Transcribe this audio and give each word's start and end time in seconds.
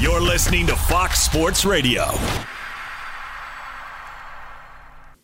You're 0.00 0.20
listening 0.20 0.66
to 0.68 0.76
Fox 0.76 1.20
Sports 1.20 1.64
Radio. 1.66 2.04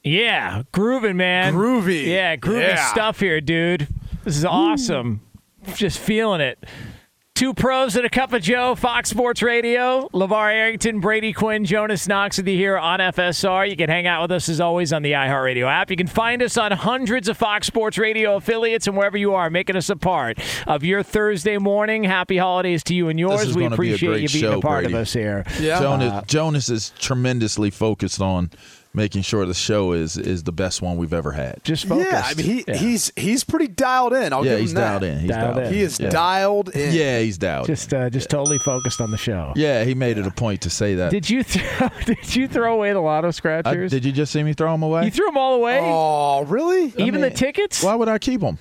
Yeah, 0.04 0.62
grooving, 0.72 1.16
man. 1.16 1.54
Groovy. 1.54 2.06
Yeah, 2.06 2.36
groovy 2.36 2.68
Yeah. 2.68 2.86
stuff 2.90 3.18
here, 3.18 3.40
dude. 3.40 3.88
This 4.24 4.36
is 4.36 4.44
awesome. 4.44 5.20
Just 5.74 5.98
feeling 5.98 6.40
it. 6.42 6.62
Two 7.36 7.52
pros 7.52 7.96
and 7.96 8.06
a 8.06 8.08
cup 8.08 8.32
of 8.32 8.40
Joe, 8.40 8.74
Fox 8.74 9.10
Sports 9.10 9.42
Radio. 9.42 10.08
LaVar 10.14 10.54
Arrington, 10.54 11.00
Brady 11.00 11.34
Quinn, 11.34 11.66
Jonas 11.66 12.08
Knox 12.08 12.38
with 12.38 12.48
you 12.48 12.56
here 12.56 12.78
on 12.78 12.98
FSR. 12.98 13.68
You 13.68 13.76
can 13.76 13.90
hang 13.90 14.06
out 14.06 14.22
with 14.22 14.32
us 14.32 14.48
as 14.48 14.58
always 14.58 14.90
on 14.90 15.02
the 15.02 15.12
iHeartRadio 15.12 15.70
app. 15.70 15.90
You 15.90 15.98
can 15.98 16.06
find 16.06 16.40
us 16.42 16.56
on 16.56 16.72
hundreds 16.72 17.28
of 17.28 17.36
Fox 17.36 17.66
Sports 17.66 17.98
Radio 17.98 18.36
affiliates 18.36 18.86
and 18.86 18.96
wherever 18.96 19.18
you 19.18 19.34
are, 19.34 19.50
making 19.50 19.76
us 19.76 19.90
a 19.90 19.96
part 19.96 20.38
of 20.66 20.82
your 20.82 21.02
Thursday 21.02 21.58
morning. 21.58 22.04
Happy 22.04 22.38
holidays 22.38 22.82
to 22.84 22.94
you 22.94 23.10
and 23.10 23.20
yours. 23.20 23.54
we 23.54 23.64
gonna 23.64 23.68
be 23.68 23.74
appreciate 23.92 24.22
you 24.22 24.28
being 24.30 24.52
show, 24.52 24.58
a 24.58 24.62
part 24.62 24.84
Brady. 24.84 24.94
of 24.94 25.00
us 25.02 25.12
here. 25.12 25.44
Yeah. 25.60 25.78
Jonas, 25.78 26.24
Jonas 26.26 26.68
is 26.70 26.94
tremendously 26.98 27.68
focused 27.68 28.22
on 28.22 28.50
making 28.96 29.20
sure 29.22 29.44
the 29.46 29.54
show 29.54 29.92
is 29.92 30.16
is 30.16 30.42
the 30.42 30.52
best 30.52 30.80
one 30.82 30.96
we've 30.96 31.12
ever 31.12 31.30
had. 31.32 31.62
Just 31.62 31.84
focused. 31.86 32.10
Yeah, 32.10 32.22
I 32.24 32.34
mean 32.34 32.46
he, 32.46 32.64
Yeah. 32.66 32.76
he's 32.76 33.12
he's 33.14 33.44
pretty 33.44 33.68
dialed 33.68 34.14
in. 34.14 34.32
I'll 34.32 34.44
yeah, 34.44 34.52
give 34.52 34.60
he's 34.60 34.74
that. 34.74 34.80
dialed 34.80 35.02
in. 35.04 35.18
He's 35.20 35.30
Dialed 35.30 35.54
dialed, 35.56 35.66
in. 35.68 35.74
He 35.74 35.80
is 35.82 36.00
yeah. 36.00 36.08
dialed 36.10 36.68
in. 36.70 36.94
Yeah, 36.94 37.20
he's 37.20 37.38
dialed. 37.38 37.66
just 37.66 37.92
uh, 37.94 38.10
just 38.10 38.30
totally 38.30 38.58
focused 38.58 39.00
on 39.00 39.10
the 39.12 39.18
show. 39.18 39.52
yeah, 39.54 39.84
he 39.84 39.94
made 39.94 40.18
it 40.18 40.26
a 40.26 40.30
point 40.30 40.62
to 40.62 40.70
say 40.70 40.94
that. 40.96 41.10
Did 41.10 41.28
you 41.30 41.42
throw, 41.44 41.88
did 42.06 42.34
you 42.34 42.48
throw 42.48 42.74
away 42.74 42.92
the 42.92 43.00
lotto 43.00 43.28
I- 43.28 43.30
scratchers? 43.32 43.90
did 43.90 44.04
you 44.04 44.12
just 44.12 44.32
see 44.32 44.42
me 44.42 44.54
throw 44.54 44.72
them 44.72 44.82
away? 44.82 45.04
you 45.04 45.10
threw 45.10 45.26
them 45.26 45.36
all 45.36 45.54
away? 45.54 45.78
Oh, 45.82 46.44
really? 46.44 46.86
Even 46.96 47.20
mean, 47.20 47.20
the 47.20 47.30
tickets? 47.30 47.82
Why 47.82 47.94
would 47.94 48.08
I 48.08 48.18
keep 48.18 48.40
them? 48.40 48.58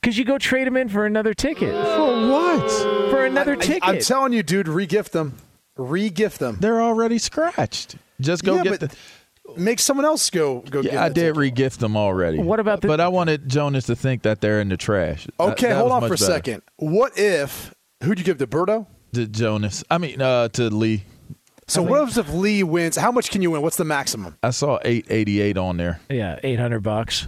Because 0.00 0.16
you 0.16 0.24
go 0.24 0.38
trade 0.38 0.66
them 0.66 0.76
in 0.76 0.88
for 0.88 1.04
another 1.06 1.34
ticket. 1.34 1.72
For 1.74 2.30
what? 2.30 2.70
For 3.10 3.24
another 3.26 3.52
I, 3.52 3.56
ticket. 3.56 3.84
I, 3.84 3.94
am 3.96 4.00
telling 4.00 4.32
you, 4.32 4.42
dude, 4.42 4.66
regift 4.66 5.10
them. 5.10 5.34
Regift 5.76 6.38
them. 6.38 6.56
They're 6.60 6.80
already 6.80 7.18
scratched. 7.18 7.96
Just 8.20 8.42
go 8.44 8.56
Yeah, 8.56 8.62
get 8.64 8.70
but 8.70 8.90
the. 8.90 8.96
Make 9.56 9.78
someone 9.80 10.04
else 10.06 10.28
go 10.30 10.60
go 10.60 10.82
get 10.82 10.92
Yeah, 10.92 11.04
I 11.04 11.08
did 11.08 11.34
ticket. 11.34 11.54
regift 11.54 11.78
them 11.78 11.96
already. 11.96 12.38
What 12.38 12.60
about 12.60 12.80
the- 12.82 12.88
But 12.88 13.00
I 13.00 13.08
wanted 13.08 13.48
Jonas 13.48 13.86
to 13.86 13.96
think 13.96 14.22
that 14.22 14.40
they're 14.40 14.60
in 14.60 14.68
the 14.68 14.76
trash. 14.76 15.26
Okay, 15.40 15.68
that 15.68 15.76
hold 15.76 15.92
on 15.92 16.00
much 16.02 16.08
for 16.08 16.14
a 16.14 16.18
better. 16.18 16.32
second. 16.32 16.62
What 16.76 17.18
if 17.18 17.74
who'd 18.02 18.18
you 18.18 18.24
give 18.24 18.38
to 18.38 18.46
Berto? 18.46 18.86
To 19.14 19.26
Jonas, 19.26 19.82
I 19.90 19.98
mean 19.98 20.20
uh, 20.20 20.48
to 20.48 20.68
Lee. 20.68 21.04
So 21.66 21.82
what 21.82 22.16
if 22.16 22.32
Lee 22.32 22.62
wins? 22.62 22.96
How 22.96 23.10
much 23.12 23.30
can 23.30 23.42
you 23.42 23.50
win? 23.50 23.62
What's 23.62 23.76
the 23.76 23.84
maximum? 23.84 24.36
I 24.42 24.50
saw 24.50 24.78
eight 24.84 25.06
eighty 25.10 25.40
eight 25.40 25.58
on 25.58 25.76
there. 25.76 26.00
yeah, 26.10 26.38
800 26.42 26.80
bucks. 26.82 27.26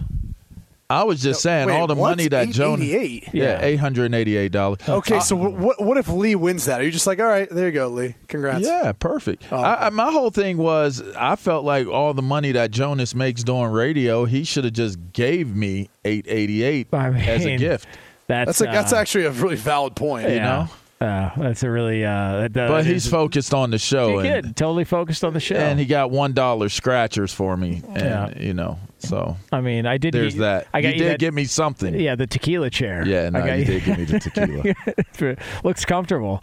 I 0.91 1.03
was 1.03 1.21
just 1.21 1.41
saying 1.41 1.67
Wait, 1.67 1.77
all 1.79 1.87
the 1.87 1.95
money 1.95 2.27
that 2.27 2.49
Jonas. 2.49 2.85
888? 2.85 3.29
Yeah, 3.33 3.43
Yeah. 3.43 3.59
eight 3.65 3.77
hundred 3.77 4.05
and 4.05 4.15
eighty 4.15 4.35
eight 4.37 4.51
dollars. 4.51 4.79
Okay, 4.87 5.19
so 5.19 5.35
what, 5.35 5.53
what 5.53 5.81
what 5.83 5.97
if 5.97 6.07
Lee 6.09 6.35
wins 6.35 6.65
that? 6.65 6.81
Are 6.81 6.83
you 6.83 6.91
just 6.91 7.07
like, 7.07 7.19
all 7.19 7.25
right, 7.25 7.49
there 7.49 7.67
you 7.67 7.71
go, 7.71 7.87
Lee. 7.87 8.15
Congrats. 8.27 8.65
Yeah, 8.65 8.91
perfect. 8.91 9.43
Oh, 9.51 9.57
I, 9.57 9.87
I, 9.87 9.89
my 9.89 10.11
whole 10.11 10.29
thing 10.31 10.57
was 10.57 11.01
I 11.17 11.35
felt 11.35 11.63
like 11.65 11.87
all 11.87 12.13
the 12.13 12.21
money 12.21 12.51
that 12.53 12.71
Jonas 12.71 13.15
makes 13.15 13.43
doing 13.43 13.71
radio, 13.71 14.25
he 14.25 14.43
should 14.43 14.65
have 14.65 14.73
just 14.73 14.99
gave 15.13 15.55
me 15.55 15.89
eight 16.05 16.25
eighty 16.27 16.63
eight 16.63 16.87
I 16.93 17.07
as 17.09 17.45
a 17.45 17.57
gift. 17.57 17.87
That's 18.27 18.59
That's 18.59 18.61
a, 18.61 18.63
that's 18.65 18.93
uh, 18.93 18.97
actually 18.97 19.25
a 19.25 19.31
really 19.31 19.55
valid 19.57 19.95
point. 19.95 20.29
yeah. 20.29 20.33
you 20.33 20.39
know? 20.39 20.67
Uh, 21.01 21.31
that's 21.35 21.63
a 21.63 21.69
really. 21.71 22.05
Uh, 22.05 22.47
that, 22.47 22.53
But 22.53 22.85
he's 22.85 23.07
focused 23.07 23.53
on 23.55 23.71
the 23.71 23.79
show, 23.79 24.19
He 24.19 24.27
and, 24.27 24.45
good. 24.45 24.55
Totally 24.55 24.83
focused 24.83 25.23
on 25.23 25.33
the 25.33 25.39
show. 25.39 25.55
and 25.55 25.79
he 25.79 25.85
got 25.87 26.11
one 26.11 26.33
dollar 26.33 26.69
scratchers 26.69 27.33
for 27.33 27.57
me, 27.57 27.81
and 27.89 27.97
Yeah. 27.97 28.37
you 28.39 28.53
know, 28.53 28.77
so 29.01 29.35
I 29.51 29.61
mean, 29.61 29.85
I 29.85 29.97
did. 29.97 30.13
there's 30.13 30.33
get- 30.35 30.39
that. 30.41 30.67
I 30.73 30.81
got 30.81 30.93
you 30.93 30.99
did 30.99 31.11
that, 31.13 31.19
give 31.19 31.33
me 31.33 31.45
something. 31.45 31.99
Yeah, 31.99 32.15
the 32.15 32.27
tequila 32.27 32.69
chair. 32.69 33.05
Yeah, 33.05 33.29
no, 33.29 33.39
I 33.39 33.47
got 33.47 33.59
you 33.59 33.65
did 33.65 33.83
give 33.83 33.97
me 33.97 34.05
the 34.05 34.19
tequila. 35.19 35.35
Looks 35.63 35.85
comfortable. 35.85 36.39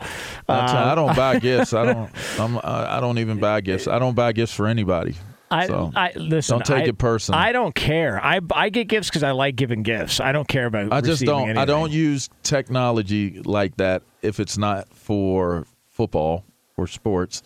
Um, 0.48 0.60
I 0.60 0.94
don't 0.94 1.16
buy 1.16 1.38
gifts. 1.38 1.72
I 1.74 1.84
don't. 1.92 2.10
I'm, 2.38 2.58
I 2.62 3.00
don't 3.00 3.18
even 3.18 3.38
buy 3.38 3.60
gifts. 3.60 3.86
I 3.88 3.98
don't 3.98 4.14
buy 4.14 4.32
gifts 4.32 4.52
for 4.54 4.66
anybody. 4.66 5.14
I, 5.50 5.66
So, 5.66 5.90
I 5.96 6.12
listen. 6.14 6.58
don't 6.58 6.66
take 6.66 6.84
I, 6.84 6.88
it 6.88 6.98
personal. 6.98 7.40
I 7.40 7.52
don't 7.52 7.74
care. 7.74 8.22
I 8.22 8.40
I 8.52 8.68
get 8.68 8.86
gifts 8.88 9.08
because 9.08 9.22
I 9.22 9.30
like 9.30 9.56
giving 9.56 9.82
gifts. 9.82 10.20
I 10.20 10.32
don't 10.32 10.46
care 10.46 10.66
about. 10.66 10.92
I 10.92 11.00
just 11.00 11.24
don't. 11.24 11.56
I 11.56 11.64
don't 11.64 11.90
use 11.90 12.28
technology 12.42 13.40
like 13.44 13.76
that 13.78 14.02
if 14.20 14.40
it's 14.40 14.58
not 14.58 14.92
for 14.92 15.64
football 15.88 16.44
or 16.76 16.86
sports. 16.86 17.42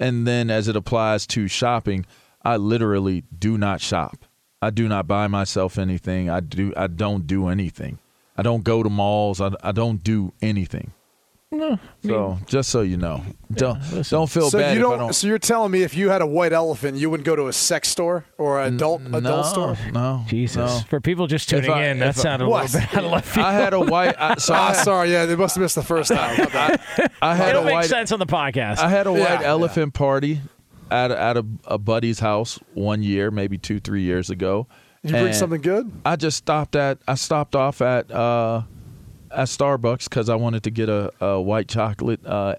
And 0.00 0.26
then 0.26 0.50
as 0.50 0.66
it 0.66 0.76
applies 0.76 1.26
to 1.28 1.46
shopping, 1.46 2.06
I 2.42 2.56
literally 2.56 3.22
do 3.38 3.58
not 3.58 3.80
shop. 3.82 4.24
I 4.62 4.70
do 4.70 4.88
not 4.88 5.06
buy 5.08 5.26
myself 5.26 5.76
anything. 5.78 6.30
I 6.30 6.40
do. 6.40 6.72
I 6.76 6.86
don't 6.86 7.26
do 7.26 7.48
anything. 7.48 7.98
I 8.36 8.42
don't 8.42 8.62
go 8.64 8.82
to 8.82 8.88
malls. 8.88 9.40
I, 9.40 9.50
I 9.62 9.72
don't 9.72 10.02
do 10.02 10.32
anything. 10.40 10.92
No, 11.54 11.78
so 12.02 12.38
just 12.46 12.70
so 12.70 12.80
you 12.80 12.96
know, 12.96 13.22
don't 13.52 13.78
don't 14.08 14.30
feel 14.30 14.48
So 14.48 14.58
bad 14.58 14.74
you 14.74 14.80
if 14.80 14.86
I 14.86 14.90
don't, 14.90 14.98
don't. 15.00 15.12
So 15.12 15.26
you're 15.26 15.38
telling 15.38 15.70
me 15.70 15.82
if 15.82 15.94
you 15.94 16.08
had 16.08 16.22
a 16.22 16.26
white 16.26 16.54
elephant, 16.54 16.96
you 16.96 17.10
wouldn't 17.10 17.26
go 17.26 17.36
to 17.36 17.48
a 17.48 17.52
sex 17.52 17.88
store 17.90 18.24
or 18.38 18.62
an 18.62 18.76
adult 18.76 19.02
adult 19.02 19.22
no, 19.22 19.42
store? 19.42 19.76
No, 19.92 20.24
Jesus. 20.28 20.56
no. 20.56 20.80
For 20.88 20.98
people 20.98 21.26
just 21.26 21.50
tuning 21.50 21.70
I- 21.70 21.88
in, 21.88 21.98
that 21.98 22.08
if 22.08 22.18
I- 22.20 22.22
sounded 22.22 22.46
a 22.46 22.48
What? 22.48 22.72
little 22.72 22.80
bit 22.80 22.94
out 22.96 23.04
of 23.04 23.10
left 23.10 23.28
field. 23.28 23.46
I 23.46 23.52
had 23.52 23.74
a 23.74 23.80
white. 23.80 24.14
I, 24.18 24.36
so 24.36 24.54
Ah, 24.56 24.70
I, 24.70 24.72
sorry. 24.82 25.12
Yeah, 25.12 25.26
they 25.26 25.36
must 25.36 25.56
have 25.56 25.60
missed 25.62 25.74
the 25.74 25.82
first 25.82 26.10
time. 26.10 26.38
My 26.38 26.46
bad. 26.46 26.80
I 27.20 27.34
had 27.36 27.50
It'll 27.50 27.62
a 27.62 27.66
make 27.66 27.74
white. 27.74 27.84
sense 27.90 28.12
on 28.12 28.18
the 28.18 28.24
podcast. 28.24 28.78
I 28.78 28.88
had 28.88 29.06
a 29.06 29.12
Yeah, 29.12 29.18
white 29.36 29.44
elephant 29.44 29.92
party 29.92 30.40
at 30.92 31.10
a, 31.10 31.20
at 31.20 31.36
a, 31.36 31.44
a 31.64 31.78
buddy's 31.78 32.20
house 32.20 32.58
one 32.74 33.02
year, 33.02 33.30
maybe 33.30 33.58
two, 33.58 33.80
three 33.80 34.02
years 34.02 34.30
ago. 34.30 34.66
Did 35.02 35.10
you 35.12 35.16
bring 35.22 35.32
something 35.32 35.60
good? 35.60 35.90
I 36.04 36.16
just 36.16 36.36
stopped 36.36 36.76
at. 36.76 36.98
I 37.08 37.14
stopped 37.16 37.56
off 37.56 37.80
at 37.80 38.10
uh, 38.12 38.62
at 39.32 39.48
Starbucks 39.48 40.04
because 40.04 40.28
I 40.28 40.36
wanted 40.36 40.62
to 40.64 40.70
get 40.70 40.88
a, 40.88 41.10
a 41.24 41.40
white 41.40 41.68
chocolate 41.68 42.24
uh, 42.24 42.54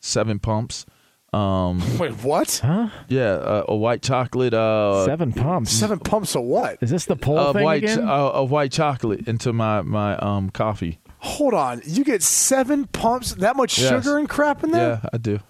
seven 0.00 0.38
pumps. 0.38 0.84
Um, 1.32 1.82
Wait, 1.98 2.12
what? 2.24 2.60
Huh? 2.64 2.88
Yeah, 3.08 3.36
a, 3.36 3.64
a 3.68 3.76
white 3.76 4.02
chocolate. 4.02 4.54
Uh, 4.54 5.04
Seven 5.04 5.32
pumps. 5.32 5.70
Seven 5.72 5.98
pumps 5.98 6.34
of 6.34 6.42
what? 6.42 6.78
Is 6.82 6.90
this 6.90 7.04
the 7.06 7.16
poll 7.16 7.38
a 7.38 7.52
thing 7.52 7.64
white 7.64 7.84
again? 7.84 8.00
uh, 8.08 8.30
a 8.34 8.44
white 8.44 8.72
chocolate 8.72 9.26
into 9.28 9.52
my 9.52 9.82
my 9.82 10.16
um 10.18 10.50
coffee. 10.50 10.98
Hold 11.20 11.52
on. 11.54 11.82
You 11.84 12.04
get 12.04 12.22
seven 12.22 12.86
pumps? 12.86 13.32
That 13.34 13.56
much 13.56 13.78
Yes. 13.78 13.88
sugar 13.90 14.18
and 14.18 14.28
crap 14.28 14.62
in 14.64 14.70
there? 14.70 15.00
Yeah, 15.02 15.08
I 15.12 15.16
do. 15.18 15.40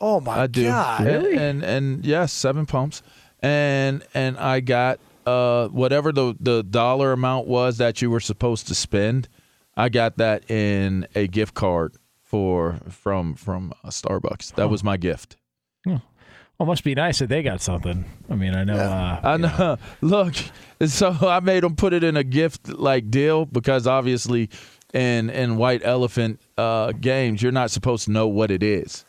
Oh 0.00 0.20
my 0.20 0.40
I 0.42 0.46
do. 0.46 0.64
god. 0.64 1.06
And, 1.06 1.26
and 1.26 1.62
and 1.64 2.04
yes, 2.04 2.32
seven 2.32 2.66
pumps. 2.66 3.02
And 3.40 4.04
and 4.14 4.36
I 4.38 4.60
got 4.60 5.00
uh 5.26 5.68
whatever 5.68 6.12
the 6.12 6.34
the 6.40 6.62
dollar 6.62 7.12
amount 7.12 7.46
was 7.46 7.78
that 7.78 8.00
you 8.02 8.10
were 8.10 8.20
supposed 8.20 8.68
to 8.68 8.74
spend. 8.74 9.28
I 9.76 9.88
got 9.88 10.16
that 10.18 10.50
in 10.50 11.06
a 11.14 11.26
gift 11.26 11.54
card 11.54 11.94
for 12.22 12.78
from 12.88 13.34
from 13.34 13.72
uh, 13.84 13.88
Starbucks. 13.88 14.54
That 14.54 14.68
was 14.68 14.82
my 14.84 14.96
gift. 14.96 15.36
well, 15.86 16.02
must 16.66 16.82
be 16.84 16.94
nice 16.94 17.20
that 17.20 17.28
they 17.28 17.42
got 17.42 17.60
something. 17.60 18.04
I 18.28 18.34
mean, 18.34 18.54
I 18.54 18.64
know. 18.64 18.76
Uh, 18.76 19.20
I 19.22 19.36
know. 19.36 19.76
Look, 20.00 20.34
so 20.86 21.16
I 21.22 21.40
made 21.40 21.62
them 21.62 21.76
put 21.76 21.92
it 21.92 22.02
in 22.02 22.16
a 22.16 22.24
gift 22.24 22.68
like 22.68 23.10
deal 23.10 23.46
because 23.46 23.86
obviously, 23.86 24.50
in 24.92 25.30
in 25.30 25.56
White 25.56 25.82
Elephant 25.84 26.40
uh, 26.56 26.92
games, 26.92 27.40
you're 27.42 27.52
not 27.52 27.70
supposed 27.70 28.04
to 28.06 28.10
know 28.10 28.26
what 28.26 28.50
it 28.50 28.62
is. 28.62 29.04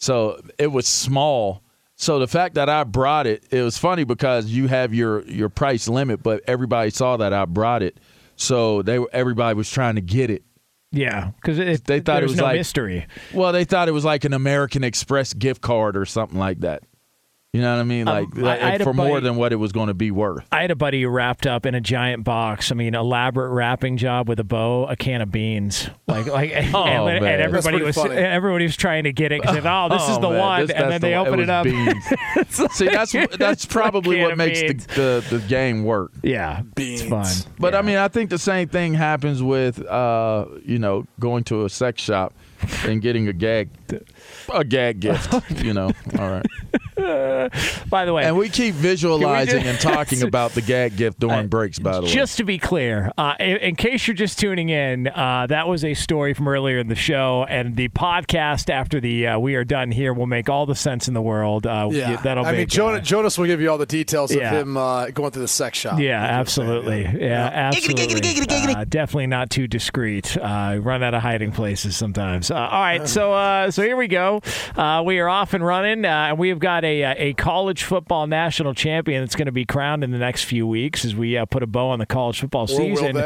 So 0.00 0.40
it 0.58 0.68
was 0.72 0.86
small. 0.88 1.62
So 1.96 2.18
the 2.18 2.26
fact 2.26 2.54
that 2.54 2.68
I 2.70 2.84
brought 2.84 3.26
it, 3.26 3.44
it 3.50 3.60
was 3.62 3.76
funny 3.78 4.04
because 4.04 4.46
you 4.46 4.66
have 4.68 4.94
your 4.94 5.22
your 5.26 5.48
price 5.50 5.86
limit, 5.86 6.22
but 6.22 6.42
everybody 6.46 6.90
saw 6.90 7.18
that 7.18 7.32
I 7.34 7.44
brought 7.44 7.82
it, 7.82 8.00
so 8.36 8.80
they 8.82 8.98
were- 8.98 9.10
everybody 9.12 9.54
was 9.54 9.70
trying 9.70 9.96
to 9.96 10.00
get 10.00 10.30
it. 10.30 10.42
yeah, 10.92 11.30
because 11.36 11.80
They 11.82 12.00
thought 12.00 12.22
it 12.22 12.28
was 12.28 12.36
no 12.38 12.44
like- 12.44 12.56
mystery. 12.56 13.06
Well, 13.34 13.52
they 13.52 13.64
thought 13.64 13.86
it 13.88 13.92
was 13.92 14.04
like 14.04 14.24
an 14.24 14.32
American 14.32 14.82
Express 14.82 15.34
gift 15.34 15.60
card 15.60 15.96
or 15.96 16.04
something 16.06 16.38
like 16.38 16.60
that. 16.60 16.82
You 17.52 17.60
know 17.62 17.74
what 17.74 17.80
I 17.80 17.82
mean? 17.84 18.06
Um, 18.06 18.30
Like, 18.36 18.60
I- 18.62 18.68
I 18.68 18.70
had 18.70 18.80
a 18.80 18.84
for 18.84 18.92
more 18.94 19.20
than 19.20 19.34
what 19.34 19.52
it 19.52 19.56
was 19.56 19.72
going 19.72 19.88
to 19.88 19.94
be 19.94 20.12
worth. 20.12 20.46
I 20.52 20.60
had 20.60 20.70
a 20.70 20.76
buddy 20.76 21.02
who 21.02 21.08
wrapped 21.08 21.48
up 21.48 21.66
in 21.66 21.74
a 21.74 21.80
giant 21.80 22.22
box. 22.22 22.70
I 22.70 22.76
mean, 22.76 22.94
elaborate 22.94 23.50
wrapping 23.50 23.96
job 23.96 24.28
with 24.28 24.38
a 24.38 24.44
bow, 24.44 24.86
a 24.86 24.94
can 24.94 25.20
of 25.20 25.32
beans, 25.32 25.90
like 26.06 26.26
like, 26.26 26.52
and, 26.54 26.72
Oh, 26.72 26.84
and, 26.84 27.24
and 27.24 27.42
everybody 27.42 27.82
was 27.82 27.96
funny. 27.96 28.14
everybody 28.14 28.66
was 28.66 28.76
trying 28.76 29.02
to 29.02 29.12
get 29.12 29.32
it 29.32 29.40
because 29.42 29.56
oh, 29.66 29.88
this 29.88 30.02
is 30.02 30.08
Oh, 30.18 30.20
the 30.20 30.30
man, 30.30 30.38
one, 30.38 30.60
this- 30.66 30.70
and 30.76 30.92
then 30.92 31.00
the 31.00 31.06
they 31.08 31.16
one. 31.16 31.26
open 31.26 31.40
It 31.40 31.42
it, 31.42 31.50
up. 31.50 31.66
was 32.60 32.72
See, 32.76 32.86
that's 32.88 33.16
that's 33.36 33.66
probably 33.66 34.22
what 34.22 34.36
makes 34.36 34.60
the, 34.60 34.74
the 35.28 35.38
the 35.38 35.44
game 35.48 35.82
work. 35.82 36.12
yeah, 36.22 36.62
Beans. 36.76 37.00
it's 37.00 37.10
fun. 37.10 37.26
But 37.58 37.74
I 37.74 37.82
mean, 37.82 37.96
I 37.96 38.06
think 38.06 38.30
the 38.30 38.38
same 38.38 38.68
thing 38.68 38.94
happens 38.94 39.42
with 39.42 39.84
uh, 39.86 40.46
you 40.64 40.78
know 40.78 41.04
going 41.18 41.42
to 41.44 41.64
a 41.64 41.68
sex 41.68 42.00
shop. 42.00 42.32
and 42.84 43.00
getting 43.02 43.26
a 43.26 43.32
gag 43.32 43.70
a 44.54 44.62
gag 44.64 45.00
gift. 45.00 45.34
You 45.64 45.72
know, 45.74 45.90
all 46.18 46.30
right. 46.30 46.46
By 47.88 48.04
the 48.04 48.12
way, 48.12 48.24
And 48.24 48.36
we 48.36 48.48
keep 48.48 48.74
visualizing 48.74 49.62
do- 49.62 49.68
and 49.68 49.78
talking 49.80 50.22
about 50.26 50.52
the 50.52 50.60
gag 50.62 50.96
gift 50.96 51.18
during 51.20 51.48
breaks. 51.48 51.78
By 51.78 51.92
the 51.96 52.02
way, 52.02 52.08
Just 52.08 52.36
to 52.38 52.44
be 52.44 52.58
clear, 52.58 53.10
uh, 53.16 53.34
in, 53.40 53.56
in 53.58 53.76
case 53.76 54.06
you're 54.06 54.14
just 54.14 54.38
tuning 54.38 54.68
in, 54.68 55.08
uh, 55.08 55.46
that 55.48 55.68
was 55.68 55.84
a 55.84 55.94
story 55.94 56.34
from 56.34 56.48
earlier 56.48 56.78
in 56.78 56.88
the 56.88 56.94
show, 56.94 57.46
and 57.48 57.76
the 57.76 57.88
podcast 57.90 58.70
after 58.70 59.00
the 59.00 59.26
uh, 59.28 59.38
we 59.38 59.54
are 59.54 59.64
done 59.64 59.90
here 59.90 60.12
will 60.12 60.26
make 60.26 60.48
all 60.48 60.66
the 60.66 60.74
sense 60.74 61.08
in 61.08 61.14
the 61.14 61.22
world. 61.22 61.66
Uh, 61.66 61.88
Yeah, 61.90 62.16
that'll 62.16 62.44
I 62.44 62.52
make, 62.52 62.58
mean, 62.58 62.66
Jonas, 62.68 63.00
uh, 63.00 63.04
Jonas 63.04 63.38
will 63.38 63.46
give 63.46 63.60
you 63.60 63.70
all 63.70 63.78
the 63.78 63.86
details 63.86 64.34
Yeah. 64.34 64.52
of 64.54 64.62
him 64.62 64.76
uh, 64.76 65.06
going 65.10 65.30
through 65.30 65.42
the 65.42 65.48
sex 65.48 65.78
shop. 65.78 65.98
yeah, 65.98 66.22
absolutely. 66.22 67.02
Yeah, 67.02 67.50
absolutely. 67.52 68.74
Uh, 68.74 68.84
definitely 68.84 69.26
not 69.26 69.50
too 69.50 69.66
discreet. 69.66 70.36
Uh, 70.36 70.78
run 70.80 71.02
out 71.02 71.14
of 71.14 71.22
hiding 71.22 71.52
places 71.52 71.96
sometimes. 71.96 72.50
Uh, 72.50 72.56
all 72.56 72.80
right, 72.80 73.08
so 73.08 73.32
uh, 73.32 73.70
so 73.70 73.82
here 73.82 73.96
we 73.96 74.08
go. 74.08 74.40
Uh, 74.76 75.02
we 75.04 75.18
are 75.18 75.28
off 75.28 75.54
and 75.54 75.64
running, 75.64 76.04
uh, 76.04 76.08
and 76.28 76.38
we 76.38 76.48
have 76.50 76.58
got 76.58 76.84
a 76.84 77.04
uh, 77.04 77.14
a 77.30 77.34
college 77.34 77.84
football 77.84 78.26
national 78.26 78.74
champion 78.74 79.22
that's 79.22 79.36
going 79.36 79.46
to 79.46 79.52
be 79.52 79.64
crowned 79.64 80.04
in 80.04 80.10
the 80.10 80.18
next 80.18 80.44
few 80.44 80.66
weeks 80.66 81.04
as 81.04 81.14
we 81.14 81.36
uh, 81.36 81.44
put 81.44 81.62
a 81.62 81.66
bow 81.66 81.88
on 81.88 81.98
the 81.98 82.06
college 82.06 82.40
football 82.40 82.66
season. 82.66 83.16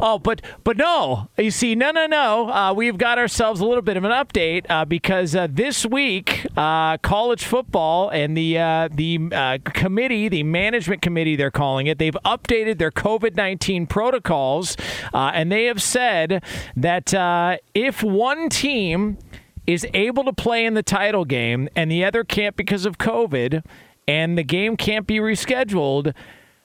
Oh, 0.00 0.18
but 0.18 0.42
but 0.64 0.76
no, 0.76 1.28
you 1.38 1.50
see, 1.50 1.74
no, 1.74 1.90
no, 1.90 2.06
no. 2.06 2.50
Uh, 2.50 2.72
we've 2.72 2.98
got 2.98 3.18
ourselves 3.18 3.60
a 3.60 3.66
little 3.66 3.82
bit 3.82 3.96
of 3.96 4.04
an 4.04 4.10
update 4.10 4.66
uh, 4.68 4.84
because 4.84 5.36
uh, 5.36 5.46
this 5.50 5.84
week, 5.86 6.46
uh, 6.56 6.96
college 6.98 7.44
football 7.44 8.08
and 8.08 8.36
the 8.36 8.58
uh, 8.58 8.88
the 8.90 9.20
uh, 9.32 9.58
committee, 9.64 10.28
the 10.28 10.42
management 10.42 11.02
committee, 11.02 11.36
they're 11.36 11.50
calling 11.50 11.86
it, 11.86 11.98
they've 11.98 12.16
updated 12.24 12.78
their 12.78 12.90
COVID 12.90 13.36
nineteen 13.36 13.86
protocols, 13.86 14.76
uh, 15.12 15.30
and 15.34 15.52
they 15.52 15.66
have 15.66 15.82
said 15.82 16.42
that 16.76 17.12
uh, 17.12 17.58
if 17.74 18.02
one 18.02 18.48
team 18.48 19.18
is 19.66 19.86
able 19.94 20.24
to 20.24 20.32
play 20.32 20.64
in 20.64 20.74
the 20.74 20.82
title 20.82 21.24
game 21.24 21.68
and 21.76 21.90
the 21.90 22.04
other 22.04 22.24
can't 22.24 22.56
because 22.56 22.84
of 22.84 22.98
COVID, 22.98 23.64
and 24.08 24.36
the 24.36 24.42
game 24.42 24.76
can't 24.76 25.06
be 25.06 25.18
rescheduled 25.18 26.12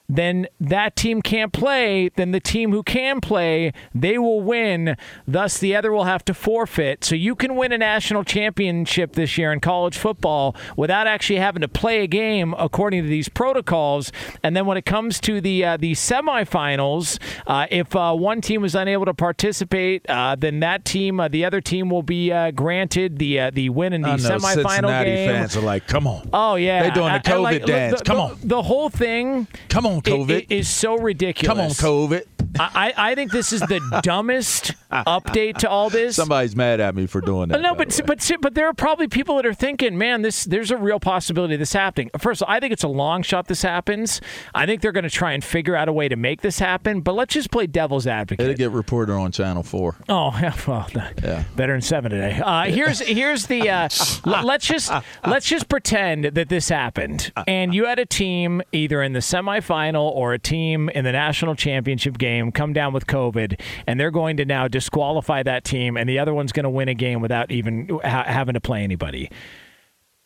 then 0.09 0.47
that 0.59 0.95
team 0.95 1.21
can't 1.21 1.51
play, 1.51 2.09
then 2.15 2.31
the 2.31 2.39
team 2.39 2.71
who 2.71 2.81
can 2.83 3.19
play, 3.19 3.73
they 3.93 4.17
will 4.17 4.41
win. 4.41 4.95
Thus, 5.27 5.57
the 5.57 5.75
other 5.75 5.91
will 5.91 6.05
have 6.05 6.23
to 6.25 6.33
forfeit. 6.33 7.03
So 7.03 7.13
you 7.15 7.35
can 7.35 7.55
win 7.55 7.71
a 7.73 7.77
national 7.77 8.23
championship 8.23 9.13
this 9.13 9.37
year 9.37 9.51
in 9.51 9.59
college 9.59 9.97
football 9.97 10.55
without 10.77 11.07
actually 11.07 11.39
having 11.39 11.61
to 11.61 11.67
play 11.67 12.03
a 12.03 12.07
game 12.07 12.53
according 12.57 13.03
to 13.03 13.09
these 13.09 13.27
protocols. 13.27 14.11
And 14.43 14.55
then 14.55 14.65
when 14.65 14.77
it 14.77 14.85
comes 14.85 15.19
to 15.21 15.41
the 15.41 15.65
uh, 15.65 15.77
the 15.77 15.91
semifinals, 15.93 17.19
uh, 17.45 17.67
if 17.69 17.95
uh, 17.95 18.13
one 18.13 18.41
team 18.41 18.61
was 18.61 18.75
unable 18.75 19.05
to 19.05 19.13
participate, 19.13 20.05
uh, 20.09 20.35
then 20.35 20.59
that 20.61 20.85
team, 20.85 21.19
uh, 21.19 21.27
the 21.27 21.45
other 21.45 21.61
team, 21.61 21.89
will 21.89 22.03
be 22.03 22.31
uh, 22.31 22.51
granted 22.51 23.19
the 23.19 23.39
uh, 23.39 23.51
the 23.53 23.69
win 23.69 23.93
in 23.93 24.01
the 24.01 24.09
semifinal 24.09 24.53
Cincinnati 24.65 25.09
game. 25.09 25.29
fans 25.29 25.57
are 25.57 25.61
like, 25.61 25.87
"Come 25.87 26.07
on, 26.07 26.29
Oh 26.33 26.55
yeah, 26.55 26.83
they're 26.83 26.91
doing 26.91 27.07
the 27.07 27.11
I- 27.13 27.15
I 27.15 27.19
COVID 27.19 27.43
like- 27.43 27.65
dance. 27.65 27.99
the- 27.99 28.05
Come 28.05 28.19
on. 28.19 28.37
the 28.43 28.61
whole 28.63 28.89
thing. 28.89 29.47
come 29.69 29.85
on, 29.85 29.96
i- 29.97 30.09
COVID, 30.09 30.41
i- 30.51 30.53
is 30.53 30.67
so 30.69 30.95
ridiculous. 30.97 31.47
come 31.47 31.59
on, 31.59 31.69
COVID." 31.71 32.23
I, 32.59 32.93
I 32.97 33.15
think 33.15 33.31
this 33.31 33.51
is 33.53 33.61
the 33.61 33.79
dumbest 34.03 34.73
update 34.91 35.57
to 35.57 35.69
all 35.69 35.89
this. 35.89 36.15
Somebody's 36.15 36.55
mad 36.55 36.79
at 36.79 36.95
me 36.95 37.07
for 37.07 37.21
doing 37.21 37.49
that. 37.49 37.61
no, 37.61 37.75
but 37.75 37.99
but 38.05 38.31
but 38.41 38.53
there 38.55 38.67
are 38.67 38.73
probably 38.73 39.07
people 39.07 39.35
that 39.35 39.45
are 39.45 39.53
thinking, 39.53 39.97
man, 39.97 40.21
this 40.21 40.45
there's 40.45 40.71
a 40.71 40.77
real 40.77 40.99
possibility 40.99 41.55
of 41.55 41.59
this 41.59 41.73
happening. 41.73 42.09
First 42.17 42.41
of 42.41 42.47
all, 42.47 42.55
I 42.55 42.59
think 42.59 42.73
it's 42.73 42.83
a 42.83 42.87
long 42.87 43.21
shot 43.23 43.47
this 43.47 43.61
happens. 43.61 44.21
I 44.55 44.65
think 44.65 44.81
they're 44.81 44.91
going 44.91 45.03
to 45.03 45.09
try 45.09 45.33
and 45.33 45.43
figure 45.43 45.75
out 45.75 45.87
a 45.89 45.93
way 45.93 46.07
to 46.07 46.15
make 46.15 46.41
this 46.41 46.59
happen. 46.59 47.01
But 47.01 47.13
let's 47.15 47.33
just 47.33 47.51
play 47.51 47.67
devil's 47.67 48.07
advocate. 48.07 48.43
it'll 48.43 48.57
get 48.57 48.71
reported 48.71 49.13
on 49.13 49.31
Channel 49.31 49.63
Four. 49.63 49.95
Oh, 50.09 50.31
yeah, 50.41 50.55
well, 50.67 50.87
Yeah. 50.93 51.43
better 51.55 51.73
than 51.73 51.81
seven 51.81 52.11
today. 52.11 52.39
Uh, 52.43 52.63
here's 52.65 52.99
here's 52.99 53.47
the 53.47 53.69
uh, 53.69 53.89
l- 54.25 54.45
let's 54.45 54.65
just 54.65 54.91
let's 55.25 55.45
just 55.47 55.69
pretend 55.69 56.25
that 56.25 56.49
this 56.49 56.69
happened, 56.69 57.31
and 57.47 57.73
you 57.73 57.85
had 57.85 57.99
a 57.99 58.05
team 58.05 58.61
either 58.71 59.01
in 59.03 59.13
the 59.13 59.19
semifinal 59.19 60.09
or 60.11 60.33
a 60.33 60.39
team 60.39 60.89
in 60.89 61.03
the 61.03 61.11
national 61.11 61.55
championship 61.55 62.17
game 62.17 62.46
come 62.51 62.73
down 62.73 62.93
with 62.93 63.07
COVID, 63.07 63.59
and 63.85 63.99
they're 63.99 64.11
going 64.11 64.37
to 64.37 64.45
now 64.45 64.67
disqualify 64.67 65.43
that 65.43 65.63
team, 65.63 65.97
and 65.97 66.09
the 66.09 66.19
other 66.19 66.33
one's 66.33 66.51
going 66.51 66.63
to 66.63 66.69
win 66.69 66.89
a 66.89 66.93
game 66.93 67.21
without 67.21 67.51
even 67.51 67.99
ha- 68.03 68.25
having 68.25 68.53
to 68.53 68.61
play 68.61 68.83
anybody. 68.83 69.29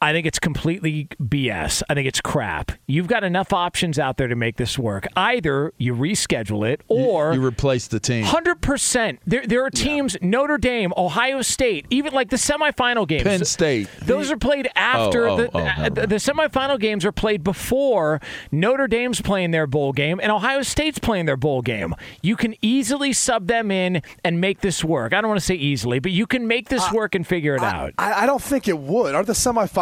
I 0.02 0.14
think 0.14 0.26
it's 0.26 0.40
completely 0.40 1.08
BS. 1.22 1.84
I 1.90 1.94
think 1.94 2.08
it's 2.08 2.22
crap. 2.22 2.72
You've 2.88 3.08
got 3.08 3.24
enough 3.24 3.54
options 3.54 4.00
out 4.00 4.18
there 4.18 4.28
to 4.28 4.36
make 4.36 4.58
this 4.58 4.78
work. 4.78 5.08
Either 5.16 5.74
you 5.78 5.96
reschedule 5.96 6.68
it, 6.68 6.82
or 6.88 7.34
you 7.34 7.46
replace 7.46 7.88
the 7.88 8.00
team. 8.00 8.26
Hundred 8.26 8.62
percent. 8.62 9.20
There, 9.26 9.46
there 9.46 9.64
are 9.64 9.70
teams. 9.70 10.18
Notre 10.22 10.58
Dame, 10.58 10.94
Ohio 10.98 11.42
State, 11.42 11.86
even 11.90 12.14
like 12.14 12.30
the 12.30 12.36
semifinal 12.36 13.08
games. 13.08 13.24
Penn 13.24 13.46
State. 13.46 13.88
Those 14.02 14.32
are 14.32 14.38
played 14.38 14.68
oh, 14.68 14.72
after 14.76 15.32
Oh, 15.32 15.34
oh, 15.34 15.38
the, 15.38 15.58
oh, 15.58 15.90
the, 15.90 16.08
the 16.08 16.16
semifinal 16.16 16.80
games 16.80 17.06
are 17.06 17.12
played 17.12 17.44
before 17.44 18.20
Notre 18.52 18.88
Dame's 18.88 19.22
playing 19.22 19.52
their 19.52 19.68
bowl 19.68 19.94
game 19.94 20.20
and 20.22 20.32
Ohio 20.32 20.62
State's 20.62 21.00
playing 21.00 21.26
their 21.26 21.38
bowl 21.38 21.62
game. 21.62 21.96
You 22.22 22.36
can 22.36 22.56
easily 22.62 23.14
sub 23.14 23.48
them 23.48 23.72
in 23.72 24.02
and 24.24 24.42
make 24.42 24.62
this 24.62 24.84
work. 24.84 25.14
I 25.14 25.22
don't 25.22 25.30
want 25.30 25.40
to 25.40 25.46
say 25.46 25.56
easily, 25.56 26.00
but 26.00 26.12
you 26.12 26.26
can 26.26 26.48
make 26.48 26.70
this 26.70 26.92
work 26.92 27.16
and 27.16 27.26
figure 27.26 27.56
it 27.56 27.62
out. 27.62 27.94
I, 27.98 28.24
I 28.24 28.26
don't 28.26 28.42
think 28.42 28.68
it 28.68 28.78
would. 28.78 29.16
Aren't 29.16 29.28
the 29.28 29.36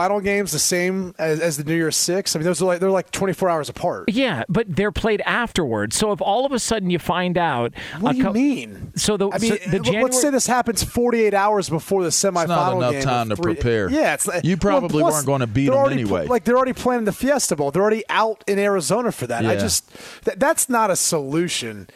semifinal 0.10 0.24
games 0.24 0.52
the 0.52 0.60
same 0.60 1.14
as, 1.20 1.40
as 1.40 1.58
the 1.58 1.64
New 1.64 1.76
Year's 1.76 1.96
Six? 1.98 2.36
I 2.36 2.40
mean, 2.40 2.46
those 2.46 2.62
are 2.62 2.66
like 2.66 2.80
they're 2.80 2.90
like 2.92 3.12
24 3.12 3.50
hours 3.50 3.70
apart. 3.70 4.06
yeah, 4.10 4.44
but 4.50 4.66
they're 4.76 4.92
played 4.92 5.22
afterwards. 5.26 5.96
So 5.96 6.12
if 6.12 6.22
all 6.22 6.46
of 6.46 6.52
a 6.52 6.60
sudden 6.60 6.90
you 6.90 7.00
find 7.00 7.38
out, 7.38 7.74
What 8.00 8.12
a 8.12 8.14
do 8.14 8.18
you 8.20 8.24
co- 8.26 8.34
mean? 8.34 8.92
So 8.96 9.18
the 9.18 9.30
I 9.30 9.38
mean, 9.38 9.52
so 9.52 9.70
the 9.70 9.78
let- 9.78 9.84
January, 9.84 10.04
let's 10.06 10.22
say 10.22 10.30
this 10.30 10.48
happens 10.48 10.84
48 10.84 11.34
hours 11.34 11.70
before 11.70 12.04
the 12.04 12.10
semifinal 12.10 12.48
not 12.48 12.74
enough 12.78 12.92
game. 12.94 13.02
time 13.04 13.30
to 13.30 13.36
three- 13.36 13.54
prepare. 13.56 13.90
Yeah, 13.90 14.14
it's 14.14 14.28
like- 14.28 14.44
You 14.44 14.52
well, 14.52 14.80
probably 14.80 15.02
plus, 15.02 15.14
weren't 15.14 15.26
gonna 15.28 15.48
beat 15.48 15.68
them 15.68 15.76
already 15.76 16.02
anyway. 16.02 16.26
like 16.28 16.44
they're 16.44 16.58
already 16.58 16.74
planning 16.74 17.06
the 17.06 17.12
Fiesta 17.14 17.56
Bowl. 17.56 17.72
They're 17.72 17.82
already 17.82 18.04
out 18.10 18.44
in 18.48 18.60
Arizona 18.60 19.12
for 19.12 19.28
that. 19.28 19.46
I 19.46 19.56
just 19.56 19.90
that, 20.26 20.40
that's 20.40 20.70
not 20.70 20.92
a 20.92 20.96
solution 20.96 21.88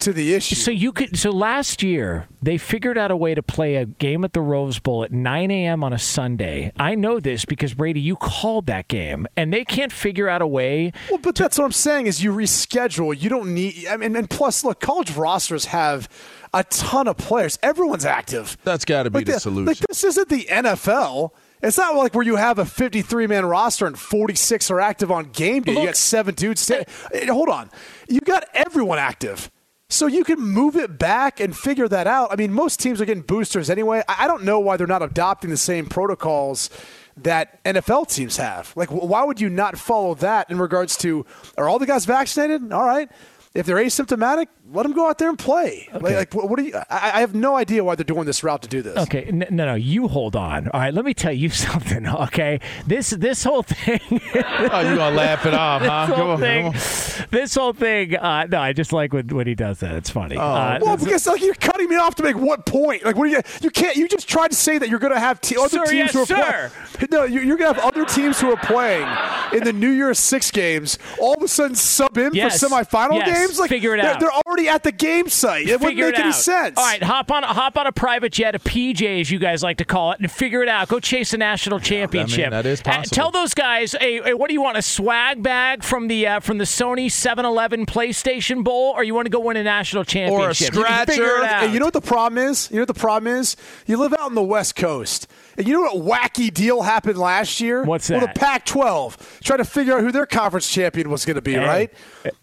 to 0.00 0.12
the 0.12 0.34
issue. 0.34 0.54
So 0.54 0.70
you 0.70 0.92
could. 0.92 1.18
So 1.18 1.30
last 1.30 1.82
year 1.82 2.26
they 2.42 2.58
figured 2.58 2.96
out 2.98 3.10
a 3.10 3.16
way 3.16 3.34
to 3.34 3.42
play 3.42 3.76
a 3.76 3.84
game 3.86 4.24
at 4.24 4.32
the 4.32 4.40
Rose 4.40 4.78
Bowl 4.78 5.04
at 5.04 5.12
9 5.12 5.50
a.m. 5.50 5.82
on 5.84 5.92
a 5.92 5.98
Sunday. 5.98 6.72
I 6.78 6.94
know 6.94 7.20
this 7.20 7.44
because 7.44 7.74
Brady, 7.74 8.00
you 8.00 8.16
called 8.16 8.66
that 8.66 8.88
game, 8.88 9.26
and 9.36 9.52
they 9.52 9.64
can't 9.64 9.92
figure 9.92 10.28
out 10.28 10.42
a 10.42 10.46
way. 10.46 10.92
Well, 11.08 11.18
but 11.18 11.34
that's 11.34 11.58
what 11.58 11.64
I'm 11.64 11.72
saying 11.72 12.06
is 12.06 12.22
you 12.22 12.32
reschedule. 12.32 13.20
You 13.20 13.28
don't 13.28 13.54
need. 13.54 13.86
I 13.88 13.96
mean, 13.96 14.16
and 14.16 14.28
plus, 14.28 14.64
look, 14.64 14.80
college 14.80 15.12
rosters 15.16 15.66
have 15.66 16.08
a 16.52 16.64
ton 16.64 17.06
of 17.08 17.16
players. 17.16 17.58
Everyone's 17.62 18.04
active. 18.04 18.56
That's 18.64 18.84
got 18.84 19.04
to 19.04 19.10
be 19.10 19.18
Like 19.20 19.26
the 19.26 19.32
the- 19.32 19.40
solution. 19.40 19.66
Like 19.66 19.78
this 19.78 20.02
isn't 20.04 20.28
the 20.28 20.44
NFL. 20.50 21.30
It's 21.62 21.76
not 21.76 21.94
like 21.94 22.14
where 22.14 22.24
you 22.24 22.36
have 22.36 22.58
a 22.58 22.64
53 22.64 23.26
man 23.26 23.44
roster 23.44 23.86
and 23.86 23.98
46 23.98 24.70
are 24.70 24.80
active 24.80 25.10
on 25.12 25.26
game 25.26 25.62
day. 25.62 25.72
you 25.78 25.84
got 25.86 25.96
seven 25.96 26.34
dudes. 26.34 26.62
Sta- 26.62 26.84
Eh, 27.12 27.26
Hold 27.26 27.50
on, 27.50 27.70
you 28.08 28.20
got 28.20 28.44
everyone 28.54 28.98
active. 28.98 29.50
So 29.90 30.06
you 30.06 30.22
can 30.22 30.40
move 30.40 30.76
it 30.76 30.98
back 30.98 31.40
and 31.40 31.54
figure 31.54 31.88
that 31.88 32.06
out. 32.06 32.32
I 32.32 32.36
mean, 32.36 32.52
most 32.52 32.78
teams 32.78 33.00
are 33.00 33.04
getting 33.04 33.24
boosters 33.24 33.68
anyway. 33.68 34.02
I 34.08 34.28
don't 34.28 34.44
know 34.44 34.60
why 34.60 34.76
they're 34.76 34.86
not 34.86 35.02
adopting 35.02 35.50
the 35.50 35.56
same 35.56 35.86
protocols 35.86 36.70
that 37.16 37.62
NFL 37.64 38.08
teams 38.08 38.36
have. 38.36 38.72
Like, 38.76 38.88
why 38.90 39.24
would 39.24 39.40
you 39.40 39.50
not 39.50 39.76
follow 39.76 40.14
that 40.14 40.48
in 40.48 40.58
regards 40.58 40.96
to 40.98 41.26
are 41.58 41.68
all 41.68 41.80
the 41.80 41.86
guys 41.86 42.04
vaccinated? 42.04 42.72
All 42.72 42.86
right. 42.86 43.10
If 43.52 43.66
they're 43.66 43.76
asymptomatic, 43.76 44.46
let 44.72 44.84
them 44.84 44.92
go 44.92 45.08
out 45.08 45.18
there 45.18 45.28
and 45.28 45.38
play. 45.38 45.88
Like, 45.92 46.02
like, 46.02 46.34
what, 46.34 46.48
what 46.48 46.58
do 46.58 46.64
you? 46.64 46.74
I, 46.76 47.10
I 47.14 47.20
have 47.20 47.34
no 47.34 47.56
idea 47.56 47.82
why 47.82 47.94
they're 47.94 48.04
doing 48.04 48.24
this 48.26 48.42
route 48.44 48.62
to 48.62 48.68
do 48.68 48.82
this. 48.82 48.96
Okay, 48.98 49.24
n- 49.24 49.46
no, 49.50 49.66
no, 49.66 49.74
you 49.74 50.08
hold 50.08 50.36
on. 50.36 50.68
All 50.68 50.80
right, 50.80 50.94
let 50.94 51.04
me 51.04 51.14
tell 51.14 51.32
you 51.32 51.48
something. 51.50 52.06
Okay, 52.06 52.60
this 52.86 53.10
this 53.10 53.42
whole 53.44 53.62
thing. 53.62 54.00
oh, 54.10 54.80
you 54.80 54.96
gonna 54.96 55.10
laugh 55.16 55.44
it 55.46 55.54
off, 55.54 55.82
huh? 55.82 56.06
this 56.06 56.16
whole 56.16 56.30
on, 56.30 56.40
thing. 56.40 56.64
come 56.72 56.74
on. 56.74 57.26
This 57.30 57.54
whole 57.54 57.72
thing. 57.72 58.16
Uh, 58.16 58.46
no, 58.46 58.60
I 58.60 58.72
just 58.72 58.92
like 58.92 59.12
when, 59.12 59.26
when 59.28 59.46
he 59.46 59.54
does 59.54 59.80
that. 59.80 59.94
It's 59.96 60.10
funny. 60.10 60.36
Uh, 60.36 60.78
Well, 60.80 60.96
because 60.96 61.26
like 61.26 61.40
you're 61.42 61.54
cutting 61.54 61.88
me 61.88 61.96
off 61.96 62.14
to 62.16 62.22
make 62.22 62.36
what 62.36 62.66
point? 62.66 63.04
Like, 63.04 63.16
what 63.16 63.24
do 63.26 63.30
you? 63.30 63.40
You 63.62 63.70
can't. 63.70 63.96
You 63.96 64.08
just 64.08 64.28
tried 64.28 64.48
to 64.50 64.56
say 64.56 64.78
that 64.78 64.88
you're 64.88 64.98
going 64.98 65.12
to 65.12 65.20
have 65.20 65.40
te- 65.40 65.56
other 65.56 65.68
Sir, 65.68 65.84
teams 65.84 65.94
yes, 65.94 66.12
who 66.14 66.20
are 66.20 66.26
sir. 66.26 66.70
playing. 66.94 67.08
No, 67.10 67.24
you- 67.24 67.40
you're 67.40 67.56
going 67.56 67.74
to 67.74 67.80
have 67.80 67.84
other 67.92 68.04
teams 68.04 68.40
who 68.40 68.50
are 68.52 68.56
playing 68.56 69.06
in 69.52 69.64
the 69.64 69.72
New 69.72 69.90
Year's 69.90 70.18
Six 70.18 70.50
games. 70.50 70.98
All 71.20 71.34
of 71.34 71.42
a 71.42 71.48
sudden, 71.48 71.74
sub 71.76 72.16
in 72.18 72.34
Yes. 72.34 72.60
for 72.60 72.66
semifinal 72.68 73.14
Yes. 73.18 73.38
games. 73.46 73.58
Like, 73.58 73.68
Figure 73.70 73.94
it 73.94 74.02
they're, 74.02 74.12
out. 74.14 74.20
They're 74.20 74.30
already 74.46 74.59
at 74.68 74.82
the 74.82 74.92
game 74.92 75.28
site. 75.28 75.68
It 75.68 75.80
wouldn't 75.80 75.98
make 75.98 76.14
it 76.14 76.18
any 76.20 76.32
sense. 76.32 76.76
All 76.76 76.84
right, 76.84 77.02
hop 77.02 77.30
on 77.30 77.42
hop 77.42 77.76
on 77.76 77.86
a 77.86 77.92
private 77.92 78.32
jet, 78.32 78.54
a 78.54 78.58
PJ 78.58 79.20
as 79.20 79.30
you 79.30 79.38
guys 79.38 79.62
like 79.62 79.78
to 79.78 79.84
call 79.84 80.12
it, 80.12 80.20
and 80.20 80.30
figure 80.30 80.62
it 80.62 80.68
out. 80.68 80.88
Go 80.88 81.00
chase 81.00 81.32
a 81.32 81.38
national 81.38 81.80
championship. 81.80 82.50
that 82.50 82.66
is 82.66 82.80
Uh, 82.80 82.84
possible. 82.84 83.14
tell 83.14 83.30
those 83.30 83.54
guys, 83.54 83.92
hey, 83.98 84.20
hey, 84.22 84.34
what 84.34 84.48
do 84.48 84.54
you 84.54 84.62
want? 84.62 84.76
A 84.78 84.82
swag 84.82 85.42
bag 85.42 85.82
from 85.82 86.08
the 86.08 86.26
uh, 86.26 86.40
from 86.40 86.58
the 86.58 86.64
Sony 86.64 87.06
7-Eleven 87.06 87.86
PlayStation 87.86 88.62
Bowl, 88.64 88.92
or 88.96 89.04
you 89.04 89.14
want 89.14 89.26
to 89.26 89.30
go 89.30 89.40
win 89.40 89.56
a 89.56 89.62
national 89.62 90.04
championship? 90.04 90.74
You 90.74 90.82
can 90.84 91.06
figure 91.06 91.24
scratcher. 91.26 91.44
it 91.44 91.50
out. 91.50 91.70
You 91.72 91.78
know 91.78 91.86
what 91.86 91.94
the 91.94 92.00
problem 92.00 92.38
is? 92.38 92.68
You 92.70 92.76
know 92.76 92.82
what 92.82 92.88
the 92.88 92.94
problem 92.94 93.32
is? 93.36 93.56
You 93.86 93.96
live 93.96 94.12
out 94.12 94.20
on 94.20 94.34
the 94.34 94.42
West 94.42 94.76
Coast. 94.76 95.26
And 95.60 95.68
you 95.68 95.74
know 95.74 95.92
what 95.94 96.32
wacky 96.32 96.52
deal 96.52 96.80
happened 96.80 97.18
last 97.18 97.60
year? 97.60 97.84
What's 97.84 98.08
Well, 98.08 98.20
that? 98.20 98.34
the 98.34 98.40
Pac-12 98.40 99.40
trying 99.42 99.58
to 99.58 99.64
figure 99.66 99.92
out 99.94 100.00
who 100.00 100.10
their 100.10 100.24
conference 100.24 100.66
champion 100.70 101.10
was 101.10 101.26
going 101.26 101.34
to 101.36 101.42
be, 101.42 101.56
right? 101.56 101.92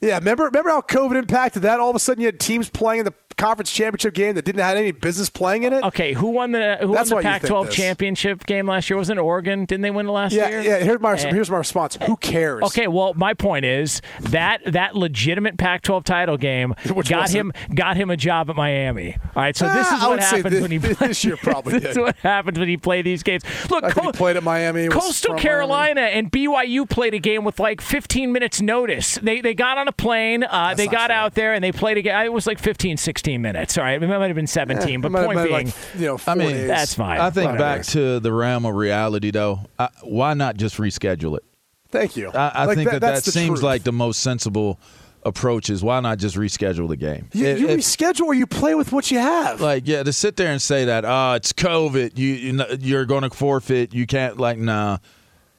Yeah, 0.01 0.19
remember 0.19 0.45
remember 0.45 0.69
how 0.69 0.81
COVID 0.81 1.15
impacted 1.17 1.63
that? 1.63 1.79
All 1.79 1.89
of 1.89 1.95
a 1.95 1.99
sudden, 1.99 2.21
you 2.21 2.27
had 2.27 2.39
teams 2.39 2.69
playing 2.69 2.99
in 2.99 3.05
the 3.05 3.13
conference 3.37 3.71
championship 3.71 4.15
game 4.15 4.33
that 4.33 4.43
didn't 4.45 4.61
have 4.61 4.75
any 4.75 4.91
business 4.91 5.29
playing 5.29 5.61
in 5.61 5.71
it. 5.71 5.83
Okay, 5.83 6.13
who 6.13 6.29
won 6.31 6.51
the 6.53 6.77
who 6.81 6.93
That's 6.95 7.11
won 7.11 7.21
the 7.21 7.29
Pac-12 7.29 7.69
championship 7.69 8.45
game 8.47 8.65
last 8.67 8.89
year? 8.89 8.97
Wasn't 8.97 9.19
it 9.19 9.21
Oregon? 9.21 9.65
Didn't 9.65 9.81
they 9.83 9.91
win 9.91 10.07
the 10.07 10.11
last 10.11 10.33
Yeah, 10.33 10.49
year? 10.49 10.61
yeah. 10.61 10.77
Here's 10.79 10.99
my 10.99 11.13
Eh. 11.13 11.31
here's 11.31 11.49
my 11.51 11.57
response. 11.57 11.97
Who 12.07 12.17
cares? 12.17 12.63
Okay, 12.63 12.87
well, 12.87 13.13
my 13.15 13.35
point 13.35 13.65
is 13.65 14.01
that 14.21 14.61
that 14.65 14.95
legitimate 14.95 15.57
Pac-12 15.57 16.03
title 16.03 16.37
game 16.37 16.73
Which 16.93 17.09
got 17.09 17.29
him 17.29 17.51
got 17.75 17.95
him 17.97 18.09
a 18.09 18.17
job 18.17 18.49
at 18.49 18.55
Miami. 18.55 19.15
All 19.35 19.43
right, 19.43 19.55
so 19.55 19.65
this 19.71 19.87
Ah, 19.91 19.97
is 20.01 20.07
what 20.07 20.19
happens 20.19 20.49
this- 20.53 20.61
when 20.61 20.71
he 20.71 20.77
this 21.07 21.23
year 21.23 21.37
probably 21.37 21.73
this 21.79 21.91
is 21.91 21.97
what 21.99 22.15
happens 22.17 22.57
when 22.57 22.67
he 22.67 22.77
play 22.77 23.03
these 23.09 23.23
games. 23.23 23.43
Look, 23.69 23.83
I 23.83 23.91
think 23.91 24.05
Co- 24.07 24.11
played 24.11 24.37
at 24.37 24.43
Miami. 24.43 24.87
Coastal 24.87 25.33
from 25.33 25.39
Carolina 25.39 26.01
and 26.01 26.31
BYU 26.31 26.89
played 26.89 27.13
a 27.13 27.19
game 27.19 27.43
with 27.43 27.59
like 27.59 27.81
15 27.81 28.31
minutes 28.31 28.61
notice. 28.61 29.15
They 29.15 29.41
they 29.41 29.53
got 29.53 29.77
on 29.77 29.87
a 29.87 29.91
plane, 29.91 30.43
uh, 30.43 30.73
they 30.75 30.87
got 30.87 31.07
true. 31.07 31.15
out 31.15 31.33
there, 31.35 31.53
and 31.53 31.63
they 31.63 31.71
played 31.71 31.97
a 31.97 32.01
game. 32.01 32.15
It 32.25 32.33
was 32.33 32.47
like 32.47 32.59
15, 32.59 32.97
16 32.97 33.41
minutes. 33.41 33.77
All 33.77 33.83
right, 33.83 34.01
it 34.01 34.07
might 34.07 34.27
have 34.27 34.35
been 34.35 34.47
17, 34.47 34.79
Miami. 34.85 34.97
but 35.01 35.11
Might- 35.11 35.25
point 35.25 35.35
might 35.35 35.43
being, 35.43 35.53
like, 35.67 35.75
you 35.95 36.05
know, 36.07 36.19
I 36.27 36.35
mean, 36.35 36.49
days. 36.49 36.67
that's 36.67 36.93
fine. 36.93 37.19
I 37.19 37.29
think 37.29 37.51
Whatever. 37.51 37.77
back 37.77 37.85
to 37.87 38.19
the 38.19 38.31
realm 38.33 38.65
of 38.65 38.75
reality, 38.75 39.31
though. 39.31 39.61
I, 39.79 39.89
why 40.03 40.33
not 40.33 40.57
just 40.57 40.77
reschedule 40.77 41.37
it? 41.37 41.43
Thank 41.89 42.17
you. 42.17 42.29
I, 42.29 42.49
I 42.49 42.65
Like, 42.65 42.75
think 42.77 42.89
that 42.91 42.99
that, 43.01 43.13
that's 43.13 43.25
the 43.25 43.31
seems 43.31 43.59
truth. 43.59 43.63
like 43.63 43.83
the 43.83 43.93
most 43.93 44.19
sensible 44.19 44.79
approach. 45.23 45.69
Is 45.69 45.83
why 45.83 45.99
not 45.99 46.19
just 46.19 46.35
reschedule 46.35 46.87
the 46.87 46.95
game? 46.95 47.27
you, 47.33 47.45
If- 47.47 47.59
you 47.59 47.67
if- 47.69 47.79
reschedule 47.79 48.27
or 48.27 48.33
you 48.33 48.47
play 48.47 48.75
with 48.75 48.91
what 48.91 49.11
you 49.11 49.19
have. 49.19 49.59
like 49.61 49.87
yeah, 49.87 50.03
to 50.03 50.13
sit 50.13 50.35
there 50.37 50.51
and 50.51 50.61
say 50.61 50.85
that 50.85 51.03
oh 51.05 51.33
it's 51.33 51.51
COVID, 51.53 52.17
you, 52.17 52.27
you 52.33 52.53
know, 52.53 52.67
you're 52.79 53.05
going 53.05 53.23
to 53.23 53.29
forfeit. 53.29 53.93
You 53.93 54.05
can't 54.07 54.37
like 54.37 54.57
nah. 54.57 54.97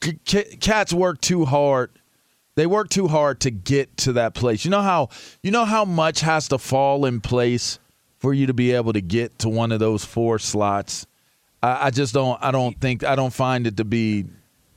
C- 0.02 0.18
c- 0.26 0.56
cats 0.60 0.92
work 0.92 1.20
too 1.20 1.44
hard. 1.44 1.90
They 2.54 2.66
work 2.66 2.88
too 2.88 3.06
hard 3.08 3.40
to 3.40 3.50
get 3.50 3.96
to 3.98 4.14
that 4.14 4.34
place. 4.34 4.64
You 4.64 4.70
know 4.70 4.82
how 4.82 5.10
you 5.42 5.50
know 5.50 5.64
how 5.64 5.84
much 5.84 6.20
has 6.20 6.48
to 6.48 6.58
fall 6.58 7.04
in 7.04 7.20
place 7.20 7.78
for 8.18 8.34
you 8.34 8.46
to 8.46 8.54
be 8.54 8.72
able 8.72 8.92
to 8.94 9.00
get 9.00 9.38
to 9.40 9.48
one 9.48 9.70
of 9.70 9.78
those 9.80 10.04
four 10.04 10.38
slots. 10.40 11.06
I, 11.62 11.86
I 11.86 11.90
just 11.90 12.14
don't. 12.14 12.36
I 12.42 12.50
don't 12.50 12.80
think. 12.80 13.04
I 13.04 13.14
don't 13.16 13.32
find 13.32 13.66
it 13.66 13.76
to 13.76 13.84
be, 13.84 14.24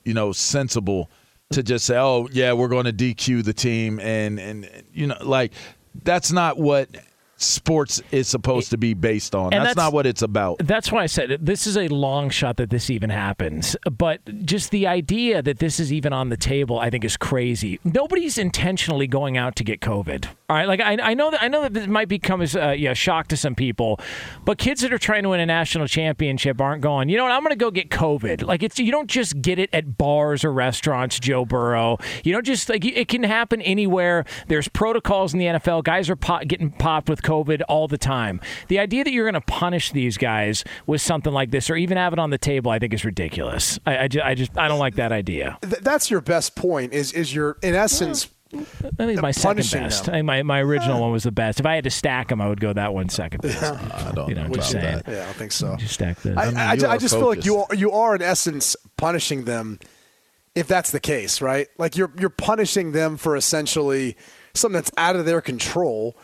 you 0.04 0.14
know, 0.14 0.30
sensible 0.32 1.08
to 1.52 1.62
just 1.62 1.84
say, 1.84 1.96
"Oh, 1.96 2.28
yeah, 2.32 2.52
we're 2.52 2.68
going 2.68 2.86
to 2.86 2.92
DQ 2.92 3.44
the 3.44 3.52
team," 3.52 4.00
and 4.00 4.38
and 4.38 4.68
you 4.92 5.06
know, 5.06 5.16
like 5.22 5.52
that's 6.02 6.32
not 6.32 6.58
what 6.58 6.88
sports 7.42 8.02
is 8.10 8.28
supposed 8.28 8.70
to 8.70 8.78
be 8.78 8.94
based 8.94 9.34
on. 9.34 9.50
That's, 9.50 9.60
that's- 9.62 9.76
not 9.76 9.92
what 9.92 10.06
it's 10.06 10.22
about. 10.22 10.58
That's 10.58 10.90
why 10.92 11.02
I 11.02 11.06
said 11.06 11.30
it. 11.30 11.44
this 11.44 11.66
is 11.66 11.76
a 11.76 11.88
long 11.88 12.30
shot 12.30 12.56
that 12.56 12.70
this 12.70 12.90
even 12.90 13.10
happens. 13.10 13.76
But 13.90 14.20
just 14.44 14.70
the 14.70 14.86
idea 14.86 15.42
that 15.42 15.58
this 15.58 15.80
is 15.80 15.92
even 15.92 16.12
on 16.12 16.28
the 16.28 16.36
table, 16.36 16.78
I 16.78 16.90
think, 16.90 17.04
is 17.04 17.16
crazy. 17.16 17.80
Nobody's 17.84 18.38
intentionally 18.38 19.06
going 19.06 19.36
out 19.36 19.56
to 19.56 19.64
get 19.64 19.80
COVID. 19.80 20.26
All 20.48 20.56
right, 20.56 20.68
like 20.68 20.80
I, 20.80 20.98
I 21.00 21.14
know 21.14 21.30
that 21.30 21.42
I 21.42 21.48
know 21.48 21.62
that 21.62 21.72
this 21.72 21.86
might 21.86 22.08
become 22.08 22.42
as 22.42 22.54
uh, 22.54 22.74
yeah 22.76 22.92
shock 22.92 23.28
to 23.28 23.36
some 23.36 23.54
people, 23.54 23.98
but 24.44 24.58
kids 24.58 24.82
that 24.82 24.92
are 24.92 24.98
trying 24.98 25.22
to 25.22 25.30
win 25.30 25.40
a 25.40 25.46
national 25.46 25.86
championship 25.86 26.60
aren't 26.60 26.82
going. 26.82 27.08
You 27.08 27.16
know 27.16 27.24
what? 27.24 27.32
I'm 27.32 27.40
going 27.42 27.50
to 27.50 27.56
go 27.56 27.70
get 27.70 27.88
COVID. 27.88 28.42
Like 28.42 28.62
it's 28.62 28.78
you 28.78 28.92
don't 28.92 29.08
just 29.08 29.40
get 29.40 29.58
it 29.58 29.70
at 29.72 29.96
bars 29.96 30.44
or 30.44 30.52
restaurants. 30.52 31.18
Joe 31.18 31.44
Burrow. 31.46 31.96
You 32.22 32.32
don't 32.34 32.44
just 32.44 32.68
like 32.68 32.84
it 32.84 33.08
can 33.08 33.22
happen 33.22 33.62
anywhere. 33.62 34.26
There's 34.48 34.68
protocols 34.68 35.32
in 35.32 35.38
the 35.38 35.46
NFL. 35.46 35.84
Guys 35.84 36.10
are 36.10 36.44
getting 36.44 36.70
popped 36.70 37.08
with 37.08 37.22
COVID 37.22 37.31
all 37.68 37.88
the 37.88 37.98
time. 37.98 38.40
The 38.68 38.78
idea 38.78 39.04
that 39.04 39.12
you're 39.12 39.24
going 39.24 39.34
to 39.34 39.40
punish 39.40 39.92
these 39.92 40.16
guys 40.18 40.64
with 40.86 41.00
something 41.00 41.32
like 41.32 41.50
this, 41.50 41.68
or 41.70 41.76
even 41.76 41.96
have 41.96 42.12
it 42.12 42.18
on 42.18 42.30
the 42.30 42.38
table, 42.38 42.70
I 42.70 42.78
think 42.78 42.92
is 42.94 43.04
ridiculous. 43.04 43.78
I, 43.86 43.98
I, 44.04 44.08
ju- 44.08 44.20
I 44.22 44.34
just 44.34 44.56
I 44.58 44.68
don't 44.68 44.78
like 44.78 44.96
that 44.96 45.12
idea. 45.12 45.58
Th- 45.62 45.82
that's 45.82 46.10
your 46.10 46.20
best 46.20 46.54
point. 46.56 46.92
Is 46.92 47.12
is 47.12 47.34
your 47.34 47.56
in 47.62 47.74
essence. 47.74 48.28
I 48.54 49.06
think 49.06 49.22
my 49.22 49.30
second 49.30 49.66
best. 49.72 50.04
them. 50.04 50.14
I 50.14 50.18
think 50.18 50.26
my, 50.26 50.42
my 50.42 50.60
original 50.60 51.00
one 51.00 51.10
was 51.10 51.22
the 51.22 51.32
best. 51.32 51.58
If 51.58 51.64
I 51.64 51.74
had 51.74 51.84
to 51.84 51.90
stack 51.90 52.28
them, 52.28 52.42
I 52.42 52.48
would 52.48 52.60
go 52.60 52.70
that 52.74 52.92
one 52.92 53.08
second 53.08 53.40
best. 53.40 53.62
I 53.62 54.12
don't 54.14 54.28
You 54.28 54.34
know, 54.34 54.46
know 54.46 54.54
just 54.56 54.72
saying. 54.72 54.84
that. 55.06 55.08
Yeah, 55.08 55.22
I 55.22 55.24
don't 55.24 55.36
think 55.36 55.52
so. 55.52 55.74
Just 55.76 55.94
stack 55.94 56.20
this. 56.20 56.36
I, 56.36 56.46
mean, 56.48 56.56
I, 56.58 56.76
ju- 56.76 56.86
I 56.86 56.96
are 56.96 56.98
just 56.98 57.14
feel 57.14 57.26
like 57.28 57.46
you 57.46 57.56
are, 57.56 57.74
you 57.74 57.92
are 57.92 58.14
in 58.14 58.20
essence 58.20 58.76
punishing 58.98 59.44
them 59.46 59.78
if 60.54 60.68
that's 60.68 60.90
the 60.90 61.00
case, 61.00 61.40
right? 61.40 61.66
Like 61.78 61.96
you're 61.96 62.12
you're 62.18 62.28
punishing 62.28 62.92
them 62.92 63.16
for 63.16 63.36
essentially 63.36 64.18
something 64.52 64.74
that's 64.74 64.90
out 64.98 65.16
of 65.16 65.24
their 65.24 65.40
control. 65.40 66.14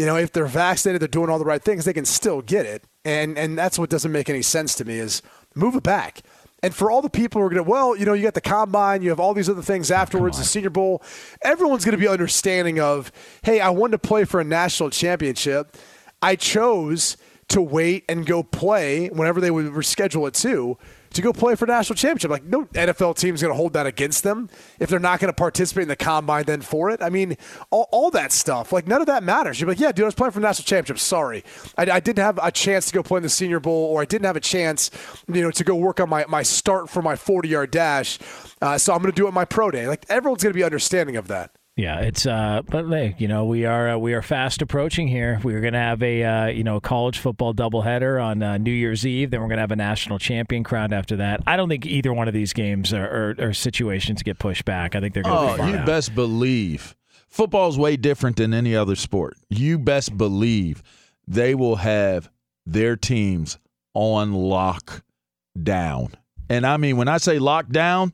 You 0.00 0.06
know, 0.06 0.16
if 0.16 0.32
they're 0.32 0.46
vaccinated, 0.46 1.02
they're 1.02 1.08
doing 1.08 1.28
all 1.28 1.38
the 1.38 1.44
right 1.44 1.62
things, 1.62 1.84
they 1.84 1.92
can 1.92 2.06
still 2.06 2.40
get 2.40 2.64
it, 2.64 2.84
and 3.04 3.36
and 3.36 3.58
that's 3.58 3.78
what 3.78 3.90
doesn't 3.90 4.10
make 4.10 4.30
any 4.30 4.40
sense 4.40 4.74
to 4.76 4.86
me 4.86 4.98
is 4.98 5.20
move 5.54 5.74
it 5.74 5.82
back. 5.82 6.22
And 6.62 6.74
for 6.74 6.90
all 6.90 7.02
the 7.02 7.10
people 7.10 7.38
who 7.38 7.46
are 7.46 7.50
going 7.50 7.62
to, 7.62 7.70
well, 7.70 7.94
you 7.94 8.06
know, 8.06 8.14
you 8.14 8.22
got 8.22 8.32
the 8.32 8.40
combine, 8.40 9.02
you 9.02 9.10
have 9.10 9.20
all 9.20 9.34
these 9.34 9.50
other 9.50 9.60
things 9.60 9.90
afterwards, 9.90 10.38
the 10.38 10.44
Senior 10.44 10.70
Bowl. 10.70 11.02
Everyone's 11.42 11.84
going 11.84 11.92
to 11.92 11.98
be 11.98 12.08
understanding 12.08 12.80
of, 12.80 13.12
hey, 13.42 13.60
I 13.60 13.68
wanted 13.68 13.92
to 14.02 14.08
play 14.08 14.24
for 14.24 14.40
a 14.40 14.44
national 14.44 14.88
championship. 14.88 15.76
I 16.22 16.34
chose 16.34 17.18
to 17.48 17.60
wait 17.60 18.04
and 18.08 18.24
go 18.24 18.42
play 18.42 19.08
whenever 19.08 19.38
they 19.38 19.50
would 19.50 19.66
reschedule 19.66 20.26
it 20.28 20.34
to 20.34 20.78
to 21.12 21.22
go 21.22 21.32
play 21.32 21.54
for 21.54 21.66
national 21.66 21.96
championship. 21.96 22.30
Like 22.30 22.44
no 22.44 22.64
NFL 22.66 23.16
team's 23.16 23.42
going 23.42 23.52
to 23.52 23.56
hold 23.56 23.72
that 23.72 23.86
against 23.86 24.22
them 24.22 24.48
if 24.78 24.88
they're 24.88 24.98
not 24.98 25.20
going 25.20 25.28
to 25.28 25.36
participate 25.36 25.82
in 25.82 25.88
the 25.88 25.96
combine 25.96 26.44
then 26.44 26.60
for 26.60 26.90
it. 26.90 27.02
I 27.02 27.10
mean, 27.10 27.36
all, 27.70 27.88
all 27.90 28.10
that 28.12 28.32
stuff. 28.32 28.72
Like 28.72 28.86
none 28.86 29.00
of 29.00 29.06
that 29.06 29.22
matters. 29.22 29.60
You're 29.60 29.68
like, 29.68 29.80
yeah, 29.80 29.92
dude, 29.92 30.04
I 30.04 30.06
was 30.06 30.14
playing 30.14 30.32
for 30.32 30.40
national 30.40 30.66
championship. 30.66 30.98
Sorry, 30.98 31.44
I, 31.76 31.90
I 31.90 32.00
didn't 32.00 32.22
have 32.22 32.38
a 32.42 32.50
chance 32.50 32.86
to 32.86 32.92
go 32.92 33.02
play 33.02 33.18
in 33.18 33.22
the 33.22 33.28
Senior 33.28 33.60
Bowl, 33.60 33.86
or 33.86 34.02
I 34.02 34.04
didn't 34.04 34.26
have 34.26 34.36
a 34.36 34.40
chance, 34.40 34.90
you 35.28 35.42
know, 35.42 35.50
to 35.50 35.64
go 35.64 35.74
work 35.74 36.00
on 36.00 36.08
my 36.08 36.24
my 36.28 36.42
start 36.42 36.88
for 36.88 37.02
my 37.02 37.16
40 37.16 37.48
yard 37.48 37.70
dash. 37.70 38.18
Uh, 38.62 38.78
so 38.78 38.92
I'm 38.92 39.00
going 39.00 39.12
to 39.12 39.16
do 39.16 39.26
it 39.26 39.32
my 39.32 39.44
pro 39.44 39.70
day. 39.70 39.86
Like 39.86 40.04
everyone's 40.08 40.42
going 40.42 40.52
to 40.52 40.58
be 40.58 40.64
understanding 40.64 41.16
of 41.16 41.28
that. 41.28 41.52
Yeah, 41.76 42.00
it's 42.00 42.26
uh, 42.26 42.60
but 42.68 42.88
hey, 42.88 43.14
you 43.18 43.26
know, 43.26 43.46
we 43.46 43.64
are 43.64 43.90
uh, 43.90 43.96
we 43.96 44.12
are 44.12 44.20
fast 44.20 44.60
approaching 44.60 45.08
here. 45.08 45.40
We're 45.42 45.60
going 45.62 45.72
to 45.72 45.78
have 45.78 46.02
a 46.02 46.22
uh, 46.24 46.46
you 46.48 46.62
know 46.62 46.78
college 46.80 47.18
football 47.18 47.54
doubleheader 47.54 48.22
on 48.22 48.42
uh, 48.42 48.58
New 48.58 48.72
Year's 48.72 49.06
Eve. 49.06 49.30
Then 49.30 49.40
we're 49.40 49.46
going 49.46 49.56
to 49.56 49.62
have 49.62 49.70
a 49.70 49.76
national 49.76 50.18
champion 50.18 50.62
crowned 50.62 50.92
after 50.92 51.16
that. 51.16 51.40
I 51.46 51.56
don't 51.56 51.68
think 51.70 51.86
either 51.86 52.12
one 52.12 52.28
of 52.28 52.34
these 52.34 52.52
games 52.52 52.92
are, 52.92 53.34
are 53.38 53.54
situations 53.54 54.22
get 54.22 54.38
pushed 54.38 54.66
back. 54.66 54.94
I 54.94 55.00
think 55.00 55.14
they're 55.14 55.22
going 55.22 55.56
to 55.56 55.62
Oh, 55.62 55.66
be 55.66 55.72
you 55.72 55.78
out. 55.78 55.86
best 55.86 56.14
believe 56.14 56.96
football's 57.28 57.78
way 57.78 57.96
different 57.96 58.36
than 58.36 58.52
any 58.52 58.76
other 58.76 58.96
sport. 58.96 59.38
You 59.48 59.78
best 59.78 60.18
believe 60.18 60.82
they 61.26 61.54
will 61.54 61.76
have 61.76 62.28
their 62.66 62.96
teams 62.96 63.58
on 63.94 64.32
lockdown. 64.32 66.12
And 66.50 66.66
I 66.66 66.76
mean, 66.76 66.96
when 66.98 67.08
I 67.08 67.16
say 67.18 67.38
lockdown, 67.38 68.12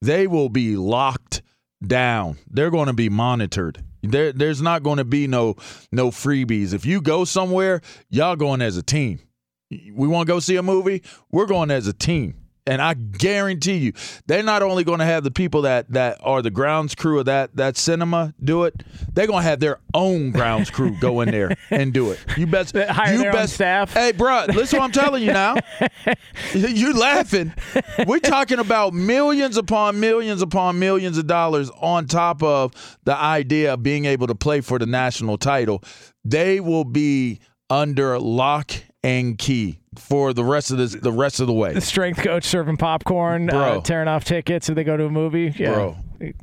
they 0.00 0.26
will 0.26 0.48
be 0.48 0.76
locked 0.76 1.42
down. 1.84 2.38
They're 2.50 2.70
going 2.70 2.86
to 2.86 2.92
be 2.92 3.08
monitored. 3.08 3.82
There, 4.02 4.32
there's 4.32 4.62
not 4.62 4.82
going 4.82 4.98
to 4.98 5.04
be 5.04 5.26
no 5.26 5.56
no 5.90 6.10
freebies. 6.10 6.72
If 6.72 6.86
you 6.86 7.00
go 7.00 7.24
somewhere, 7.24 7.80
y'all 8.08 8.36
going 8.36 8.62
as 8.62 8.76
a 8.76 8.82
team. 8.82 9.20
We 9.70 10.06
want 10.06 10.26
to 10.28 10.32
go 10.32 10.38
see 10.38 10.56
a 10.56 10.62
movie. 10.62 11.02
We're 11.30 11.46
going 11.46 11.70
as 11.70 11.86
a 11.86 11.92
team. 11.92 12.45
And 12.66 12.82
I 12.82 12.94
guarantee 12.94 13.76
you, 13.76 13.92
they're 14.26 14.42
not 14.42 14.62
only 14.62 14.82
going 14.82 14.98
to 14.98 15.04
have 15.04 15.22
the 15.22 15.30
people 15.30 15.62
that, 15.62 15.90
that 15.92 16.18
are 16.20 16.42
the 16.42 16.50
grounds 16.50 16.96
crew 16.96 17.20
of 17.20 17.26
that 17.26 17.54
that 17.56 17.76
cinema 17.76 18.34
do 18.42 18.64
it. 18.64 18.82
They're 19.12 19.28
going 19.28 19.42
to 19.42 19.48
have 19.48 19.60
their 19.60 19.78
own 19.94 20.32
grounds 20.32 20.70
crew 20.70 20.96
go 20.98 21.20
in 21.20 21.30
there 21.30 21.56
and 21.70 21.92
do 21.92 22.10
it. 22.10 22.18
You 22.36 22.46
best 22.46 22.76
Hire 22.76 23.12
you 23.12 23.18
their 23.18 23.30
own 23.30 23.36
best 23.36 23.54
staff? 23.54 23.92
Hey, 23.92 24.12
bro, 24.12 24.46
listen, 24.48 24.78
what 24.78 24.86
I'm 24.86 24.92
telling 24.92 25.22
you 25.22 25.32
now. 25.32 25.56
You're 26.54 26.94
laughing. 26.94 27.52
We're 28.06 28.18
talking 28.18 28.58
about 28.58 28.92
millions 28.92 29.56
upon 29.56 30.00
millions 30.00 30.42
upon 30.42 30.78
millions 30.78 31.18
of 31.18 31.26
dollars 31.26 31.70
on 31.80 32.06
top 32.06 32.42
of 32.42 32.98
the 33.04 33.16
idea 33.16 33.74
of 33.74 33.82
being 33.82 34.06
able 34.06 34.26
to 34.26 34.34
play 34.34 34.60
for 34.60 34.78
the 34.78 34.86
national 34.86 35.38
title. 35.38 35.84
They 36.24 36.58
will 36.58 36.84
be 36.84 37.40
under 37.70 38.18
lock 38.18 38.72
and 39.02 39.38
key 39.38 39.80
for 39.98 40.32
the 40.32 40.44
rest 40.44 40.70
of 40.70 40.78
this, 40.78 40.94
the 40.94 41.12
rest 41.12 41.40
of 41.40 41.46
the 41.46 41.52
way. 41.52 41.72
the 41.74 41.80
strength 41.80 42.22
coach 42.22 42.44
serving 42.44 42.76
popcorn, 42.76 43.50
uh, 43.50 43.80
tearing 43.80 44.08
off 44.08 44.24
tickets 44.24 44.68
if 44.68 44.74
they 44.74 44.84
go 44.84 44.96
to 44.96 45.04
a 45.06 45.10
movie. 45.10 45.54
Yeah. 45.56 45.74
Bro. 45.74 45.96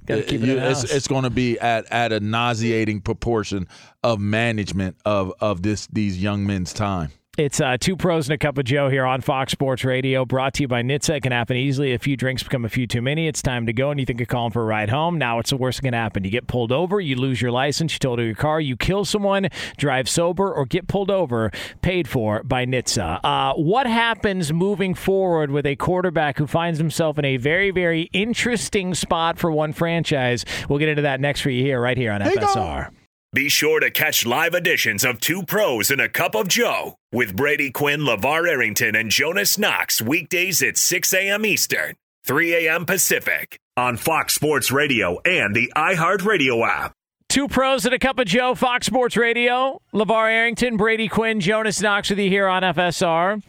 Keep 0.07 0.43
it 0.43 0.49
it's 0.49 0.83
it's 0.83 1.07
going 1.07 1.23
to 1.23 1.31
be 1.31 1.59
at, 1.59 1.91
at 1.91 2.11
a 2.11 2.19
nauseating 2.19 3.01
proportion 3.01 3.67
of 4.03 4.19
management 4.19 4.97
of, 5.03 5.33
of 5.39 5.63
this 5.63 5.87
these 5.87 6.21
young 6.21 6.45
men's 6.45 6.73
time. 6.73 7.11
It's 7.35 7.59
uh, 7.59 7.77
two 7.79 7.95
pros 7.95 8.27
and 8.27 8.35
a 8.35 8.37
cup 8.37 8.59
of 8.59 8.65
Joe 8.65 8.89
here 8.89 9.07
on 9.07 9.21
Fox 9.21 9.53
Sports 9.53 9.83
Radio, 9.83 10.23
brought 10.23 10.53
to 10.53 10.61
you 10.61 10.67
by 10.67 10.83
NHTSA. 10.83 11.17
It 11.17 11.23
can 11.23 11.31
happen 11.31 11.57
easily. 11.57 11.91
A 11.91 11.97
few 11.97 12.15
drinks 12.15 12.43
become 12.43 12.63
a 12.63 12.69
few 12.69 12.85
too 12.85 13.01
many. 13.01 13.27
It's 13.27 13.41
time 13.41 13.65
to 13.65 13.73
go, 13.73 13.89
and 13.89 13.99
you 13.99 14.05
think 14.05 14.19
you're 14.19 14.27
calling 14.27 14.51
for 14.51 14.61
a 14.61 14.65
ride 14.65 14.91
home. 14.91 15.17
Now 15.17 15.39
it's 15.39 15.49
the 15.49 15.57
worst 15.57 15.79
that 15.79 15.87
can 15.87 15.95
happen. 15.95 16.23
You 16.23 16.29
get 16.29 16.45
pulled 16.45 16.71
over, 16.71 17.01
you 17.01 17.15
lose 17.15 17.41
your 17.41 17.49
license, 17.49 17.93
you 17.93 17.97
total 17.97 18.23
your 18.23 18.35
car, 18.35 18.61
you 18.61 18.77
kill 18.77 19.03
someone, 19.03 19.49
drive 19.77 20.07
sober, 20.07 20.53
or 20.53 20.67
get 20.67 20.87
pulled 20.87 21.09
over, 21.09 21.49
paid 21.81 22.07
for 22.07 22.43
by 22.43 22.67
NHTSA. 22.67 23.21
Uh, 23.23 23.53
what 23.55 23.87
happens 23.87 24.53
moving 24.53 24.93
forward 24.93 25.49
with 25.49 25.65
a 25.65 25.75
quarterback 25.75 26.37
who 26.37 26.45
finds 26.45 26.77
himself 26.77 27.17
in 27.17 27.25
a 27.25 27.37
very, 27.37 27.71
very 27.71 28.11
interesting 28.13 28.93
spot 28.93 29.39
for 29.39 29.51
one 29.51 29.73
franchise? 29.73 30.45
We'll 30.69 30.77
get 30.77 30.89
into 30.89 31.01
that 31.01 31.19
next 31.19 31.41
for 31.41 31.49
you 31.49 31.63
here, 31.63 31.81
right 31.81 31.97
here 31.97 32.11
on 32.11 32.21
FSR. 32.21 32.91
Be 33.33 33.49
sure 33.49 33.79
to 33.79 33.89
catch 33.89 34.27
live 34.27 34.53
editions 34.53 35.03
of 35.03 35.19
Two 35.19 35.41
Pros 35.41 35.89
and 35.89 35.99
a 35.99 36.07
Cup 36.07 36.35
of 36.35 36.47
Joe 36.47 36.97
with 37.11 37.35
Brady 37.35 37.71
Quinn, 37.71 38.01
LaVar 38.01 38.47
Arrington, 38.47 38.95
and 38.95 39.09
Jonas 39.09 39.57
Knox 39.57 39.99
weekdays 39.99 40.61
at 40.61 40.77
6 40.77 41.11
a.m. 41.15 41.43
Eastern, 41.43 41.95
3 42.25 42.67
a.m. 42.67 42.85
Pacific 42.85 43.57
on 43.75 43.97
Fox 43.97 44.35
Sports 44.35 44.71
Radio 44.71 45.19
and 45.25 45.55
the 45.55 45.73
iHeartRadio 45.75 46.63
app. 46.67 46.93
Two 47.27 47.47
pros 47.47 47.85
and 47.85 47.95
a 47.95 47.97
cup 47.97 48.19
of 48.19 48.27
Joe, 48.27 48.53
Fox 48.53 48.85
Sports 48.85 49.17
Radio. 49.17 49.81
LeVar 49.95 50.29
Arrington, 50.29 50.77
Brady 50.77 51.07
Quinn, 51.07 51.39
Jonas 51.39 51.81
Knox 51.81 52.11
with 52.11 52.19
you 52.19 52.29
here 52.29 52.47
on 52.47 52.61
FSR. 52.61 53.41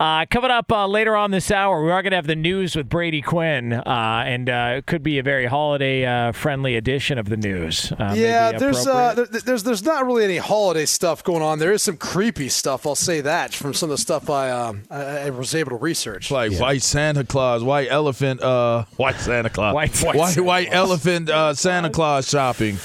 Uh, 0.00 0.24
coming 0.30 0.50
up 0.52 0.70
uh, 0.70 0.86
later 0.86 1.16
on 1.16 1.32
this 1.32 1.50
hour, 1.50 1.82
we 1.84 1.90
are 1.90 2.02
going 2.02 2.12
to 2.12 2.16
have 2.16 2.28
the 2.28 2.36
news 2.36 2.76
with 2.76 2.88
Brady 2.88 3.20
Quinn, 3.20 3.72
uh, 3.72 4.22
and 4.24 4.48
uh, 4.48 4.74
it 4.76 4.86
could 4.86 5.02
be 5.02 5.18
a 5.18 5.24
very 5.24 5.46
holiday-friendly 5.46 6.76
edition 6.76 7.18
of 7.18 7.28
the 7.28 7.36
news. 7.36 7.90
Uh, 7.90 8.14
yeah, 8.16 8.52
there's 8.52 8.86
uh, 8.86 9.14
there, 9.14 9.26
there's 9.26 9.64
there's 9.64 9.82
not 9.82 10.06
really 10.06 10.22
any 10.22 10.36
holiday 10.36 10.86
stuff 10.86 11.24
going 11.24 11.42
on. 11.42 11.58
There 11.58 11.72
is 11.72 11.82
some 11.82 11.96
creepy 11.96 12.48
stuff. 12.48 12.86
I'll 12.86 12.94
say 12.94 13.20
that 13.22 13.52
from 13.52 13.74
some 13.74 13.90
of 13.90 13.94
the 13.96 14.00
stuff 14.00 14.30
I 14.30 14.50
um, 14.52 14.84
I, 14.88 15.02
I 15.02 15.30
was 15.30 15.52
able 15.56 15.70
to 15.70 15.76
research. 15.76 16.30
like 16.30 16.52
white 16.60 16.82
Santa 16.82 17.24
Claus, 17.24 17.64
white 17.64 17.88
elephant, 17.90 18.40
uh, 18.40 18.84
white 18.98 19.16
Santa 19.16 19.50
Claus, 19.50 19.74
White- 19.74 19.98
white, 20.14 20.38
white, 20.38 20.68
elephant, 20.70 21.28
uh, 21.28 21.54
Santa 21.54 21.90
Claus 21.90 22.28
shopping. 22.28 22.76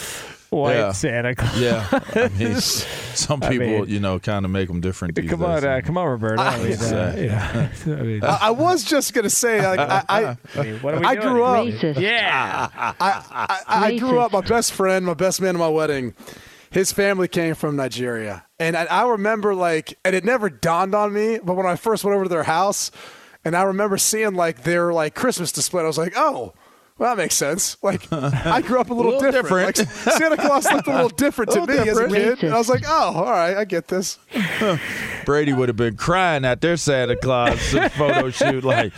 White 0.53 0.75
yeah. 0.75 0.91
Santa 0.91 1.36
Claus. 1.36 1.60
Yeah, 1.60 1.88
I 1.91 2.29
mean, 2.38 2.55
some 2.60 3.41
I 3.43 3.50
people, 3.50 3.67
mean- 3.67 3.88
you 3.89 4.00
know, 4.00 4.19
kind 4.19 4.45
of 4.45 4.51
make 4.51 4.67
them 4.67 4.81
different. 4.81 5.15
These 5.15 5.29
Come 5.29 5.43
on, 5.43 5.63
uh, 5.65 5.81
come 5.83 5.98
on, 5.98 6.07
Roberto. 6.07 6.41
I 6.41 6.57
mean, 6.63 6.77
uh, 6.77 7.15
yeah. 7.17 7.69
I 7.86 7.89
mean, 7.89 8.24
I, 8.24 8.38
I 8.43 8.50
was 8.51 8.83
just 8.83 9.13
gonna 9.13 9.29
say 9.29 9.65
like, 9.65 9.79
I, 9.79 10.03
I 10.07 10.38
I 10.55 10.63
mean, 10.63 10.75
what 10.81 10.93
are 10.95 11.00
we 11.00 11.05
I 11.05 11.15
doing 11.15 11.27
grew 11.27 11.43
up- 11.43 11.65
Racist. 11.65 12.00
Yeah. 12.00 12.69
I, 12.75 12.93
I, 13.00 13.86
I 13.88 13.98
grew 13.98 14.19
up. 14.19 14.31
My 14.31 14.41
best 14.41 14.74
friend, 14.74 15.05
my 15.05 15.13
best 15.13 15.41
man 15.41 15.55
at 15.55 15.60
my 15.60 15.67
wedding, 15.67 16.13
his 16.72 16.91
family 16.91 17.27
came 17.27 17.55
from 17.55 17.75
Nigeria, 17.75 18.45
and 18.60 18.75
I, 18.75 18.86
I 18.86 19.07
remember 19.07 19.53
like, 19.55 19.98
and 20.05 20.15
it 20.15 20.24
never 20.24 20.50
dawned 20.50 20.95
on 20.95 21.13
me, 21.13 21.39
but 21.43 21.55
when 21.55 21.65
I 21.65 21.75
first 21.75 22.03
went 22.03 22.15
over 22.15 22.25
to 22.25 22.29
their 22.29 22.43
house, 22.43 22.91
and 23.45 23.55
I 23.55 23.63
remember 23.63 23.98
seeing 23.98 24.36
like 24.36 24.63
their 24.63 24.93
like 24.93 25.15
Christmas 25.15 25.51
display, 25.51 25.83
I 25.83 25.88
was 25.88 25.98
like, 25.98 26.13
oh. 26.15 26.53
Well, 26.97 27.15
that 27.15 27.21
makes 27.21 27.35
sense. 27.35 27.77
Like, 27.83 28.12
I 28.13 28.62
grew 28.62 28.79
up 28.79 28.89
a 28.89 28.93
little, 28.93 29.13
little 29.13 29.31
different. 29.31 29.75
different. 29.75 30.05
Like, 30.05 30.15
Santa 30.17 30.38
Claus 30.38 30.71
looked 30.71 30.88
a 30.88 30.91
little 30.91 31.09
different 31.17 31.51
to 31.51 31.62
Little 31.63 31.83
me 31.83 31.89
as 31.89 31.97
a 31.97 32.07
kid. 32.07 32.43
And 32.43 32.53
I 32.53 32.57
was 32.57 32.69
like, 32.69 32.83
oh, 32.88 33.13
all 33.15 33.23
right, 33.31 33.57
I 33.57 33.65
get 33.65 33.88
this. 33.88 34.17
Brady 35.25 35.53
would 35.53 35.69
have 35.69 35.75
been 35.75 35.97
crying 35.97 36.45
at 36.45 36.62
their 36.62 36.77
Santa 36.77 37.15
Claus 37.17 37.59
photo 37.97 38.29
shoot, 38.29 38.63
like, 38.63 38.93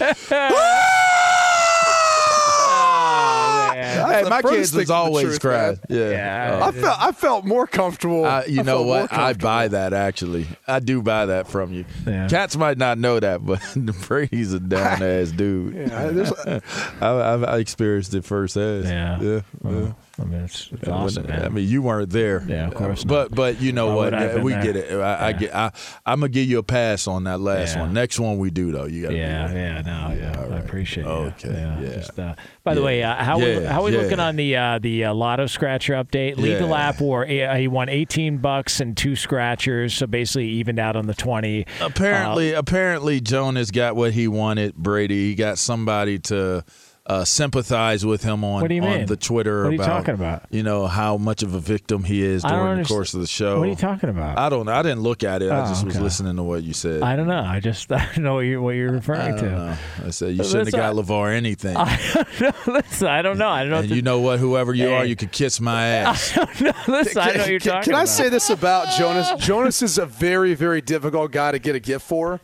Oh, 2.77 3.69
man. 3.73 4.04
Hey, 4.17 4.23
the 4.23 4.29
my 4.29 4.41
furthest 4.41 4.57
kids 4.57 4.71
thing 4.71 4.79
was 4.79 4.89
always 4.89 5.25
truth, 5.25 5.41
crying. 5.41 5.79
Yeah. 5.89 6.09
Yeah. 6.09 6.59
I 6.63 6.71
felt 6.71 6.99
I 6.99 7.11
felt 7.11 7.45
more 7.45 7.67
comfortable. 7.67 8.25
Uh, 8.25 8.43
you 8.47 8.61
I 8.61 8.63
know 8.63 8.83
what? 8.83 9.11
I 9.13 9.33
buy 9.33 9.67
that 9.67 9.93
actually. 9.93 10.47
I 10.67 10.79
do 10.79 11.01
buy 11.01 11.27
that 11.27 11.47
from 11.47 11.73
you. 11.73 11.85
Yeah. 12.05 12.27
Cats 12.27 12.55
might 12.57 12.77
not 12.77 12.97
know 12.97 13.19
that, 13.19 13.45
but 13.45 13.61
Brady's 14.07 14.53
a 14.53 14.59
down 14.59 15.01
ass 15.03 15.31
dude. 15.31 15.75
Yeah, 15.85 16.59
I, 17.01 17.33
I've, 17.33 17.43
I 17.43 17.57
experienced 17.57 18.13
it 18.13 18.23
firsthand. 18.25 18.85
Yeah. 18.85 19.19
yeah. 19.19 19.41
Well, 19.61 19.95
I 20.19 20.23
mean, 20.23 20.41
it's, 20.45 20.69
it's 20.71 20.87
awesome, 20.87 21.27
man. 21.27 21.43
I 21.43 21.49
mean, 21.49 21.67
you 21.67 21.81
weren't 21.81 22.09
there. 22.09 22.41
Yeah, 22.47 22.67
of 22.67 22.73
course 22.75 23.03
not. 23.03 23.09
But 23.31 23.35
but 23.35 23.61
you 23.61 23.73
know 23.73 23.87
Why 23.87 23.93
what? 23.95 24.03
would 24.05 24.13
I 24.13 24.21
have 24.21 24.33
been 24.35 24.43
we 24.43 24.53
there? 24.53 24.63
get 24.63 24.75
it. 24.77 24.91
I, 24.93 25.13
I 25.15 25.29
Yeah. 25.29 25.37
get. 25.37 25.55
I, 25.55 25.71
I'm 26.05 26.19
gonna 26.21 26.29
give 26.29 26.47
you 26.47 26.57
a 26.59 26.63
pass 26.63 27.05
on 27.07 27.25
that 27.25 27.41
last 27.41 27.75
Yeah. 27.75 27.81
one. 27.81 27.93
Next 27.93 28.17
one 28.19 28.37
we 28.37 28.49
do 28.49 28.71
though. 28.71 28.85
You 28.85 29.03
got. 29.03 29.11
yeah, 29.13 29.51
yeah, 29.51 29.81
no, 29.81 30.15
yeah, 30.17 30.41
all 30.41 30.53
I 30.53 30.57
appreciate 30.59 31.05
it. 31.05 31.09
Okay, 31.09 31.49
yeah. 31.51 31.79
yeah. 31.81 31.89
Just, 31.95 32.17
uh, 32.17 32.35
by 32.63 32.73
the 32.75 32.81
way, 32.81 33.03
uh, 33.03 33.13
how 33.15 33.37
we, 33.39 33.63
how 33.65 33.83
we 33.83 33.91
looking 33.91 34.21
on 34.21 34.37
the 34.37 34.55
uh, 34.55 34.79
the 34.79 35.03
uh, 35.05 35.13
Lotto 35.13 35.47
Scratcher 35.47 35.93
update? 35.95 36.37
Lead 36.37 36.59
the 36.59 36.65
lap 36.65 37.01
war. 37.01 37.23
uh, 37.25 37.55
He 37.57 37.67
won 37.67 37.89
eighteen 37.89 38.37
bucks 38.37 38.79
and 38.79 38.95
two 38.95 39.17
scratchers, 39.17 39.93
so 39.93 40.07
basically 40.07 40.47
evened 40.47 40.79
out 40.79 40.95
on 40.95 41.07
the 41.07 41.13
twenty. 41.13 41.65
Apparently, 41.81 42.53
apparently, 42.53 43.19
Jonas 43.19 43.69
got 43.69 43.97
what 43.97 44.13
he 44.13 44.29
wanted. 44.29 44.75
Brady, 44.75 45.27
he 45.29 45.35
got 45.35 45.57
somebody 45.57 46.19
to 46.19 46.63
uh, 47.07 47.23
sympathize 47.23 48.03
with 48.03 48.23
him 48.23 48.43
on 48.43 48.61
What 48.63 48.67
do 48.69 48.73
you 48.73 48.81
on 48.81 48.89
mean? 48.89 49.05
the 49.05 49.15
Twitter. 49.15 49.61
What 49.63 49.67
are 49.67 49.71
you 49.73 49.79
about, 49.81 49.85
talking 49.99 50.15
about? 50.15 50.43
You 50.49 50.63
know 50.63 50.87
how 50.87 51.17
much 51.17 51.43
of 51.43 51.53
a 51.53 51.59
victim 51.59 52.03
he 52.03 52.23
is 52.23 52.41
during 52.41 52.57
the 52.57 52.69
understand- 52.71 52.87
course 52.87 53.13
of 53.13 53.21
the 53.21 53.27
show. 53.27 53.59
What 53.59 53.67
are 53.67 53.69
you 53.69 53.75
talking 53.75 54.09
about? 54.09 54.39
I 54.39 54.49
don't. 54.49 54.65
know. 54.65 54.71
I 54.73 54.81
didn't 54.81 55.01
look 55.01 55.23
at 55.23 55.43
it. 55.43 55.51
I 55.51 55.65
Oh, 55.65 55.67
just 55.67 55.85
was 55.85 55.99
listening 55.99 56.35
to 56.37 56.41
what 56.43 56.63
you 56.63 56.73
said. 56.73 57.03
I 57.03 57.15
don't 57.15 57.27
know. 57.27 57.43
I 57.43 57.59
just 57.59 57.91
I 57.91 58.05
don't 58.15 58.23
know 58.23 58.33
what 58.35 58.39
you're 58.41 58.59
what 58.61 58.71
you're 58.75 58.89
I 58.89 58.93
referring 58.93 59.35
don't 59.35 59.43
to. 59.43 59.49
know. 59.51 59.77
I 60.05 60.09
said 60.09 60.35
you 60.35 60.43
shouldn't 60.43 60.73
have 60.73 60.95
got 60.95 61.05
LaVar 61.05 61.35
anything. 61.35 61.77
Listen, 62.67 63.07
I 63.07 63.21
don't 63.21 63.37
know. 63.37 63.49
I 63.49 63.61
don't 63.61 63.71
know. 63.71 63.77
and 63.79 63.89
what 63.89 63.95
you 63.95 64.01
know 64.01 64.19
what? 64.21 64.39
Whoever 64.39 64.73
you 64.73 64.89
are, 64.89 65.05
you 65.05 65.15
could 65.15 65.31
kiss 65.31 65.61
my 65.61 65.85
ass. 65.87 66.31
to, 66.33 66.73
listen, 66.87 67.21
I 67.21 67.33
know 67.33 67.37
what 67.39 67.49
you're 67.51 67.59
can, 67.59 67.71
talking 67.71 67.83
can 67.83 67.93
I 67.93 67.99
about. 68.03 68.07
say 68.09 68.29
this 68.29 68.49
about 68.49 68.97
Jonas? 68.97 69.31
Jonas 69.45 69.81
is 69.83 69.97
a 69.99 70.05
very, 70.07 70.55
very 70.55 70.81
difficult 70.81 71.31
guy 71.31 71.51
to 71.51 71.59
get 71.59 71.75
a 71.75 71.79
gift 71.79 72.05
for 72.07 72.41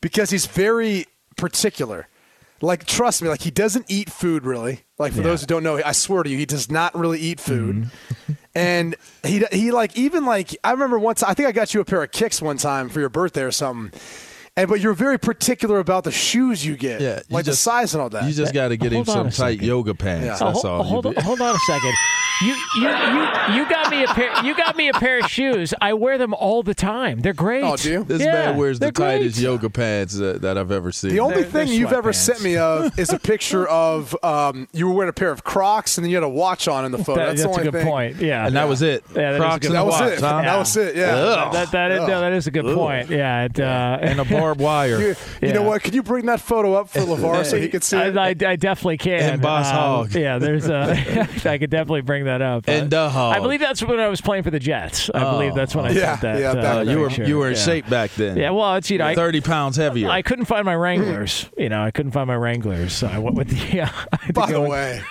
because 0.00 0.30
he's 0.30 0.46
very 0.46 1.04
particular. 1.36 2.08
Like, 2.62 2.84
trust 2.84 3.22
me, 3.22 3.28
like 3.28 3.40
he 3.40 3.50
doesn't 3.50 3.86
eat 3.88 4.10
food 4.10 4.44
really. 4.44 4.80
Like 4.98 5.12
for 5.12 5.18
Yeah. 5.18 5.24
those 5.28 5.40
who 5.40 5.46
don't 5.46 5.62
know, 5.62 5.80
I 5.84 5.92
swear 5.92 6.22
to 6.22 6.28
you, 6.30 6.36
he 6.36 6.44
does 6.46 6.70
not 6.70 6.94
really 6.94 7.18
eat 7.18 7.40
food. 7.40 7.76
Mm-hmm. 7.76 8.32
and 8.54 8.96
he 9.24 9.44
he 9.52 9.70
like 9.70 9.96
even 9.96 10.24
like 10.26 10.56
I 10.62 10.72
remember 10.72 10.98
once 10.98 11.22
I 11.22 11.32
think 11.34 11.48
I 11.48 11.52
got 11.52 11.72
you 11.72 11.80
a 11.80 11.84
pair 11.84 12.02
of 12.02 12.10
kicks 12.12 12.42
one 12.42 12.58
time 12.58 12.88
for 12.88 13.00
your 13.00 13.08
birthday 13.08 13.42
or 13.42 13.50
something. 13.50 13.98
And 14.56 14.68
but 14.68 14.80
you're 14.80 14.92
very 14.94 15.16
particular 15.18 15.78
about 15.78 16.04
the 16.04 16.10
shoes 16.10 16.66
you 16.66 16.76
get, 16.76 17.00
Yeah, 17.00 17.20
you 17.28 17.34
like 17.36 17.44
just- 17.46 17.64
the 17.64 17.70
size 17.70 17.94
and 17.94 18.02
all 18.02 18.10
that. 18.10 18.24
You 18.24 18.32
just 18.32 18.52
got 18.52 18.68
to 18.68 18.76
get 18.76 18.92
him 18.92 19.04
Hold 19.04 19.16
on 19.16 19.30
some 19.30 19.46
tight 19.46 19.62
yoga 19.62 19.94
pants. 19.94 20.26
Yeah. 20.26 20.32
Oh, 20.40 20.52
That's 20.52 20.62
hold, 20.62 20.66
all. 20.66 20.82
hold, 20.82 21.16
hold 21.18 21.40
on 21.40 21.54
a 21.54 21.58
second. 21.60 21.94
You, 22.42 22.54
you 22.76 22.88
you 22.88 23.54
you 23.54 23.68
got 23.68 23.90
me 23.90 24.02
a 24.02 24.06
pair. 24.08 24.44
You 24.44 24.56
got 24.56 24.74
me 24.76 24.88
a 24.88 24.92
pair 24.94 25.18
of 25.18 25.26
shoes. 25.26 25.74
I 25.80 25.92
wear 25.92 26.16
them 26.16 26.32
all 26.32 26.62
the 26.62 26.74
time. 26.74 27.20
They're 27.20 27.32
great. 27.34 27.62
Oh, 27.64 27.76
do 27.76 27.90
you? 27.90 28.04
This 28.04 28.22
Yeah, 28.22 28.32
man 28.32 28.56
wears 28.56 28.78
the 28.78 28.86
they're 28.86 28.92
great. 28.92 29.18
tightest 29.18 29.40
yoga 29.40 29.68
pants 29.68 30.14
that, 30.16 30.40
that 30.42 30.56
I've 30.56 30.70
ever 30.72 30.90
seen. 30.90 31.10
The 31.10 31.20
only 31.20 31.34
They're- 31.42 31.44
they're 31.50 31.66
thing 31.66 31.74
you've 31.78 31.92
ever 31.92 32.12
sweatpants. 32.12 32.14
sent 32.14 32.42
me 32.42 32.56
of 32.56 32.98
is 32.98 33.12
a 33.12 33.18
picture 33.18 33.66
of 33.68 34.16
um, 34.24 34.68
you 34.72 34.88
were 34.88 34.94
wearing 34.94 35.10
a 35.10 35.12
pair 35.12 35.30
of 35.30 35.44
Crocs 35.44 35.98
and 35.98 36.04
then 36.04 36.10
you 36.10 36.16
had 36.16 36.24
a 36.24 36.28
watch 36.28 36.66
on 36.68 36.84
in 36.86 36.92
the 36.92 36.98
photo. 36.98 37.16
That- 37.20 37.26
that's 37.36 37.42
that's 37.42 37.42
the 37.42 37.48
a 37.48 37.52
only 37.60 37.64
good 37.64 37.78
thing. 37.82 37.86
point. 37.86 38.16
Yeah, 38.20 38.46
and 38.46 38.56
that 38.56 38.68
was 38.68 38.80
it. 38.82 39.04
Yeah, 39.14 39.32
that 39.32 39.32
is 39.32 39.36
a 39.36 39.40
Crocs 39.40 39.58
good 39.58 39.66
and 39.66 39.74
That 39.76 39.82
a 39.82 39.84
was 39.84 40.00
watch, 40.00 40.12
it. 40.12 40.20
huh? 40.20 40.42
That 40.42 40.58
was 40.58 40.76
it. 40.78 40.96
Yeah. 40.96 41.14
Ugh. 41.14 41.52
That, 41.52 41.70
that, 41.72 41.90
is, 41.92 41.98
no, 42.08 42.20
that 42.20 42.32
is 42.32 42.46
a 42.46 42.50
good 42.50 42.66
Ugh. 42.66 42.74
point. 42.74 43.10
Yeah, 43.10 43.44
it, 43.44 43.60
uh, 43.60 43.98
and 44.00 44.18
a 44.18 44.24
barbed 44.24 44.60
wire. 44.62 44.98
You, 45.00 45.14
you 45.42 45.52
know 45.52 45.62
what? 45.62 45.82
Could 45.82 45.94
you 45.94 46.02
bring 46.02 46.24
that 46.26 46.40
photo 46.40 46.72
up 46.74 46.88
for 46.88 47.00
LaVar 47.00 47.44
so 47.44 47.58
he 47.60 47.68
can 47.68 47.82
see 47.82 47.98
I, 47.98 48.08
it? 48.08 48.16
I, 48.16 48.28
I 48.28 48.56
definitely 48.56 48.96
can. 48.96 49.34
And 49.34 49.42
Boss 49.42 49.66
Um, 49.68 49.74
Hog. 49.74 50.14
Yeah, 50.14 50.38
there's 50.38 50.68
a. 50.68 51.28
I 51.50 51.58
could 51.58 51.70
definitely 51.70 52.00
bring 52.02 52.24
that 52.24 52.29
up. 52.40 52.64
And 52.68 52.92
Uh, 52.92 53.04
the 53.04 53.10
Hog. 53.10 53.36
I 53.36 53.40
believe 53.40 53.60
that's 53.60 53.82
when 53.82 53.98
I 53.98 54.08
was 54.08 54.20
playing 54.20 54.42
for 54.44 54.50
the 54.50 54.58
Jets. 54.58 55.10
I 55.14 55.30
believe 55.30 55.54
that's 55.54 55.74
when 55.74 55.86
I 55.86 55.90
Yeah, 55.90 56.18
sent 56.18 56.20
that. 56.22 56.40
yeah, 56.40 56.50
uh, 56.50 56.54
back 56.54 56.76
Uh, 56.86 56.90
you 56.90 56.98
were 57.00 57.08
picture. 57.08 57.24
you 57.24 57.38
were 57.38 57.48
in 57.48 57.54
Yeah. 57.56 57.60
shape 57.62 57.88
back 57.90 58.10
then. 58.16 58.36
Yeah, 58.36 58.50
well, 58.50 58.74
it's 58.76 58.90
you 58.90 58.98
know, 58.98 59.06
I, 59.06 59.14
thirty 59.14 59.40
pounds 59.40 59.76
heavier. 59.76 60.08
I 60.08 60.22
couldn't 60.22 60.44
find 60.46 60.64
my 60.64 60.74
Wranglers. 60.76 61.46
you 61.58 61.68
know, 61.68 61.82
I 61.82 61.90
couldn't 61.90 62.12
find 62.12 62.26
my 62.28 62.36
Wranglers, 62.36 62.92
so 62.92 63.08
I 63.08 63.18
went 63.18 63.36
with 63.36 63.48
the. 63.48 63.56
Yeah, 63.76 63.90
I 64.12 64.16
had 64.16 64.26
to 64.28 64.32
By 64.32 64.46
go 64.48 64.52
the 64.54 64.60
with- 64.60 64.70
way, 64.70 65.02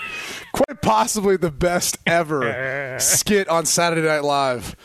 quite 0.54 0.82
possibly 0.82 1.36
the 1.38 1.52
best 1.52 1.98
ever 2.08 2.96
skit 3.00 3.48
on 3.50 3.66
Saturday 3.66 4.08
Night 4.08 4.24
Live 4.24 4.76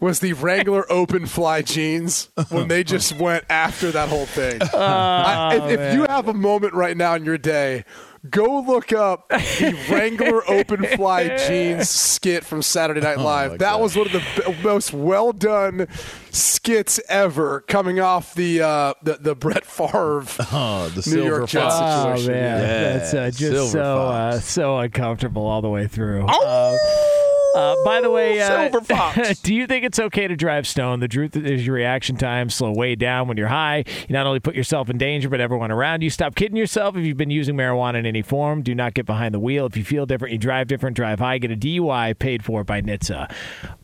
was 0.00 0.20
the 0.20 0.32
Wrangler 0.34 0.84
Open 0.92 1.24
Fly 1.24 1.62
jeans 1.62 2.28
when 2.50 2.68
they 2.68 2.84
just 2.84 3.18
went 3.18 3.44
after 3.48 3.90
that 3.90 4.08
whole 4.08 4.26
thing. 4.26 4.60
I, 4.74 5.56
if, 5.56 5.80
if 5.80 5.94
you 5.94 6.02
have 6.08 6.28
a 6.28 6.34
moment 6.34 6.74
right 6.74 6.96
now 6.96 7.14
in 7.14 7.24
your 7.24 7.38
day, 7.38 7.84
go 8.30 8.60
look 8.60 8.92
up 8.92 9.28
the 9.28 9.76
Wrangler 9.90 10.48
Open 10.50 10.84
Fly 10.96 11.36
jeans 11.48 11.88
skit 11.90 12.44
from 12.44 12.62
Saturday 12.62 13.00
Night 13.00 13.18
Live. 13.18 13.52
my 13.52 13.56
that 13.58 13.72
God. 13.72 13.80
was 13.82 13.96
one 13.96 14.06
of 14.06 14.12
the 14.12 14.22
b- 14.46 14.62
most 14.62 14.92
well 14.92 15.32
done 15.32 15.86
skits 16.30 17.00
ever, 17.08 17.60
coming 17.62 18.00
off 18.00 18.34
the 18.34 18.60
uh, 18.62 18.94
the, 19.02 19.14
the 19.20 19.34
Brett 19.34 19.64
Favre 19.66 20.24
Oh, 20.52 20.88
the 20.88 20.96
New 20.96 21.02
silver 21.02 21.28
York 21.28 21.48
Jets 21.48 21.74
fox. 21.74 22.22
Oh 22.24 22.26
man, 22.28 22.36
Yeah, 22.36 22.58
that's 22.98 23.14
uh, 23.14 23.26
just 23.26 23.40
Silver 23.40 23.70
so 23.70 24.06
uh, 24.06 24.40
so 24.40 24.78
uncomfortable 24.78 25.46
all 25.46 25.62
the 25.62 25.68
way 25.70 25.86
through. 25.86 26.26
Uh, 26.26 26.76
uh, 27.54 27.76
by 27.84 28.00
the 28.00 28.10
way, 28.10 28.40
uh, 28.40 28.70
Silver 28.70 28.80
Fox. 28.84 29.38
do 29.40 29.54
you 29.54 29.66
think 29.66 29.84
it's 29.84 29.98
okay 29.98 30.26
to 30.28 30.36
drive 30.36 30.66
stoned? 30.66 31.02
The 31.02 31.08
truth 31.08 31.36
is, 31.36 31.66
your 31.66 31.74
reaction 31.76 32.16
time 32.16 32.50
slow 32.50 32.72
way 32.72 32.94
down 32.94 33.28
when 33.28 33.36
you're 33.36 33.48
high. 33.48 33.84
You 34.08 34.12
not 34.12 34.26
only 34.26 34.40
put 34.40 34.54
yourself 34.54 34.90
in 34.90 34.98
danger, 34.98 35.28
but 35.28 35.40
everyone 35.40 35.70
around 35.70 36.02
you. 36.02 36.10
Stop 36.10 36.34
kidding 36.34 36.56
yourself. 36.56 36.96
If 36.96 37.04
you've 37.04 37.16
been 37.16 37.30
using 37.30 37.56
marijuana 37.56 37.96
in 37.96 38.06
any 38.06 38.22
form, 38.22 38.62
do 38.62 38.74
not 38.74 38.94
get 38.94 39.06
behind 39.06 39.34
the 39.34 39.40
wheel. 39.40 39.66
If 39.66 39.76
you 39.76 39.84
feel 39.84 40.06
different, 40.06 40.32
you 40.32 40.38
drive 40.38 40.66
different. 40.66 40.96
Drive 40.96 41.18
high. 41.20 41.38
Get 41.38 41.50
a 41.50 41.56
DUI 41.56 42.18
paid 42.18 42.44
for 42.44 42.64
by 42.64 42.80
NHTSA. 42.82 43.30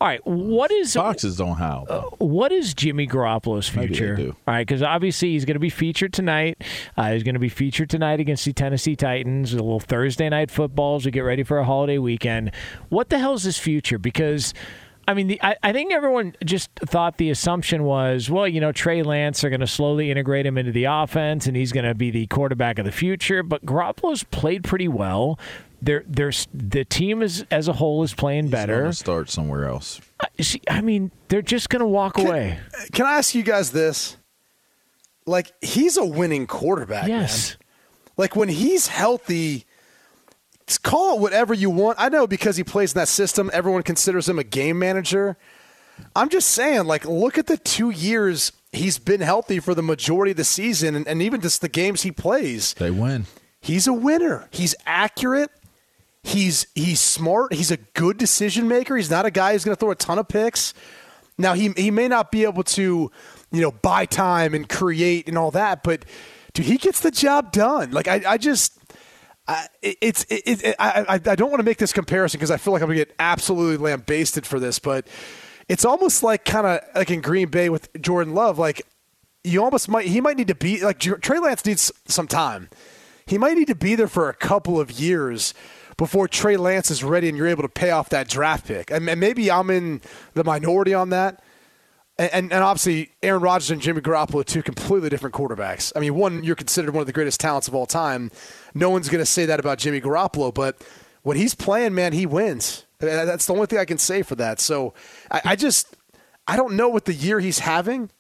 All 0.00 0.08
right, 0.08 0.24
what 0.26 0.70
is 0.70 0.94
Foxes 0.94 1.36
don't 1.36 1.56
howl. 1.56 1.84
though. 1.88 2.14
what 2.18 2.52
is 2.52 2.74
Jimmy 2.74 3.06
Garoppolo's 3.06 3.68
future? 3.68 4.16
do. 4.16 4.36
All 4.46 4.54
right, 4.54 4.66
because 4.66 4.82
obviously 4.82 5.30
he's 5.32 5.44
going 5.44 5.54
to 5.54 5.60
be 5.60 5.70
featured 5.70 6.12
tonight. 6.12 6.60
Uh, 6.96 7.12
he's 7.12 7.22
going 7.22 7.34
to 7.34 7.40
be 7.40 7.48
featured 7.48 7.88
tonight 7.90 8.20
against 8.20 8.44
the 8.44 8.52
Tennessee 8.52 8.96
Titans. 8.96 9.52
A 9.52 9.56
little 9.56 9.80
Thursday 9.80 10.28
night 10.28 10.50
football 10.50 10.96
as 10.96 11.04
we 11.04 11.10
get 11.10 11.20
ready 11.20 11.42
for 11.42 11.58
a 11.58 11.64
holiday 11.64 11.98
weekend. 11.98 12.50
What 12.88 13.08
the 13.10 13.18
hell 13.18 13.34
is 13.34 13.42
his 13.44 13.58
future? 13.60 13.98
Because 13.98 14.52
I 15.08 15.14
mean, 15.14 15.26
the, 15.26 15.42
I, 15.42 15.56
I 15.62 15.72
think 15.72 15.92
everyone 15.92 16.34
just 16.44 16.70
thought 16.86 17.16
the 17.16 17.30
assumption 17.30 17.82
was, 17.82 18.30
well, 18.30 18.46
you 18.46 18.60
know, 18.60 18.70
Trey 18.70 19.02
Lance 19.02 19.42
are 19.42 19.48
going 19.50 19.60
to 19.60 19.66
slowly 19.66 20.08
integrate 20.10 20.46
him 20.46 20.56
into 20.56 20.70
the 20.72 20.84
offense, 20.84 21.46
and 21.46 21.56
he's 21.56 21.72
going 21.72 21.86
to 21.86 21.94
be 21.96 22.10
the 22.12 22.26
quarterback 22.28 22.78
of 22.78 22.84
the 22.84 22.92
future. 22.92 23.42
But 23.42 23.64
Garoppolo's 23.66 24.22
played 24.22 24.62
pretty 24.62 24.86
well. 24.86 25.36
They're, 25.82 26.04
they're, 26.06 26.30
the 26.54 26.84
team 26.84 27.22
is 27.22 27.44
as 27.50 27.66
a 27.66 27.72
whole 27.72 28.04
is 28.04 28.14
playing 28.14 28.44
He's 28.44 28.52
better. 28.52 28.92
start 28.92 29.30
somewhere 29.30 29.64
else. 29.64 30.00
See, 30.40 30.60
I 30.70 30.80
mean, 30.80 31.10
they're 31.28 31.42
just 31.42 31.70
going 31.70 31.80
to 31.80 31.86
walk 31.88 32.16
away. 32.18 32.60
Can 32.92 33.06
I 33.06 33.16
ask 33.18 33.34
you 33.34 33.42
guys 33.42 33.72
this? 33.72 34.16
Like, 35.26 35.52
he's 35.60 35.96
a 35.96 36.04
winning 36.04 36.46
quarterback, 36.46 37.08
Yes. 37.08 37.50
man. 37.52 37.66
Like, 38.16 38.36
when 38.36 38.48
he's 38.50 38.88
healthy, 38.88 39.64
call 40.78 41.16
it 41.16 41.20
whatever 41.20 41.54
you 41.54 41.70
want. 41.70 41.98
I 42.00 42.08
know 42.08 42.26
because 42.26 42.56
he 42.56 42.64
plays 42.64 42.92
in 42.94 42.98
that 42.98 43.08
system, 43.08 43.50
everyone 43.52 43.82
considers 43.82 44.28
him 44.28 44.38
a 44.38 44.44
game 44.44 44.78
manager. 44.78 45.36
I'm 46.16 46.28
just 46.28 46.50
saying, 46.50 46.84
like, 46.84 47.04
look 47.04 47.38
at 47.38 47.46
the 47.46 47.56
two 47.56 47.90
years 47.90 48.52
he's 48.72 48.98
been 48.98 49.20
healthy 49.20 49.60
for 49.60 49.74
the 49.74 49.82
majority 49.82 50.30
of 50.30 50.36
the 50.36 50.44
season, 50.44 50.94
and, 50.94 51.06
and 51.06 51.22
even 51.22 51.40
just 51.40 51.60
the 51.60 51.68
games 51.68 52.02
he 52.02 52.12
plays. 52.12 52.74
They 52.74 52.90
win. 52.90 53.26
He's 53.60 53.86
a 53.86 53.92
winner. 53.92 54.48
He's 54.50 54.74
accurate. 54.86 55.50
He's 56.22 56.66
he's 56.74 57.00
smart. 57.00 57.52
He's 57.52 57.70
a 57.70 57.76
good 57.76 58.18
decision 58.18 58.68
maker. 58.68 58.96
He's 58.96 59.10
not 59.10 59.26
a 59.26 59.30
guy 59.30 59.52
who's 59.52 59.64
going 59.64 59.76
to 59.76 59.80
throw 59.80 59.90
a 59.90 59.94
ton 59.94 60.18
of 60.18 60.28
picks. 60.28 60.74
Now 61.38 61.54
he 61.54 61.70
he 61.76 61.90
may 61.90 62.08
not 62.08 62.30
be 62.30 62.44
able 62.44 62.62
to, 62.64 63.10
you 63.50 63.60
know, 63.60 63.70
buy 63.70 64.04
time 64.04 64.54
and 64.54 64.68
create 64.68 65.28
and 65.28 65.38
all 65.38 65.50
that, 65.52 65.82
but 65.82 66.04
dude, 66.52 66.66
he 66.66 66.76
gets 66.76 67.00
the 67.00 67.10
job 67.10 67.52
done. 67.52 67.90
Like 67.90 68.08
I, 68.08 68.22
I 68.26 68.38
just. 68.38 68.79
I, 69.50 69.66
it's 69.82 70.24
it, 70.30 70.62
it, 70.62 70.76
I, 70.78 71.04
I 71.08 71.18
don't 71.18 71.50
want 71.50 71.58
to 71.58 71.64
make 71.64 71.78
this 71.78 71.92
comparison 71.92 72.38
because 72.38 72.52
I 72.52 72.56
feel 72.56 72.72
like 72.72 72.82
I'm 72.82 72.88
going 72.88 73.00
to 73.00 73.04
get 73.04 73.16
absolutely 73.18 73.78
lambasted 73.78 74.46
for 74.46 74.60
this, 74.60 74.78
but 74.78 75.08
it's 75.68 75.84
almost 75.84 76.22
like 76.22 76.44
kind 76.44 76.68
of 76.68 76.80
like 76.94 77.10
in 77.10 77.20
Green 77.20 77.48
Bay 77.48 77.68
with 77.68 77.88
Jordan 78.00 78.32
Love. 78.32 78.60
Like 78.60 78.82
you 79.42 79.64
almost 79.64 79.88
might 79.88 80.06
he 80.06 80.20
might 80.20 80.36
need 80.36 80.46
to 80.48 80.54
be 80.54 80.84
like 80.84 81.00
Trey 81.00 81.40
Lance 81.40 81.66
needs 81.66 81.90
some 82.06 82.28
time. 82.28 82.68
He 83.26 83.38
might 83.38 83.56
need 83.56 83.66
to 83.66 83.74
be 83.74 83.96
there 83.96 84.06
for 84.06 84.28
a 84.28 84.34
couple 84.34 84.78
of 84.78 84.92
years 84.92 85.52
before 85.96 86.28
Trey 86.28 86.56
Lance 86.56 86.88
is 86.90 87.02
ready 87.02 87.28
and 87.28 87.36
you're 87.36 87.48
able 87.48 87.62
to 87.62 87.68
pay 87.68 87.90
off 87.90 88.08
that 88.10 88.28
draft 88.28 88.66
pick. 88.66 88.90
And, 88.90 89.04
maybe 89.04 89.50
I'm 89.50 89.68
in 89.68 90.00
the 90.34 90.44
minority 90.44 90.94
on 90.94 91.10
that. 91.10 91.42
And, 92.20 92.52
and, 92.52 92.62
obviously, 92.62 93.12
Aaron 93.22 93.40
Rodgers 93.40 93.70
and 93.70 93.80
Jimmy 93.80 94.02
Garoppolo, 94.02 94.44
two 94.44 94.62
completely 94.62 95.08
different 95.08 95.34
quarterbacks. 95.34 95.90
I 95.96 96.00
mean, 96.00 96.14
one, 96.14 96.44
you're 96.44 96.54
considered 96.54 96.92
one 96.92 97.00
of 97.00 97.06
the 97.06 97.14
greatest 97.14 97.40
talents 97.40 97.66
of 97.66 97.74
all 97.74 97.86
time. 97.86 98.30
No 98.74 98.90
one's 98.90 99.08
going 99.08 99.22
to 99.22 99.26
say 99.26 99.46
that 99.46 99.58
about 99.58 99.78
Jimmy 99.78 100.02
Garoppolo, 100.02 100.52
but 100.52 100.84
when 101.22 101.38
he's 101.38 101.54
playing, 101.54 101.94
man, 101.94 102.12
he 102.12 102.26
wins. 102.26 102.84
That's 102.98 103.46
the 103.46 103.54
only 103.54 103.64
thing 103.64 103.78
I 103.78 103.86
can 103.86 103.96
say 103.96 104.20
for 104.20 104.34
that. 104.34 104.60
So 104.60 104.92
I, 105.30 105.40
I 105.46 105.56
just, 105.56 105.96
I 106.46 106.56
don't 106.56 106.74
know 106.74 106.90
what 106.90 107.06
the 107.06 107.14
year 107.14 107.40
he's 107.40 107.60
having 107.60 108.10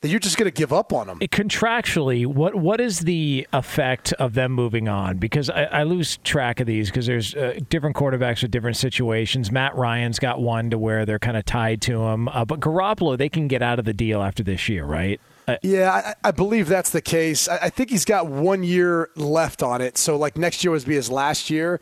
that 0.00 0.08
you're 0.08 0.20
just 0.20 0.36
going 0.36 0.50
to 0.50 0.56
give 0.56 0.72
up 0.72 0.92
on 0.92 1.08
them. 1.08 1.18
Contractually, 1.20 2.26
what 2.26 2.54
what 2.54 2.80
is 2.80 3.00
the 3.00 3.46
effect 3.52 4.12
of 4.14 4.34
them 4.34 4.52
moving 4.52 4.88
on? 4.88 5.18
Because 5.18 5.50
I, 5.50 5.64
I 5.64 5.82
lose 5.82 6.18
track 6.18 6.60
of 6.60 6.66
these 6.66 6.88
because 6.88 7.06
there's 7.06 7.34
uh, 7.34 7.58
different 7.68 7.96
quarterbacks 7.96 8.42
with 8.42 8.50
different 8.50 8.76
situations. 8.76 9.50
Matt 9.50 9.74
Ryan's 9.74 10.18
got 10.18 10.40
one 10.40 10.70
to 10.70 10.78
where 10.78 11.04
they're 11.04 11.18
kind 11.18 11.36
of 11.36 11.44
tied 11.44 11.82
to 11.82 12.02
him, 12.02 12.28
uh, 12.28 12.44
but 12.44 12.60
Garoppolo 12.60 13.18
they 13.18 13.28
can 13.28 13.48
get 13.48 13.62
out 13.62 13.78
of 13.78 13.84
the 13.84 13.94
deal 13.94 14.22
after 14.22 14.42
this 14.42 14.68
year, 14.68 14.84
right? 14.84 15.20
Uh, 15.48 15.56
yeah, 15.62 16.14
I, 16.22 16.28
I, 16.28 16.30
believe 16.30 16.68
that's 16.68 16.90
the 16.90 17.00
case. 17.00 17.48
I, 17.48 17.56
I, 17.62 17.70
think 17.70 17.88
he's 17.88 18.04
got 18.04 18.26
one 18.26 18.62
year 18.62 19.08
left 19.16 19.62
on 19.62 19.80
it, 19.80 19.96
so 19.96 20.14
like 20.18 20.36
next 20.36 20.62
year 20.62 20.70
would 20.70 20.84
be 20.84 20.94
his 20.94 21.10
last 21.10 21.48
year, 21.48 21.80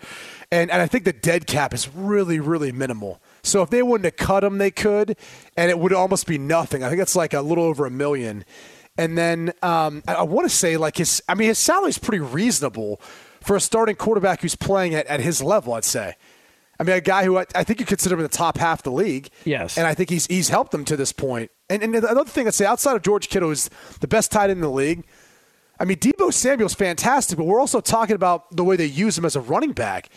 and 0.53 0.71
and 0.71 0.81
I 0.81 0.87
think 0.87 1.05
the 1.05 1.13
dead 1.13 1.49
cap 1.49 1.75
is 1.75 1.89
really 1.89 2.39
really 2.39 2.71
minimal. 2.71 3.21
So 3.47 3.63
if 3.63 3.71
they 3.71 3.83
wouldn't 3.83 4.05
have 4.05 4.17
cut 4.17 4.45
him, 4.45 4.59
they 4.59 4.71
could, 4.71 5.17
and 5.57 5.71
it 5.71 5.79
would 5.79 5.93
almost 5.93 6.27
be 6.27 6.39
nothing. 6.39 6.83
I 6.83 6.89
think 6.89 7.01
it's 7.01 7.17
like 7.17 7.33
a 7.33 7.41
little 7.41 7.65
over 7.65 7.87
a 7.87 7.91
million. 7.91 8.45
And 8.99 9.17
then 9.17 9.53
um, 9.63 10.03
I, 10.09 10.15
I 10.15 10.23
want 10.23 10.49
to 10.49 10.55
say 10.55 10.77
like 10.77 10.97
his, 10.97 11.23
I 11.29 11.35
mean, 11.35 11.49
his 11.49 11.59
salary 11.59 11.91
is 11.91 11.99
pretty 11.99 12.21
reasonable 12.21 13.01
for 13.43 13.57
a 13.57 13.61
starting 13.61 13.97
quarterback 13.97 14.41
who's 14.41 14.57
playing 14.57 14.95
at, 14.95 15.07
at 15.07 15.21
his 15.21 15.43
level. 15.43 15.75
I'd 15.75 15.85
say. 15.85 16.17
I 16.79 16.83
mean, 16.83 16.95
a 16.95 17.01
guy 17.01 17.25
who 17.25 17.39
I, 17.39 17.47
I 17.55 17.65
think 17.65 17.81
you 17.81 17.87
consider 17.87 18.15
him 18.15 18.21
in 18.21 18.25
the 18.25 18.29
top 18.29 18.59
half 18.59 18.81
of 18.81 18.85
the 18.85 18.93
league. 18.93 19.31
Yes. 19.45 19.79
And 19.79 19.87
I 19.87 19.95
think 19.95 20.11
he's 20.11 20.27
he's 20.27 20.49
helped 20.49 20.73
them 20.73 20.85
to 20.87 20.97
this 20.97 21.13
point. 21.13 21.51
And, 21.71 21.83
and 21.83 21.95
another 21.95 22.25
thing 22.25 22.47
I'd 22.47 22.55
say, 22.55 22.67
outside 22.67 22.97
of 22.97 23.03
George 23.03 23.29
Kittle, 23.29 23.49
who's 23.49 23.71
the 24.01 24.09
best 24.09 24.31
tight 24.33 24.51
end 24.51 24.59
in 24.59 24.61
the 24.61 24.71
league. 24.71 25.05
I 25.79 25.85
mean, 25.85 25.99
Deebo 25.99 26.33
Samuel's 26.33 26.75
fantastic, 26.75 27.37
but 27.37 27.45
we're 27.45 27.61
also 27.61 27.81
talking 27.81 28.17
about 28.17 28.55
the 28.55 28.65
way 28.65 28.77
they 28.77 28.87
use 28.87 29.19
him 29.19 29.27
as 29.27 29.37
a 29.37 29.41
running 29.41 29.73
back 29.73 30.09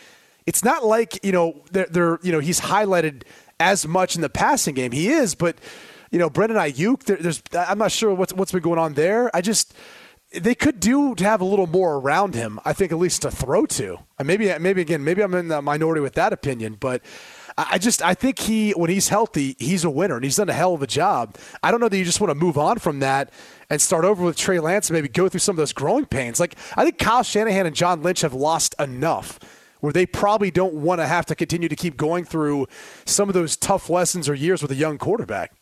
it's 0.46 0.64
not 0.64 0.84
like 0.84 1.22
you 1.24 1.32
know 1.32 1.62
they're, 1.72 1.86
they're, 1.90 2.18
you 2.22 2.32
know 2.32 2.40
he's 2.40 2.60
highlighted 2.60 3.22
as 3.58 3.86
much 3.86 4.16
in 4.16 4.22
the 4.22 4.28
passing 4.28 4.74
game. 4.74 4.92
He 4.92 5.08
is, 5.08 5.34
but 5.34 5.56
you 6.10 6.18
know 6.18 6.30
Brandon 6.30 6.58
Aiyuk. 6.58 7.04
There, 7.04 7.16
there's 7.16 7.42
I'm 7.52 7.78
not 7.78 7.92
sure 7.92 8.14
what's 8.14 8.32
what's 8.32 8.52
been 8.52 8.62
going 8.62 8.78
on 8.78 8.94
there. 8.94 9.34
I 9.34 9.40
just 9.40 9.74
they 10.32 10.54
could 10.54 10.80
do 10.80 11.14
to 11.16 11.24
have 11.24 11.40
a 11.40 11.44
little 11.44 11.66
more 11.66 11.96
around 11.96 12.34
him. 12.34 12.58
I 12.64 12.72
think 12.72 12.92
at 12.92 12.98
least 12.98 13.22
to 13.22 13.30
throw 13.30 13.66
to. 13.66 13.98
And 14.18 14.26
maybe 14.26 14.52
maybe 14.58 14.80
again 14.80 15.04
maybe 15.04 15.22
I'm 15.22 15.34
in 15.34 15.48
the 15.48 15.62
minority 15.62 16.00
with 16.00 16.14
that 16.14 16.32
opinion, 16.32 16.76
but. 16.80 17.02
I 17.58 17.76
just 17.76 18.00
I 18.00 18.14
think 18.14 18.38
he 18.38 18.70
when 18.70 18.88
he's 18.88 19.08
healthy 19.08 19.54
he's 19.58 19.84
a 19.84 19.90
winner 19.90 20.14
and 20.14 20.24
he's 20.24 20.36
done 20.36 20.48
a 20.48 20.52
hell 20.54 20.72
of 20.72 20.82
a 20.82 20.86
job. 20.86 21.36
I 21.62 21.70
don't 21.70 21.80
know 21.80 21.90
that 21.90 21.98
you 21.98 22.04
just 22.06 22.18
want 22.18 22.30
to 22.30 22.34
move 22.34 22.56
on 22.56 22.78
from 22.78 23.00
that 23.00 23.30
and 23.68 23.82
start 23.82 24.06
over 24.06 24.24
with 24.24 24.36
Trey 24.36 24.60
Lance 24.60 24.88
and 24.88 24.94
maybe 24.94 25.08
go 25.08 25.28
through 25.28 25.40
some 25.40 25.54
of 25.54 25.56
those 25.58 25.74
growing 25.74 26.06
pains. 26.06 26.40
Like 26.40 26.54
I 26.76 26.84
think 26.84 26.96
Kyle 26.96 27.22
Shanahan 27.22 27.66
and 27.66 27.76
John 27.76 28.02
Lynch 28.02 28.22
have 28.22 28.32
lost 28.32 28.74
enough 28.78 29.38
where 29.80 29.92
they 29.92 30.06
probably 30.06 30.50
don't 30.50 30.74
want 30.74 31.00
to 31.00 31.06
have 31.06 31.26
to 31.26 31.34
continue 31.34 31.68
to 31.68 31.76
keep 31.76 31.96
going 31.96 32.24
through 32.24 32.66
some 33.04 33.28
of 33.28 33.34
those 33.34 33.56
tough 33.56 33.90
lessons 33.90 34.28
or 34.28 34.34
years 34.34 34.62
with 34.62 34.70
a 34.70 34.76
young 34.76 34.98
quarterback. 34.98 35.52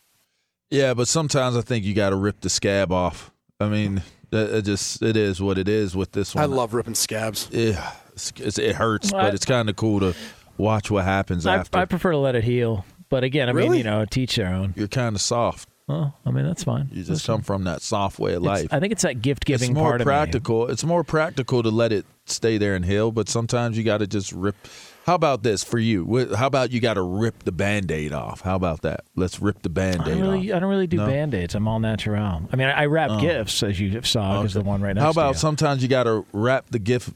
Yeah, 0.70 0.94
but 0.94 1.08
sometimes 1.08 1.56
I 1.56 1.62
think 1.62 1.84
you 1.84 1.94
got 1.94 2.10
to 2.10 2.16
rip 2.16 2.40
the 2.40 2.50
scab 2.50 2.92
off. 2.92 3.30
I 3.58 3.68
mean, 3.68 4.02
it 4.30 4.62
just 4.62 5.02
it 5.02 5.16
is 5.16 5.40
what 5.40 5.58
it 5.58 5.68
is 5.68 5.96
with 5.96 6.12
this 6.12 6.34
one. 6.34 6.44
I 6.44 6.46
love 6.46 6.74
ripping 6.74 6.94
scabs. 6.94 7.48
Yeah, 7.50 7.92
it 8.36 8.74
hurts, 8.74 9.10
but 9.10 9.34
it's 9.34 9.44
kind 9.44 9.70
of 9.70 9.76
cool 9.76 10.00
to 10.00 10.14
watch 10.58 10.90
what 10.90 11.04
happens 11.04 11.46
I, 11.46 11.56
after. 11.56 11.78
I 11.78 11.86
prefer 11.86 12.12
to 12.12 12.18
let 12.18 12.34
it 12.34 12.44
heal, 12.44 12.84
but 13.08 13.24
again, 13.24 13.48
I 13.48 13.52
really? 13.52 13.70
mean, 13.70 13.78
you 13.78 13.84
know, 13.84 14.04
teach 14.04 14.36
their 14.36 14.48
own. 14.48 14.74
You're 14.76 14.88
kind 14.88 15.16
of 15.16 15.22
soft. 15.22 15.68
Well, 15.88 16.14
I 16.26 16.30
mean 16.30 16.46
that's 16.46 16.64
fine. 16.64 16.90
You 16.92 17.02
just 17.02 17.26
come 17.26 17.40
from 17.40 17.64
that 17.64 17.80
soft 17.80 18.18
way 18.18 18.34
of 18.34 18.42
life. 18.42 18.66
It's, 18.66 18.74
I 18.74 18.78
think 18.78 18.92
it's 18.92 19.02
that 19.02 19.22
gift 19.22 19.46
giving. 19.46 19.74
Part. 19.74 20.00
It's 20.00 20.04
more 20.04 20.12
practical. 20.12 20.66
It's 20.68 20.84
more 20.84 21.02
practical 21.02 21.62
to 21.62 21.70
let 21.70 21.92
it 21.92 22.04
stay 22.26 22.58
there 22.58 22.74
and 22.74 22.84
heal, 22.84 23.10
but 23.10 23.28
sometimes 23.28 23.78
you 23.78 23.84
got 23.84 23.98
to 23.98 24.06
just 24.06 24.30
rip. 24.32 24.54
How 25.06 25.14
about 25.14 25.42
this 25.42 25.64
for 25.64 25.78
you? 25.78 26.34
How 26.36 26.46
about 26.46 26.70
you 26.70 26.80
got 26.80 26.94
to 26.94 27.02
rip 27.02 27.44
the 27.44 27.52
band-aid 27.52 28.12
off? 28.12 28.42
How 28.42 28.56
about 28.56 28.82
that? 28.82 29.04
Let's 29.16 29.40
rip 29.40 29.62
the 29.62 29.70
band-aid 29.70 30.18
I 30.18 30.20
really, 30.20 30.52
off. 30.52 30.56
I 30.56 30.60
don't 30.60 30.68
really 30.68 30.86
do 30.86 30.98
no? 30.98 31.06
band-aids. 31.06 31.54
I'm 31.54 31.66
all 31.66 31.80
natural. 31.80 32.42
I 32.52 32.56
mean, 32.56 32.68
I 32.68 32.84
wrap 32.84 33.12
oh. 33.12 33.20
gifts 33.20 33.62
as 33.62 33.80
you 33.80 34.02
saw 34.02 34.40
okay. 34.40 34.48
the 34.48 34.60
one 34.60 34.82
right 34.82 34.94
now. 34.94 35.04
How 35.04 35.10
about 35.10 35.36
sometimes 35.36 35.82
you 35.82 35.88
got 35.88 36.04
to 36.04 36.26
wrap 36.34 36.66
the 36.68 36.78
gift 36.78 37.14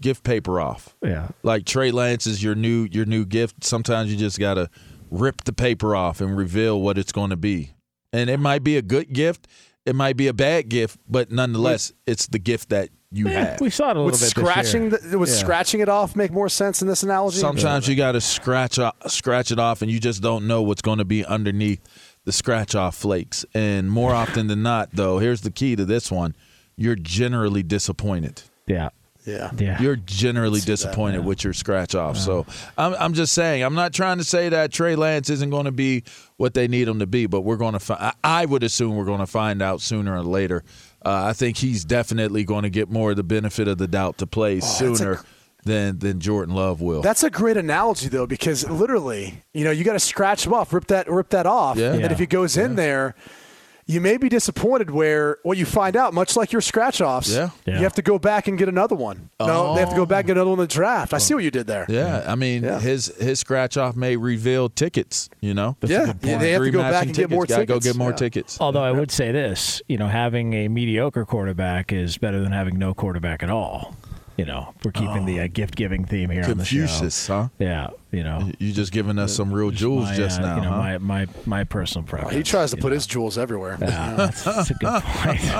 gift 0.00 0.22
paper 0.22 0.60
off? 0.60 0.94
Yeah. 1.02 1.30
Like 1.42 1.66
Trey 1.66 1.90
Lance 1.90 2.28
is 2.28 2.44
your 2.44 2.54
new 2.54 2.86
your 2.92 3.06
new 3.06 3.24
gift. 3.24 3.64
Sometimes 3.64 4.12
you 4.12 4.16
just 4.16 4.38
got 4.38 4.54
to 4.54 4.70
rip 5.10 5.42
the 5.42 5.52
paper 5.52 5.96
off 5.96 6.20
and 6.20 6.36
reveal 6.36 6.80
what 6.80 6.96
it's 6.96 7.10
going 7.10 7.30
to 7.30 7.36
be 7.36 7.72
and 8.12 8.28
it 8.30 8.38
might 8.38 8.62
be 8.62 8.76
a 8.76 8.82
good 8.82 9.12
gift, 9.12 9.46
it 9.84 9.94
might 9.94 10.16
be 10.16 10.28
a 10.28 10.32
bad 10.32 10.68
gift, 10.68 10.98
but 11.08 11.30
nonetheless, 11.30 11.92
it's 12.06 12.26
the 12.28 12.38
gift 12.38 12.68
that 12.68 12.90
you 13.10 13.28
yeah, 13.28 13.44
have. 13.44 13.60
We 13.60 13.70
saw 13.70 13.90
it 13.90 13.96
a 13.96 14.00
little 14.00 14.04
would 14.06 14.12
bit. 14.12 14.20
Scratching 14.20 14.90
the, 14.90 15.18
would 15.18 15.28
yeah. 15.28 15.34
scratching 15.34 15.80
it 15.80 15.88
off 15.88 16.16
make 16.16 16.32
more 16.32 16.48
sense 16.48 16.82
in 16.82 16.88
this 16.88 17.02
analogy? 17.02 17.38
Sometimes 17.38 17.88
you 17.88 17.94
got 17.94 18.12
to 18.12 18.20
scratch 18.20 18.78
scratch 19.06 19.50
it 19.50 19.58
off, 19.58 19.82
and 19.82 19.90
you 19.90 20.00
just 20.00 20.22
don't 20.22 20.46
know 20.46 20.62
what's 20.62 20.82
going 20.82 20.98
to 20.98 21.04
be 21.04 21.24
underneath 21.24 21.80
the 22.24 22.32
scratch 22.32 22.74
off 22.74 22.96
flakes. 22.96 23.44
And 23.54 23.90
more 23.90 24.14
often 24.14 24.46
than 24.46 24.62
not, 24.62 24.90
though, 24.92 25.18
here's 25.18 25.42
the 25.42 25.50
key 25.50 25.76
to 25.76 25.84
this 25.84 26.10
one: 26.10 26.34
you're 26.76 26.96
generally 26.96 27.62
disappointed. 27.62 28.42
Yeah. 28.66 28.90
Yeah. 29.24 29.50
yeah. 29.56 29.80
You're 29.80 29.96
generally 29.96 30.60
disappointed 30.60 31.18
that, 31.18 31.22
yeah. 31.22 31.28
with 31.28 31.44
your 31.44 31.52
scratch 31.52 31.94
off. 31.94 32.16
Yeah. 32.16 32.22
So 32.22 32.46
I'm, 32.76 32.94
I'm 32.94 33.12
just 33.14 33.32
saying, 33.32 33.62
I'm 33.62 33.74
not 33.74 33.92
trying 33.92 34.18
to 34.18 34.24
say 34.24 34.48
that 34.48 34.72
Trey 34.72 34.96
Lance 34.96 35.30
isn't 35.30 35.50
going 35.50 35.66
to 35.66 35.72
be 35.72 36.02
what 36.36 36.54
they 36.54 36.66
need 36.68 36.88
him 36.88 36.98
to 36.98 37.06
be, 37.06 37.26
but 37.26 37.42
we're 37.42 37.56
going 37.56 37.74
to 37.74 37.80
find, 37.80 38.14
I 38.24 38.44
would 38.46 38.62
assume 38.62 38.96
we're 38.96 39.04
going 39.04 39.20
to 39.20 39.26
find 39.26 39.62
out 39.62 39.80
sooner 39.80 40.16
or 40.16 40.24
later. 40.24 40.64
Uh, 41.04 41.26
I 41.26 41.32
think 41.32 41.56
he's 41.56 41.84
definitely 41.84 42.44
going 42.44 42.64
to 42.64 42.70
get 42.70 42.90
more 42.90 43.10
of 43.10 43.16
the 43.16 43.22
benefit 43.22 43.68
of 43.68 43.78
the 43.78 43.88
doubt 43.88 44.18
to 44.18 44.26
play 44.26 44.56
oh, 44.56 44.60
sooner. 44.60 45.20
Than, 45.64 46.00
than 46.00 46.18
Jordan 46.18 46.56
Love 46.56 46.80
will. 46.80 47.02
That's 47.02 47.22
a 47.22 47.30
great 47.30 47.56
analogy 47.56 48.08
though, 48.08 48.26
because 48.26 48.68
literally, 48.68 49.44
you 49.54 49.62
know, 49.62 49.70
you 49.70 49.84
got 49.84 49.92
to 49.92 50.00
scratch 50.00 50.44
him 50.44 50.52
off, 50.52 50.72
rip 50.72 50.88
that, 50.88 51.08
rip 51.08 51.28
that 51.28 51.46
off, 51.46 51.76
yeah. 51.76 51.92
and 51.92 52.10
if 52.10 52.18
he 52.18 52.26
goes 52.26 52.56
in 52.56 52.74
there, 52.74 53.14
you 53.86 54.00
may 54.00 54.16
be 54.16 54.28
disappointed 54.28 54.90
where 54.90 55.38
what 55.42 55.58
you 55.58 55.66
find 55.66 55.96
out, 55.96 56.14
much 56.14 56.36
like 56.36 56.52
your 56.52 56.60
scratch 56.60 57.00
offs, 57.00 57.30
yeah. 57.30 57.50
yeah. 57.66 57.76
you 57.76 57.82
have 57.82 57.94
to 57.94 58.02
go 58.02 58.18
back 58.18 58.48
and 58.48 58.56
get 58.56 58.68
another 58.68 58.94
one. 58.94 59.30
Oh. 59.40 59.46
No, 59.46 59.74
they 59.74 59.80
have 59.80 59.90
to 59.90 59.96
go 59.96 60.06
back 60.06 60.20
and 60.20 60.28
get 60.28 60.36
another 60.36 60.50
one 60.50 60.58
in 60.60 60.64
the 60.64 60.72
draft. 60.72 61.12
I 61.12 61.18
see 61.18 61.34
what 61.34 61.44
you 61.44 61.50
did 61.50 61.66
there. 61.66 61.86
Yeah, 61.88 62.24
I 62.26 62.34
mean 62.34 62.62
yeah. 62.62 62.80
his 62.80 63.06
his 63.18 63.40
scratch 63.40 63.76
off 63.76 63.96
may 63.96 64.16
reveal 64.16 64.68
tickets. 64.68 65.28
You 65.40 65.54
know, 65.54 65.76
That's 65.80 65.90
yeah, 65.90 66.12
yeah 66.22 66.38
they 66.38 66.52
have 66.52 66.62
to 66.62 66.70
go 66.70 66.80
back 66.80 67.06
and 67.06 67.14
tickets. 67.14 67.18
get 67.18 67.30
more 67.30 67.46
Gotta 67.46 67.66
tickets. 67.66 67.84
Go 67.84 67.92
get 67.92 67.98
more 67.98 68.12
tickets. 68.12 68.60
Although 68.60 68.82
I 68.82 68.92
would 68.92 69.10
say 69.10 69.32
this, 69.32 69.82
you 69.88 69.98
know, 69.98 70.08
having 70.08 70.52
a 70.54 70.68
mediocre 70.68 71.24
quarterback 71.24 71.92
is 71.92 72.18
better 72.18 72.40
than 72.40 72.52
having 72.52 72.78
no 72.78 72.94
quarterback 72.94 73.42
at 73.42 73.50
all. 73.50 73.96
You 74.36 74.46
know, 74.46 74.74
we're 74.84 74.92
keeping 74.92 75.24
oh. 75.24 75.26
the 75.26 75.40
uh, 75.40 75.48
gift 75.52 75.76
giving 75.76 76.04
theme 76.04 76.30
here 76.30 76.42
Confucius, 76.44 76.98
on 76.98 77.04
the 77.04 77.10
show. 77.10 77.42
huh? 77.42 77.48
Yeah, 77.58 77.90
you 78.12 78.22
know, 78.22 78.50
You 78.58 78.72
just 78.72 78.92
giving 78.92 79.18
us 79.18 79.34
some 79.34 79.52
real 79.52 79.70
jewels 79.70 80.04
my, 80.04 80.14
just 80.16 80.38
uh, 80.40 80.42
now, 80.42 80.56
you 80.56 80.62
know, 80.62 80.70
huh? 80.70 80.76
my, 80.78 80.98
my 80.98 81.26
my 81.46 81.64
personal 81.64 82.06
preference. 82.06 82.34
He 82.36 82.42
tries 82.42 82.70
to 82.70 82.76
put 82.76 82.88
know. 82.88 82.94
his 82.94 83.06
jewels 83.06 83.38
everywhere. 83.38 83.78
Yeah, 83.80 84.14
that's, 84.16 84.44
that's 84.44 84.70
a 84.70 84.74
good 84.74 85.02
point. 85.02 85.40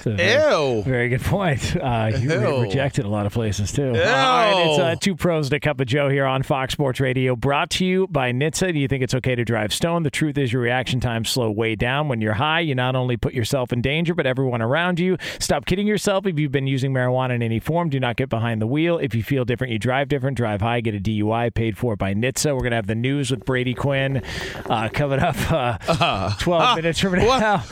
It's 0.00 0.06
a 0.06 0.10
very- 0.10 0.50
ew. 0.76 0.82
Very 0.82 1.08
good 1.08 1.20
point. 1.22 1.76
Uh, 1.76 2.12
you 2.18 2.28
were 2.28 2.48
Ew. 2.48 2.62
rejected 2.62 3.04
a 3.04 3.08
lot 3.08 3.26
of 3.26 3.32
places 3.32 3.72
too. 3.72 3.82
Ew. 3.82 3.88
All 3.88 3.94
right, 3.94 4.66
it's 4.68 4.78
uh, 4.78 4.94
two 5.00 5.14
pros 5.16 5.46
and 5.46 5.54
a 5.54 5.60
cup 5.60 5.80
of 5.80 5.86
Joe 5.86 6.08
here 6.08 6.24
on 6.26 6.42
Fox 6.42 6.72
Sports 6.72 7.00
Radio, 7.00 7.36
brought 7.36 7.70
to 7.70 7.84
you 7.84 8.06
by 8.08 8.32
NHTSA. 8.32 8.72
Do 8.72 8.78
you 8.78 8.88
think 8.88 9.02
it's 9.02 9.14
okay 9.14 9.34
to 9.34 9.44
drive 9.44 9.72
stoned? 9.72 10.04
The 10.06 10.10
truth 10.10 10.38
is, 10.38 10.52
your 10.52 10.62
reaction 10.62 11.00
times 11.00 11.30
slow 11.30 11.50
way 11.50 11.74
down 11.76 12.08
when 12.08 12.20
you're 12.20 12.34
high. 12.34 12.60
You 12.60 12.74
not 12.74 12.94
only 12.96 13.16
put 13.16 13.32
yourself 13.34 13.72
in 13.72 13.80
danger, 13.80 14.14
but 14.14 14.26
everyone 14.26 14.62
around 14.62 14.98
you. 15.00 15.16
Stop 15.38 15.66
kidding 15.66 15.86
yourself. 15.86 16.26
If 16.26 16.38
you've 16.38 16.52
been 16.52 16.66
using 16.66 16.92
marijuana 16.92 17.34
in 17.34 17.42
any 17.42 17.60
form, 17.60 17.88
do 17.90 17.98
not 18.00 18.16
get 18.16 18.28
behind 18.28 18.60
the 18.60 18.66
wheel. 18.66 18.98
If 18.98 19.14
you 19.14 19.22
feel 19.22 19.44
different, 19.44 19.72
you 19.72 19.78
drive 19.78 20.08
different. 20.08 20.36
Drive 20.36 20.60
high, 20.60 20.80
get 20.80 20.94
a 20.94 21.00
DUI 21.00 21.39
paid 21.48 21.78
for 21.78 21.96
by 21.96 22.12
NHTSA. 22.12 22.54
We're 22.54 22.62
gonna 22.62 22.76
have 22.76 22.86
the 22.86 22.94
news 22.94 23.30
with 23.30 23.46
Brady 23.46 23.72
Quinn 23.72 24.22
uh, 24.66 24.90
coming 24.92 25.20
up 25.20 25.36
uh, 25.50 26.34
12 26.38 26.76
minutes 26.76 26.98
from 26.98 27.14
now. 27.14 27.64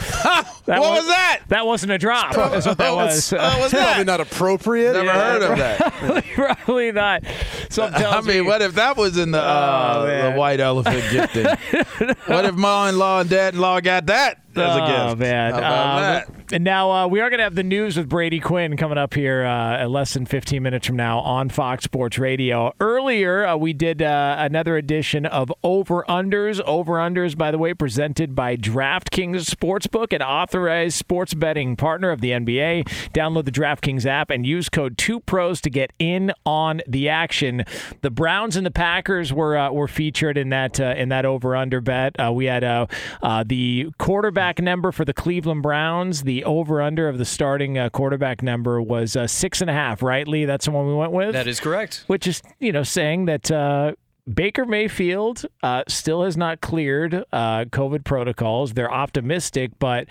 That 0.69 0.81
what 0.81 0.99
was 0.99 1.07
that? 1.07 1.41
That 1.49 1.67
wasn't 1.67 1.93
a 1.93 1.99
drop. 1.99 2.35
That's 2.35 2.67
what 2.67 2.77
that 2.77 2.95
was. 2.95 3.31
What 3.33 3.59
was 3.59 3.71
Probably 3.73 4.05
not 4.05 4.21
appropriate. 4.21 4.93
Never 4.93 5.11
heard 5.11 5.43
of 5.43 5.59
that. 5.59 6.25
Probably 6.35 6.93
not. 6.93 7.25
Some 7.71 7.95
I 7.95 8.21
mean, 8.21 8.27
me, 8.27 8.41
what 8.43 8.61
if 8.61 8.75
that 8.75 8.97
was 8.97 9.17
in 9.17 9.31
the 9.31 9.41
uh, 9.41 10.05
Oh, 10.07 10.31
the 10.31 10.37
white 10.37 10.61
elephant 10.61 11.03
gifting? 11.11 11.45
what 12.27 12.45
if 12.45 12.55
mom-in-law 12.55 13.21
and 13.21 13.31
dad-in-law 13.31 13.81
got 13.81 14.07
that 14.07 14.43
as 14.59 14.77
a 14.77 14.81
Oh 15.13 15.17
man! 15.17 15.55
How 15.55 16.19
Um. 16.29 16.35
And 16.51 16.65
now 16.65 16.91
uh, 16.91 17.07
we 17.07 17.21
are 17.21 17.29
going 17.29 17.39
to 17.39 17.45
have 17.45 17.57
the 17.57 17.63
news 17.63 17.99
with 17.99 18.09
Brady 18.09 18.41
Quinn 18.41 18.79
coming 18.79 18.97
up 18.97 19.13
here 19.13 19.45
uh, 19.45 19.87
less 19.87 20.15
than 20.15 20.25
15 20.25 20.63
minutes 20.63 20.87
from 20.87 20.97
now 20.97 21.19
on 21.19 21.51
Fox 21.51 21.85
Sports 21.85 22.19
Radio. 22.19 22.73
Earlier, 22.81 23.45
uh, 23.45 23.57
we 23.57 23.75
did 23.75 24.01
uh, 24.01 24.37
another 24.39 24.79
edition 24.79 25.27
of 25.27 25.53
Over 25.63 26.07
Unders. 26.09 26.59
Over 26.63 26.95
Unders, 26.95 27.37
by 27.37 27.51
the 27.51 27.59
way, 27.59 27.75
presented 27.75 28.35
by 28.35 28.57
DraftKings 28.57 29.45
Sportsbook, 29.45 30.15
an 30.15 30.23
authorized 30.23 30.97
sports 30.97 31.35
betting 31.35 31.77
partner 31.77 32.11
of 32.11 32.23
the 32.23 32.31
NBA. 32.31 32.85
Download 33.13 33.45
the 33.45 33.53
DraftKings 33.53 34.07
app 34.07 34.31
and 34.31 34.47
use 34.47 34.71
code 34.71 34.97
2pros 34.97 35.61
to 35.61 35.69
get 35.69 35.93
in 35.99 36.33
on 36.47 36.81
the 36.87 37.11
action. 37.11 37.65
The 38.01 38.11
Browns 38.11 38.57
and 38.57 38.65
the 38.65 38.71
Packers 38.71 39.35
were 39.35 39.55
uh, 39.59 39.71
were 39.71 39.89
featured 39.89 40.39
in 40.39 40.49
that 40.49 40.81
uh, 40.81 40.95
in 40.97 41.11
that 41.11 41.27
over 41.27 41.55
under 41.55 41.83
bet. 41.83 42.19
Uh, 42.19 42.33
we 42.33 42.47
had 42.47 42.65
uh, 42.65 42.87
uh, 43.23 43.45
the 43.47 43.91
quarterback 43.99 44.48
number 44.59 44.93
for 44.93 45.05
the 45.05 45.13
Cleveland 45.13 45.63
Browns. 45.63 46.23
The 46.23 46.45
over 46.45 46.81
under 46.81 47.09
of 47.09 47.19
the 47.19 47.25
starting 47.25 47.77
uh, 47.77 47.91
quarterback 47.91 48.43
number 48.43 48.81
was 48.81 49.17
uh, 49.17 49.27
six 49.27 49.61
and 49.61 49.69
a 49.69 49.73
half. 49.73 50.03
Right, 50.03 50.27
Lee? 50.27 50.45
That's 50.47 50.65
the 50.65 50.71
one 50.71 50.87
we 50.87 50.95
went 50.95 51.13
with. 51.13 51.33
That 51.35 51.47
is 51.47 51.61
correct. 51.61 52.05
which 52.07 52.27
is 52.27 52.43
you 52.59 52.73
know 52.73 52.83
saying 52.83 53.27
that. 53.27 53.51
Uh, 53.51 53.93
Baker 54.33 54.67
Mayfield 54.67 55.47
uh, 55.63 55.85
still 55.89 56.23
has 56.25 56.37
not 56.37 56.61
cleared 56.61 57.15
uh, 57.33 57.65
COVID 57.65 58.05
protocols. 58.05 58.75
They're 58.75 58.93
optimistic, 58.93 59.71
but 59.79 60.07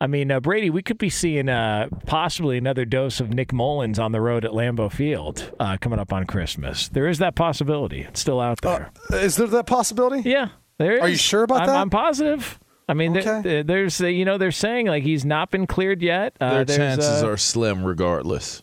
I 0.00 0.06
mean, 0.06 0.30
uh, 0.30 0.40
Brady, 0.40 0.68
we 0.68 0.82
could 0.82 0.98
be 0.98 1.08
seeing 1.08 1.48
uh, 1.48 1.88
possibly 2.04 2.58
another 2.58 2.84
dose 2.84 3.20
of 3.20 3.30
Nick 3.30 3.54
Mullens 3.54 3.98
on 3.98 4.12
the 4.12 4.20
road 4.20 4.44
at 4.44 4.50
Lambeau 4.50 4.92
Field 4.92 5.50
uh, 5.58 5.78
coming 5.80 5.98
up 5.98 6.12
on 6.12 6.26
Christmas. 6.26 6.88
There 6.88 7.08
is 7.08 7.18
that 7.18 7.36
possibility. 7.36 8.02
It's 8.02 8.20
still 8.20 8.38
out 8.38 8.60
there. 8.60 8.90
Is 9.12 9.36
there 9.36 9.46
that 9.46 9.66
possibility? 9.66 10.28
yeah, 10.28 10.48
there 10.76 10.96
is. 10.96 11.00
Are 11.00 11.08
you 11.08 11.16
sure 11.16 11.44
about 11.44 11.62
I'm, 11.62 11.66
that? 11.68 11.76
I'm 11.76 11.90
positive. 11.90 12.58
I 12.88 12.94
mean, 12.94 13.16
Okay. 13.16 13.40
there- 13.42 13.62
there's 13.62 14.00
you 14.00 14.24
know 14.24 14.36
they're 14.38 14.52
saying 14.52 14.86
like 14.86 15.02
he's 15.02 15.24
not 15.24 15.50
been 15.50 15.66
cleared 15.66 16.02
yet. 16.02 16.36
Uh, 16.40 16.64
Their 16.64 16.76
chances 16.76 17.22
uh, 17.22 17.28
are 17.28 17.36
slim, 17.36 17.84
regardless. 17.84 18.62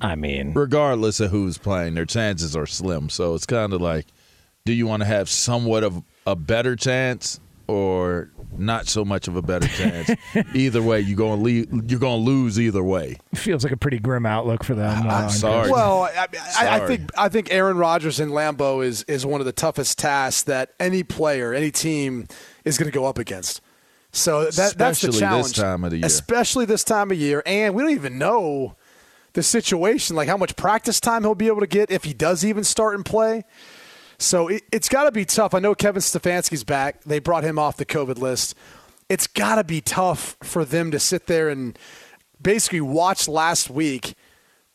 I 0.00 0.14
mean, 0.14 0.52
Regardless 0.54 1.18
of 1.18 1.30
who's 1.32 1.58
playing, 1.58 1.94
their 1.94 2.04
chances 2.04 2.54
are 2.54 2.66
slim. 2.66 3.08
So 3.08 3.34
it's 3.34 3.46
kind 3.46 3.72
of 3.72 3.80
like, 3.80 4.06
do 4.64 4.72
you 4.72 4.86
want 4.86 5.00
to 5.00 5.06
have 5.06 5.28
somewhat 5.28 5.82
of 5.82 6.02
a 6.26 6.36
better 6.36 6.76
chance 6.76 7.40
or 7.68 8.30
not 8.56 8.88
so 8.88 9.04
much 9.04 9.28
of 9.28 9.36
a 9.36 9.42
better 9.42 9.68
chance? 9.68 10.10
either 10.54 10.82
way, 10.82 11.00
you're 11.00 11.16
going 11.16 11.44
to 11.44 11.50
you're 11.86 12.00
going 12.00 12.24
to 12.24 12.30
lose 12.30 12.58
either 12.58 12.82
way. 12.82 13.18
feels 13.34 13.62
like 13.62 13.72
a 13.72 13.76
pretty 13.76 13.98
grim 13.98 14.26
outlook 14.26 14.64
for 14.64 14.74
them. 14.74 15.06
uh, 15.06 15.10
I'm 15.10 15.24
on 15.24 15.30
sorry. 15.30 15.70
Well, 15.70 16.02
I, 16.02 16.26
I, 16.58 16.68
I 16.82 16.86
think 16.86 17.10
I 17.16 17.28
think 17.28 17.52
Aaron 17.52 17.76
Rodgers 17.76 18.18
and 18.18 18.32
Lambeau 18.32 18.84
is 18.84 19.04
is 19.04 19.24
one 19.24 19.40
of 19.40 19.44
the 19.46 19.52
toughest 19.52 19.98
tasks 19.98 20.42
that 20.44 20.72
any 20.80 21.02
player, 21.02 21.54
any 21.54 21.70
team 21.70 22.26
is 22.64 22.78
going 22.78 22.90
to 22.90 22.94
go 22.94 23.04
up 23.04 23.18
against. 23.18 23.60
So 24.10 24.44
that 24.44 24.74
that's 24.76 25.00
the 25.02 25.08
Especially 25.08 25.10
this 25.10 25.20
challenge. 25.20 25.56
time 25.56 25.84
of 25.84 25.90
the 25.90 25.98
year. 25.98 26.06
Especially 26.06 26.64
this 26.64 26.82
time 26.82 27.10
of 27.10 27.18
year, 27.18 27.42
and 27.46 27.74
we 27.74 27.82
don't 27.82 27.92
even 27.92 28.18
know 28.18 28.74
the 29.34 29.42
situation, 29.42 30.16
like 30.16 30.28
how 30.28 30.36
much 30.36 30.56
practice 30.56 30.98
time 30.98 31.22
he'll 31.22 31.34
be 31.34 31.46
able 31.46 31.60
to 31.60 31.66
get 31.66 31.90
if 31.90 32.04
he 32.04 32.14
does 32.14 32.44
even 32.44 32.64
start 32.64 32.94
and 32.94 33.04
play. 33.04 33.44
So 34.18 34.48
it, 34.48 34.64
it's 34.72 34.88
got 34.88 35.04
to 35.04 35.12
be 35.12 35.24
tough. 35.24 35.54
I 35.54 35.60
know 35.60 35.74
Kevin 35.74 36.02
Stefanski's 36.02 36.64
back. 36.64 37.04
They 37.04 37.18
brought 37.18 37.44
him 37.44 37.58
off 37.58 37.76
the 37.76 37.86
COVID 37.86 38.18
list. 38.18 38.54
It's 39.08 39.26
got 39.26 39.56
to 39.56 39.64
be 39.64 39.80
tough 39.80 40.36
for 40.42 40.64
them 40.64 40.90
to 40.90 40.98
sit 40.98 41.26
there 41.26 41.48
and 41.48 41.78
basically 42.40 42.80
watch 42.80 43.28
last 43.28 43.70
week 43.70 44.14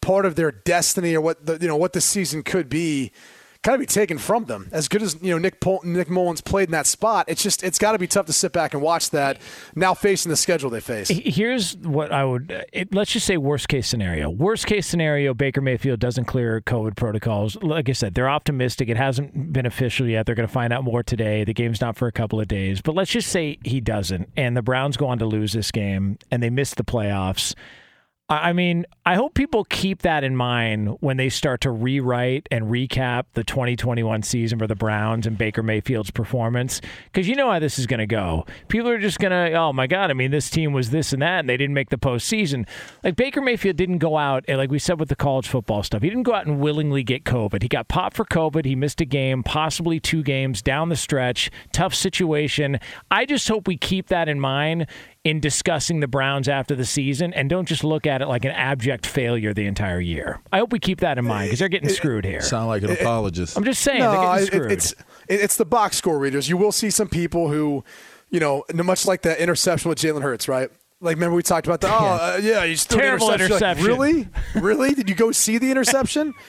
part 0.01 0.25
of 0.25 0.35
their 0.35 0.51
destiny 0.51 1.15
or 1.15 1.21
what 1.21 1.45
the 1.45 1.57
you 1.61 1.67
know 1.67 1.77
what 1.77 1.93
the 1.93 2.01
season 2.01 2.43
could 2.43 2.67
be 2.67 3.11
kind 3.63 3.75
of 3.75 3.79
be 3.79 3.85
taken 3.85 4.17
from 4.17 4.45
them. 4.45 4.69
As 4.71 4.87
good 4.87 5.01
as 5.01 5.17
you 5.21 5.31
know 5.31 5.37
Nick 5.39 5.59
Pol- 5.59 5.81
Nick 5.83 6.09
Mullens 6.09 6.41
played 6.41 6.67
in 6.67 6.71
that 6.73 6.85
spot, 6.85 7.25
it's 7.27 7.41
just 7.41 7.63
it's 7.63 7.79
got 7.79 7.93
to 7.93 7.99
be 7.99 8.07
tough 8.07 8.25
to 8.27 8.33
sit 8.33 8.53
back 8.53 8.73
and 8.73 8.83
watch 8.83 9.09
that 9.11 9.39
now 9.75 9.93
facing 9.93 10.29
the 10.29 10.35
schedule 10.35 10.69
they 10.69 10.81
face. 10.81 11.09
Here's 11.09 11.75
what 11.77 12.11
I 12.11 12.25
would. 12.25 12.65
It, 12.71 12.93
let's 12.93 13.11
just 13.11 13.25
say 13.25 13.37
worst 13.37 13.67
case 13.69 13.87
scenario. 13.87 14.29
Worst 14.29 14.67
case 14.67 14.85
scenario: 14.85 15.33
Baker 15.33 15.61
Mayfield 15.61 15.99
doesn't 15.99 16.25
clear 16.25 16.61
COVID 16.61 16.95
protocols. 16.95 17.55
Like 17.63 17.89
I 17.89 17.93
said, 17.93 18.13
they're 18.13 18.29
optimistic. 18.29 18.89
It 18.89 18.97
hasn't 18.97 19.53
been 19.53 19.65
official 19.65 20.07
yet. 20.07 20.25
They're 20.25 20.35
going 20.35 20.47
to 20.47 20.53
find 20.53 20.73
out 20.73 20.83
more 20.83 21.01
today. 21.01 21.43
The 21.43 21.53
game's 21.53 21.81
not 21.81 21.95
for 21.95 22.07
a 22.07 22.11
couple 22.11 22.39
of 22.39 22.47
days. 22.47 22.81
But 22.81 22.95
let's 22.95 23.11
just 23.11 23.29
say 23.29 23.57
he 23.63 23.79
doesn't, 23.79 24.29
and 24.35 24.55
the 24.57 24.61
Browns 24.61 24.97
go 24.97 25.07
on 25.07 25.19
to 25.19 25.25
lose 25.25 25.53
this 25.53 25.71
game, 25.71 26.17
and 26.29 26.43
they 26.43 26.49
miss 26.49 26.73
the 26.73 26.83
playoffs. 26.83 27.55
I 28.29 28.53
mean, 28.53 28.85
I 29.05 29.15
hope 29.15 29.33
people 29.33 29.65
keep 29.65 30.01
that 30.03 30.23
in 30.23 30.37
mind 30.37 30.97
when 31.01 31.17
they 31.17 31.27
start 31.27 31.59
to 31.61 31.71
rewrite 31.71 32.47
and 32.49 32.65
recap 32.65 33.25
the 33.33 33.43
2021 33.43 34.23
season 34.23 34.57
for 34.57 34.65
the 34.65 34.75
Browns 34.75 35.27
and 35.27 35.37
Baker 35.37 35.61
Mayfield's 35.61 36.09
performance. 36.09 36.79
Because 37.11 37.27
you 37.27 37.35
know 37.35 37.51
how 37.51 37.59
this 37.59 37.77
is 37.77 37.85
going 37.85 37.99
to 37.99 38.07
go. 38.07 38.45
People 38.69 38.89
are 38.89 38.97
just 38.97 39.19
going 39.19 39.31
to, 39.31 39.57
oh 39.57 39.73
my 39.73 39.87
God, 39.87 40.09
I 40.09 40.13
mean, 40.13 40.31
this 40.31 40.49
team 40.49 40.71
was 40.71 40.89
this 40.89 41.11
and 41.11 41.21
that, 41.21 41.41
and 41.41 41.49
they 41.49 41.57
didn't 41.57 41.73
make 41.73 41.89
the 41.89 41.97
postseason. 41.97 42.65
Like, 43.03 43.17
Baker 43.17 43.41
Mayfield 43.41 43.75
didn't 43.75 43.97
go 43.97 44.17
out, 44.17 44.45
and 44.47 44.57
like 44.57 44.71
we 44.71 44.79
said 44.79 45.01
with 45.01 45.09
the 45.09 45.17
college 45.17 45.49
football 45.49 45.83
stuff, 45.83 46.01
he 46.01 46.07
didn't 46.07 46.23
go 46.23 46.33
out 46.33 46.45
and 46.45 46.61
willingly 46.61 47.03
get 47.03 47.25
COVID. 47.25 47.61
He 47.61 47.67
got 47.67 47.89
popped 47.89 48.15
for 48.15 48.25
COVID. 48.25 48.63
He 48.63 48.75
missed 48.75 49.01
a 49.01 49.05
game, 49.05 49.43
possibly 49.43 49.99
two 49.99 50.23
games 50.23 50.61
down 50.61 50.87
the 50.87 50.95
stretch. 50.95 51.51
Tough 51.73 51.93
situation. 51.93 52.79
I 53.11 53.25
just 53.25 53.49
hope 53.49 53.67
we 53.67 53.75
keep 53.75 54.07
that 54.07 54.29
in 54.29 54.39
mind 54.39 54.87
in 55.23 55.39
discussing 55.39 56.01
the 56.01 56.07
Browns 56.07 56.49
after 56.49 56.75
the 56.75 56.83
season 56.85 57.33
and 57.33 57.49
don't 57.49 57.65
just 57.65 57.83
look 57.83 58.05
at 58.05 58.21
it 58.21 58.27
like 58.27 58.43
an 58.43 58.51
abject 58.51 59.05
failure 59.05 59.53
the 59.53 59.65
entire 59.65 59.99
year. 60.01 60.41
I 60.51 60.59
hope 60.59 60.73
we 60.73 60.79
keep 60.79 60.99
that 60.99 61.17
in 61.17 61.23
mind 61.25 61.47
because 61.47 61.59
they're 61.59 61.69
getting 61.69 61.89
screwed 61.89 62.25
here. 62.25 62.41
Sound 62.41 62.67
like 62.67 62.83
an 62.83 62.91
apologist. 62.91 63.55
I'm 63.57 63.63
just 63.63 63.81
saying 63.81 64.01
they're 64.01 64.11
No, 64.11 64.21
getting 64.21 64.45
screwed. 64.47 64.71
it's 64.73 64.91
it, 65.29 65.39
it's 65.41 65.55
the 65.55 65.65
box 65.65 65.95
score 65.95 66.19
readers. 66.19 66.49
You 66.49 66.57
will 66.57 66.73
see 66.73 66.89
some 66.89 67.07
people 67.07 67.47
who, 67.47 67.85
you 68.31 68.41
know, 68.41 68.65
much 68.73 69.05
like 69.05 69.21
that 69.21 69.39
interception 69.39 69.87
with 69.89 69.97
Jalen 69.99 70.23
Hurts, 70.23 70.49
right? 70.49 70.69
Like, 70.99 71.15
remember 71.15 71.35
we 71.37 71.43
talked 71.43 71.67
about 71.67 71.79
the 71.79 71.87
oh 71.91 71.91
uh, 71.91 72.39
yeah, 72.41 72.65
he's 72.65 72.81
still 72.81 72.99
Terrible 72.99 73.31
interception. 73.31 73.85
really, 73.85 74.27
really? 74.55 74.93
Did 74.93 75.09
you 75.09 75.15
go 75.15 75.31
see 75.31 75.57
the 75.57 75.71
interception? 75.71 76.33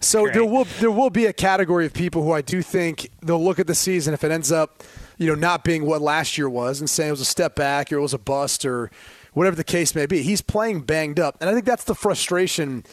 So 0.00 0.24
Great. 0.24 0.34
there 0.34 0.44
will 0.44 0.64
there 0.80 0.90
will 0.90 1.10
be 1.10 1.26
a 1.26 1.32
category 1.32 1.86
of 1.86 1.92
people 1.94 2.22
who 2.24 2.32
I 2.32 2.42
do 2.42 2.60
think 2.60 3.08
they'll 3.22 3.42
look 3.42 3.60
at 3.60 3.68
the 3.68 3.74
season 3.74 4.14
if 4.14 4.24
it 4.24 4.32
ends 4.32 4.50
up, 4.50 4.82
you 5.18 5.26
know, 5.26 5.34
not 5.34 5.64
being 5.64 5.86
what 5.86 6.02
last 6.02 6.36
year 6.36 6.48
was 6.48 6.80
and 6.80 6.88
saying 6.88 7.08
it 7.08 7.12
was 7.12 7.20
a 7.20 7.24
step 7.24 7.54
back 7.54 7.92
or 7.92 7.96
it 7.96 8.02
was 8.02 8.14
a 8.14 8.18
bust 8.18 8.64
or 8.64 8.90
whatever 9.32 9.56
the 9.56 9.64
case 9.64 9.94
may 9.94 10.06
be. 10.06 10.22
He's 10.22 10.42
playing 10.42 10.82
banged 10.82 11.20
up, 11.20 11.36
and 11.40 11.50
I 11.50 11.52
think 11.52 11.66
that's 11.66 11.84
the 11.84 11.94
frustration 11.94 12.84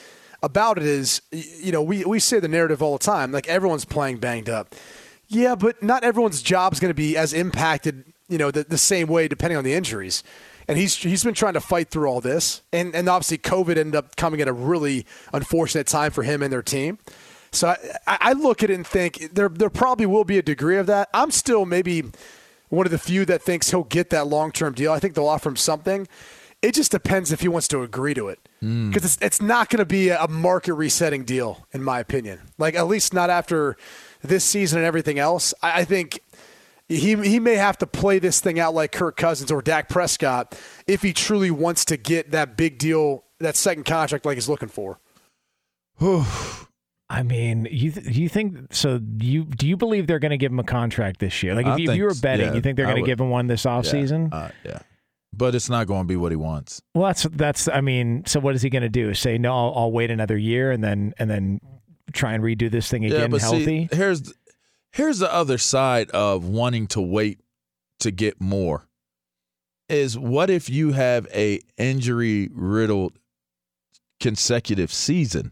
about 0.41 0.77
it 0.77 0.83
is, 0.83 1.21
you 1.31 1.71
know, 1.71 1.81
we 1.81 2.03
we 2.03 2.19
say 2.19 2.39
the 2.39 2.49
narrative 2.49 2.83
all 2.83 2.97
the 2.97 3.03
time, 3.03 3.31
like 3.31 3.47
everyone's 3.47 3.85
playing 3.85 4.17
banged 4.17 4.49
up. 4.49 4.75
Yeah, 5.29 5.55
but 5.55 5.81
not 5.81 6.03
everyone's 6.03 6.41
job 6.41 6.73
is 6.73 6.79
going 6.79 6.89
to 6.89 6.95
be 6.95 7.17
as 7.17 7.33
impacted, 7.33 8.03
you 8.27 8.37
know, 8.37 8.51
the, 8.51 8.63
the 8.63 8.77
same 8.77 9.07
way 9.07 9.27
depending 9.27 9.57
on 9.57 9.63
the 9.63 9.73
injuries. 9.73 10.21
And 10.67 10.77
he's 10.77 10.95
he's 10.97 11.23
been 11.23 11.33
trying 11.33 11.53
to 11.53 11.61
fight 11.61 11.89
through 11.89 12.07
all 12.07 12.21
this, 12.21 12.61
and 12.71 12.93
and 12.93 13.09
obviously 13.09 13.37
COVID 13.37 13.77
ended 13.77 13.95
up 13.95 14.15
coming 14.15 14.41
at 14.41 14.47
a 14.47 14.53
really 14.53 15.05
unfortunate 15.33 15.87
time 15.87 16.11
for 16.11 16.23
him 16.23 16.43
and 16.43 16.51
their 16.51 16.61
team. 16.61 16.99
So 17.53 17.75
I, 18.07 18.17
I 18.21 18.33
look 18.33 18.63
at 18.63 18.69
it 18.69 18.73
and 18.73 18.85
think 18.85 19.33
there 19.33 19.49
there 19.49 19.69
probably 19.69 20.05
will 20.05 20.23
be 20.23 20.37
a 20.37 20.41
degree 20.41 20.77
of 20.77 20.87
that. 20.87 21.09
I'm 21.13 21.31
still 21.31 21.65
maybe 21.65 22.03
one 22.69 22.87
of 22.87 22.91
the 22.91 22.97
few 22.97 23.25
that 23.25 23.41
thinks 23.41 23.69
he'll 23.69 23.83
get 23.83 24.09
that 24.09 24.27
long 24.27 24.51
term 24.51 24.73
deal. 24.73 24.91
I 24.91 24.99
think 24.99 25.13
they'll 25.13 25.27
offer 25.27 25.49
him 25.49 25.55
something. 25.55 26.07
It 26.61 26.73
just 26.73 26.91
depends 26.91 27.31
if 27.31 27.41
he 27.41 27.49
wants 27.49 27.67
to 27.69 27.83
agree 27.83 28.13
to 28.13 28.29
it, 28.29 28.39
hmm. 28.59 28.89
because 28.89 29.05
it's 29.05 29.17
it's 29.21 29.41
not 29.41 29.69
going 29.69 29.79
to 29.79 29.85
be 29.85 30.09
a 30.09 30.27
market 30.27 30.73
resetting 30.73 31.23
deal, 31.23 31.67
in 31.73 31.83
my 31.83 31.99
opinion. 31.99 32.39
Like 32.57 32.75
at 32.75 32.87
least 32.87 33.13
not 33.13 33.29
after 33.29 33.77
this 34.21 34.43
season 34.43 34.79
and 34.79 34.85
everything 34.85 35.19
else. 35.19 35.53
I, 35.61 35.81
I 35.81 35.83
think 35.85 36.19
he 36.89 37.15
he 37.15 37.39
may 37.39 37.55
have 37.55 37.77
to 37.79 37.87
play 37.87 38.19
this 38.19 38.39
thing 38.39 38.59
out 38.59 38.73
like 38.73 38.91
Kirk 38.91 39.17
Cousins 39.17 39.51
or 39.51 39.61
Dak 39.61 39.89
Prescott 39.89 40.57
if 40.87 41.01
he 41.01 41.13
truly 41.13 41.51
wants 41.51 41.85
to 41.85 41.97
get 41.97 42.31
that 42.31 42.57
big 42.57 42.77
deal, 42.77 43.25
that 43.39 43.55
second 43.55 43.83
contract 43.85 44.25
like 44.25 44.35
he's 44.35 44.49
looking 44.49 44.69
for. 44.69 44.99
I 47.09 47.23
mean, 47.23 47.67
you 47.69 47.91
th- 47.91 48.15
you 48.15 48.29
think 48.29 48.73
so? 48.73 48.99
You 49.19 49.43
do 49.43 49.67
you 49.67 49.77
believe 49.77 50.07
they're 50.07 50.19
going 50.19 50.31
to 50.31 50.37
give 50.37 50.51
him 50.51 50.59
a 50.59 50.63
contract 50.63 51.19
this 51.19 51.43
year? 51.43 51.53
Like, 51.53 51.67
if, 51.67 51.79
you, 51.79 51.91
if 51.91 51.97
you 51.97 52.03
were 52.05 52.15
betting, 52.15 52.47
yeah, 52.47 52.53
you 52.53 52.61
think 52.61 52.77
they're 52.77 52.85
going 52.85 53.03
to 53.03 53.07
give 53.07 53.19
him 53.19 53.29
one 53.29 53.47
this 53.47 53.63
offseason? 53.63 54.31
Yeah, 54.31 54.37
uh, 54.37 54.51
yeah. 54.65 54.79
But 55.35 55.55
it's 55.55 55.69
not 55.69 55.87
going 55.87 56.03
to 56.03 56.07
be 56.07 56.15
what 56.15 56.31
he 56.31 56.35
wants. 56.35 56.81
Well, 56.95 57.07
that's 57.07 57.23
that's. 57.23 57.67
I 57.67 57.81
mean, 57.81 58.23
so 58.25 58.39
what 58.39 58.55
is 58.55 58.61
he 58.61 58.69
going 58.69 58.83
to 58.83 58.89
do? 58.89 59.13
Say 59.13 59.37
no, 59.37 59.53
I'll, 59.53 59.73
I'll 59.75 59.91
wait 59.91 60.11
another 60.11 60.37
year 60.37 60.71
and 60.71 60.83
then 60.83 61.13
and 61.17 61.29
then 61.29 61.59
try 62.13 62.33
and 62.33 62.43
redo 62.43 62.71
this 62.71 62.89
thing 62.89 63.03
yeah, 63.03 63.15
again 63.15 63.31
but 63.31 63.41
healthy. 63.41 63.65
see, 63.65 63.89
here's 63.91 64.33
here's 64.91 65.19
the 65.19 65.31
other 65.31 65.57
side 65.57 66.09
of 66.11 66.45
wanting 66.45 66.87
to 66.87 67.01
wait 67.01 67.39
to 67.99 68.11
get 68.11 68.39
more. 68.39 68.87
Is 69.89 70.17
what 70.17 70.49
if 70.49 70.69
you 70.69 70.93
have 70.93 71.27
a 71.33 71.59
injury 71.77 72.49
riddled 72.53 73.19
consecutive 74.19 74.93
season? 74.93 75.51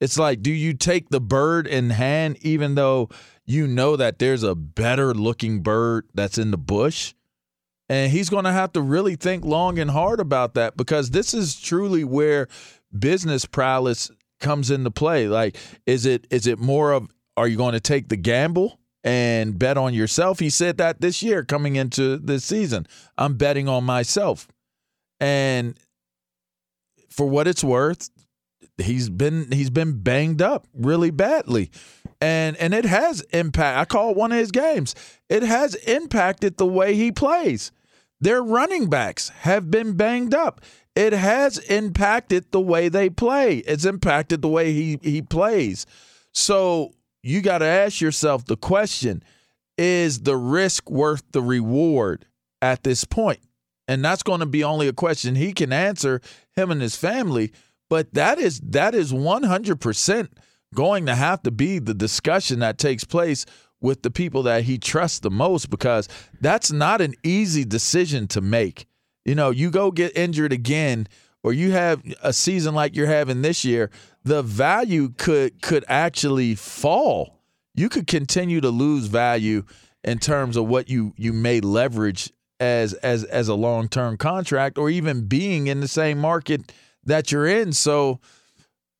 It's 0.00 0.18
like, 0.18 0.42
do 0.42 0.50
you 0.50 0.74
take 0.74 1.10
the 1.10 1.20
bird 1.20 1.66
in 1.66 1.90
hand 1.90 2.38
even 2.40 2.74
though 2.74 3.10
you 3.44 3.66
know 3.66 3.96
that 3.96 4.18
there's 4.18 4.42
a 4.42 4.54
better 4.54 5.12
looking 5.14 5.62
bird 5.62 6.08
that's 6.14 6.38
in 6.38 6.50
the 6.50 6.58
bush? 6.58 7.14
And 7.88 8.12
he's 8.12 8.30
going 8.30 8.44
to 8.44 8.52
have 8.52 8.72
to 8.74 8.80
really 8.80 9.16
think 9.16 9.44
long 9.44 9.78
and 9.78 9.90
hard 9.90 10.20
about 10.20 10.54
that 10.54 10.76
because 10.76 11.10
this 11.10 11.34
is 11.34 11.60
truly 11.60 12.04
where 12.04 12.46
business 12.96 13.44
prowess 13.44 14.10
comes 14.38 14.70
into 14.70 14.90
play. 14.90 15.28
Like, 15.28 15.56
is 15.86 16.06
it 16.06 16.26
is 16.30 16.46
it 16.46 16.58
more 16.58 16.92
of 16.92 17.08
are 17.36 17.48
you 17.48 17.56
going 17.56 17.72
to 17.72 17.80
take 17.80 18.08
the 18.08 18.16
gamble 18.16 18.78
and 19.02 19.58
bet 19.58 19.76
on 19.76 19.92
yourself? 19.92 20.38
He 20.38 20.50
said 20.50 20.78
that 20.78 21.00
this 21.00 21.22
year 21.22 21.44
coming 21.44 21.76
into 21.76 22.16
this 22.16 22.44
season. 22.44 22.86
I'm 23.18 23.34
betting 23.36 23.68
on 23.68 23.84
myself. 23.84 24.48
And 25.18 25.76
for 27.10 27.26
what 27.28 27.48
it's 27.48 27.64
worth, 27.64 28.08
he's 28.82 29.08
been 29.08 29.50
he's 29.52 29.70
been 29.70 30.00
banged 30.00 30.42
up 30.42 30.66
really 30.74 31.10
badly. 31.10 31.70
And 32.20 32.56
and 32.56 32.74
it 32.74 32.84
has 32.84 33.22
impact. 33.32 33.78
I 33.78 33.84
call 33.84 34.10
it 34.10 34.16
one 34.16 34.32
of 34.32 34.38
his 34.38 34.50
games. 34.50 34.94
It 35.28 35.42
has 35.42 35.74
impacted 35.74 36.56
the 36.56 36.66
way 36.66 36.94
he 36.94 37.12
plays. 37.12 37.72
Their 38.20 38.42
running 38.42 38.90
backs 38.90 39.30
have 39.30 39.70
been 39.70 39.94
banged 39.94 40.34
up. 40.34 40.60
It 40.94 41.12
has 41.12 41.58
impacted 41.58 42.50
the 42.50 42.60
way 42.60 42.88
they 42.88 43.08
play. 43.08 43.58
It's 43.58 43.84
impacted 43.84 44.42
the 44.42 44.48
way 44.48 44.72
he 44.72 44.98
he 45.02 45.22
plays. 45.22 45.86
So 46.32 46.92
you 47.22 47.40
got 47.40 47.58
to 47.58 47.66
ask 47.66 48.00
yourself 48.00 48.44
the 48.44 48.56
question: 48.56 49.22
Is 49.78 50.20
the 50.20 50.36
risk 50.36 50.90
worth 50.90 51.22
the 51.32 51.42
reward 51.42 52.26
at 52.60 52.82
this 52.82 53.04
point? 53.04 53.40
And 53.88 54.04
that's 54.04 54.22
going 54.22 54.38
to 54.40 54.46
be 54.46 54.62
only 54.62 54.86
a 54.86 54.92
question 54.92 55.34
he 55.34 55.52
can 55.52 55.72
answer, 55.72 56.20
him 56.54 56.70
and 56.70 56.80
his 56.80 56.94
family. 56.94 57.52
But 57.90 58.14
that 58.14 58.38
is 58.38 58.60
that 58.60 58.94
is 58.94 59.12
one 59.12 59.42
hundred 59.42 59.80
percent 59.80 60.32
going 60.74 61.04
to 61.06 61.14
have 61.14 61.42
to 61.42 61.50
be 61.50 61.80
the 61.80 61.92
discussion 61.92 62.60
that 62.60 62.78
takes 62.78 63.04
place 63.04 63.44
with 63.80 64.02
the 64.02 64.10
people 64.10 64.44
that 64.44 64.64
he 64.64 64.78
trusts 64.78 65.18
the 65.18 65.30
most 65.30 65.68
because 65.68 66.08
that's 66.40 66.70
not 66.70 67.00
an 67.00 67.14
easy 67.24 67.64
decision 67.64 68.28
to 68.28 68.40
make. 68.40 68.86
You 69.24 69.34
know, 69.34 69.50
you 69.50 69.70
go 69.70 69.90
get 69.90 70.16
injured 70.16 70.52
again 70.52 71.08
or 71.42 71.52
you 71.52 71.72
have 71.72 72.02
a 72.22 72.32
season 72.32 72.74
like 72.74 72.94
you're 72.94 73.06
having 73.06 73.42
this 73.42 73.64
year, 73.64 73.90
the 74.24 74.42
value 74.42 75.10
could 75.16 75.60
could 75.60 75.84
actually 75.88 76.54
fall. 76.54 77.40
You 77.74 77.88
could 77.88 78.06
continue 78.06 78.60
to 78.60 78.70
lose 78.70 79.06
value 79.06 79.64
in 80.04 80.18
terms 80.18 80.56
of 80.56 80.68
what 80.68 80.88
you 80.88 81.12
you 81.16 81.32
may 81.32 81.60
leverage 81.60 82.32
as 82.60 82.92
as 82.94 83.24
as 83.24 83.48
a 83.48 83.54
long-term 83.54 84.18
contract 84.18 84.78
or 84.78 84.90
even 84.90 85.26
being 85.26 85.66
in 85.66 85.80
the 85.80 85.88
same 85.88 86.18
market 86.18 86.72
that 87.10 87.30
you're 87.30 87.46
in. 87.46 87.72
So 87.72 88.20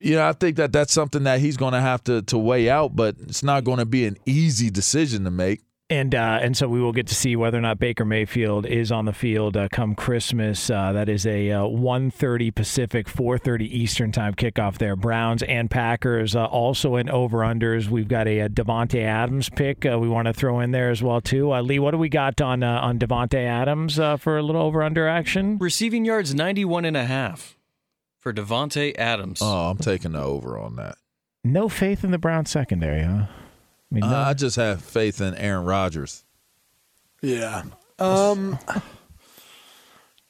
you 0.00 0.14
know, 0.14 0.26
I 0.26 0.32
think 0.32 0.56
that 0.56 0.72
that's 0.72 0.92
something 0.92 1.24
that 1.24 1.40
he's 1.40 1.56
going 1.56 1.74
to 1.74 1.80
have 1.80 2.02
to 2.04 2.22
to 2.22 2.38
weigh 2.38 2.70
out, 2.70 2.96
but 2.96 3.16
it's 3.20 3.42
not 3.42 3.64
going 3.64 3.78
to 3.78 3.86
be 3.86 4.06
an 4.06 4.16
easy 4.26 4.70
decision 4.70 5.24
to 5.24 5.30
make. 5.30 5.60
And 5.90 6.14
uh, 6.14 6.38
and 6.40 6.56
so 6.56 6.68
we 6.68 6.80
will 6.80 6.92
get 6.92 7.08
to 7.08 7.16
see 7.16 7.34
whether 7.34 7.58
or 7.58 7.60
not 7.60 7.80
Baker 7.80 8.04
Mayfield 8.04 8.64
is 8.64 8.92
on 8.92 9.06
the 9.06 9.12
field 9.12 9.56
uh, 9.56 9.68
come 9.72 9.96
Christmas. 9.96 10.70
Uh, 10.70 10.92
that 10.92 11.08
is 11.08 11.26
a 11.26 11.50
uh, 11.50 11.62
1.30 11.62 12.54
Pacific, 12.54 13.08
4.30 13.08 13.62
Eastern 13.62 14.12
time 14.12 14.34
kickoff 14.34 14.78
there. 14.78 14.94
Browns 14.94 15.42
and 15.42 15.68
Packers 15.68 16.36
uh, 16.36 16.44
also 16.44 16.94
in 16.94 17.10
over-unders. 17.10 17.88
We've 17.88 18.06
got 18.06 18.28
a, 18.28 18.38
a 18.38 18.48
Davante 18.48 19.02
Adams 19.02 19.48
pick 19.48 19.84
uh, 19.84 19.98
we 19.98 20.08
want 20.08 20.26
to 20.26 20.32
throw 20.32 20.60
in 20.60 20.70
there 20.70 20.90
as 20.90 21.02
well, 21.02 21.20
too. 21.20 21.52
Uh, 21.52 21.60
Lee, 21.60 21.80
what 21.80 21.90
do 21.90 21.98
we 21.98 22.08
got 22.08 22.40
on 22.40 22.62
uh, 22.62 22.78
on 22.80 23.00
Davante 23.00 23.44
Adams 23.44 23.98
uh, 23.98 24.16
for 24.16 24.38
a 24.38 24.44
little 24.44 24.62
over-under 24.62 25.08
action? 25.08 25.58
Receiving 25.58 26.04
yards 26.04 26.32
91 26.36 26.84
and 26.84 26.96
a 26.96 27.04
half 27.04 27.56
for 28.20 28.32
Davante 28.32 28.96
Adams. 28.98 29.40
Oh, 29.42 29.70
I'm 29.70 29.78
taking 29.78 30.12
the 30.12 30.20
over 30.22 30.56
on 30.58 30.76
that. 30.76 30.96
No 31.42 31.68
faith 31.68 32.04
in 32.04 32.10
the 32.12 32.18
Browns 32.18 32.50
secondary, 32.50 33.02
huh? 33.02 33.24
I 33.26 33.28
mean, 33.90 34.00
no- 34.08 34.16
Uh, 34.16 34.24
I 34.28 34.34
just 34.34 34.54
have 34.56 34.82
faith 34.82 35.20
in 35.20 35.34
Aaron 35.34 35.64
Rodgers. 35.64 36.22
Yeah. 37.22 37.64
Um, 37.98 38.58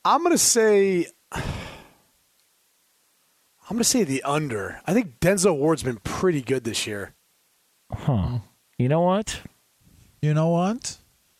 I'm 0.04 0.22
gonna 0.22 0.38
say. 0.38 1.06
I'm 1.32 1.42
gonna 3.76 3.84
say 3.84 4.02
the 4.04 4.22
under. 4.24 4.80
I 4.86 4.92
think 4.94 5.20
Denzel 5.20 5.56
Ward's 5.56 5.82
been 5.84 5.98
pretty 5.98 6.42
good 6.42 6.64
this 6.64 6.86
year. 6.86 7.14
huh. 7.92 8.38
You 8.78 8.88
know 8.88 9.00
what? 9.02 9.40
You 10.22 10.32
know 10.34 10.48
what? 10.48 10.96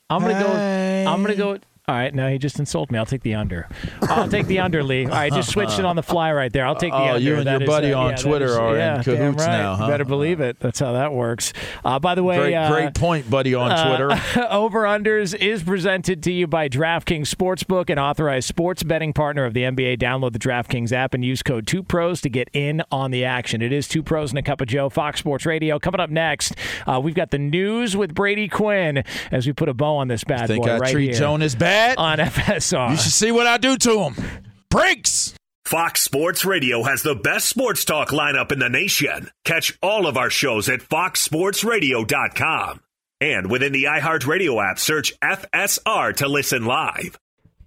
I'm 0.09 0.23
gonna 0.23 0.35
Hey. 0.35 1.05
go. 1.07 1.13
I'm 1.13 1.23
gonna 1.23 1.35
go. 1.37 1.59
All 1.89 1.97
right, 1.97 2.15
now 2.15 2.29
he 2.29 2.39
just 2.39 2.59
insulted 2.61 2.93
me. 2.93 2.99
I'll 3.01 3.07
take 3.07 3.23
the 3.23 3.35
under. 3.35 3.69
I'll 4.03 4.29
take 4.29 4.47
the 4.47 4.61
under, 4.61 4.85
Lee. 4.85 5.07
All 5.07 5.11
right, 5.11 5.33
just 5.33 5.51
switched 5.51 5.79
it 5.81 5.85
on 5.85 5.97
the 5.97 6.05
fly 6.05 6.33
right 6.33 6.53
there. 6.53 6.65
I'll 6.65 6.77
take 6.77 6.93
the 6.93 6.97
Oh, 6.99 7.15
under. 7.15 7.19
you 7.21 7.35
and 7.37 7.47
That 7.47 7.61
your 7.63 7.67
buddy 7.67 7.93
uh, 7.93 7.99
on 7.99 8.11
yeah, 8.11 8.17
Twitter 8.17 8.45
is- 8.47 8.57
are 8.57 8.71
in 8.75 8.77
yeah, 8.79 8.95
damn 8.95 9.03
cahoots 9.03 9.45
right. 9.45 9.59
now, 9.59 9.75
huh? 9.75 9.85
You 9.87 9.91
better 9.91 10.05
believe 10.05 10.41
it. 10.41 10.61
That's 10.61 10.79
how 10.79 10.93
that 10.93 11.13
works. 11.13 11.53
Uh, 11.85 11.99
by 11.99 12.15
the 12.15 12.23
way, 12.23 12.39
Great, 12.39 12.55
uh, 12.55 12.71
great 12.71 12.95
point, 12.95 13.29
buddy, 13.29 13.55
on 13.57 13.71
Twitter. 13.89 14.11
Over 14.51 14.83
Unders 14.83 15.35
is 15.35 15.65
presented 15.65 16.23
to 16.23 16.33
you 16.33 16.47
by 16.47 16.69
DraftKings 16.69 17.23
Sportsbook, 17.35 17.91
an 17.91 17.99
authorized 17.99 18.47
sports 18.47 18.85
betting 18.85 19.13
partner 19.13 19.45
of 19.45 19.55
the 19.55 19.63
NBA. 19.63 19.99
Download 19.99 20.33
the 20.33 20.39
DraftKings 20.39 20.93
app 20.93 21.13
and 21.13 21.25
use 21.25 21.43
code 21.43 21.67
2pros 21.67 22.21
to 22.23 22.29
get 22.29 22.49
in 22.53 22.83
on 22.93 23.11
the 23.11 23.25
action. 23.25 23.63
It 23.63 23.73
is 23.73 23.89
2 23.89 24.05
Pros 24.05 24.31
and 24.31 24.39
a 24.39 24.43
Cup 24.43 24.61
of 24.61 24.69
Joe, 24.69 24.91
Fox 24.91 25.19
Sports 25.19 25.45
Radio. 25.45 25.81
Coming 25.81 25.99
up 26.01 26.11
next, 26.11 26.55
uh, 26.87 27.01
we've 27.03 27.17
got 27.17 27.33
the 27.33 27.39
news 27.39 27.97
with 27.97 28.15
Brady 28.15 28.47
Quinn 28.47 29.03
as 29.33 29.45
we 29.47 29.53
put 29.53 29.69
a 29.69 29.75
bow 29.75 29.97
on 29.97 30.07
this 30.07 30.23
bad 30.23 30.47
Think 30.47 30.65
boy 30.65 30.71
I 30.73 30.79
right 30.79 30.93
treat 30.93 31.11
here 31.11 31.19
Jonas 31.19 31.57
bad? 31.57 31.70
On 31.99 32.19
FSR. 32.19 32.91
You 32.91 32.97
should 32.97 33.13
see 33.13 33.33
what 33.33 33.47
I 33.47 33.59
do 33.59 33.77
to 33.79 34.01
him. 34.01 34.15
Breaks. 34.71 35.35
Fox 35.65 36.03
Sports 36.03 36.45
Radio 36.45 36.83
has 36.83 37.03
the 37.03 37.15
best 37.15 37.49
sports 37.49 37.85
talk 37.85 38.09
lineup 38.09 38.51
in 38.51 38.59
the 38.59 38.69
nation. 38.69 39.31
Catch 39.45 39.79
all 39.83 40.07
of 40.07 40.17
our 40.17 40.31
shows 40.31 40.69
at 40.69 40.81
foxsportsradio.com. 40.81 42.81
And 43.21 43.51
within 43.51 43.73
the 43.73 43.85
iHeartRadio 43.85 44.71
app, 44.71 44.79
search 44.79 45.13
FSR 45.21 46.17
to 46.17 46.29
listen 46.29 46.65
live. 46.65 47.19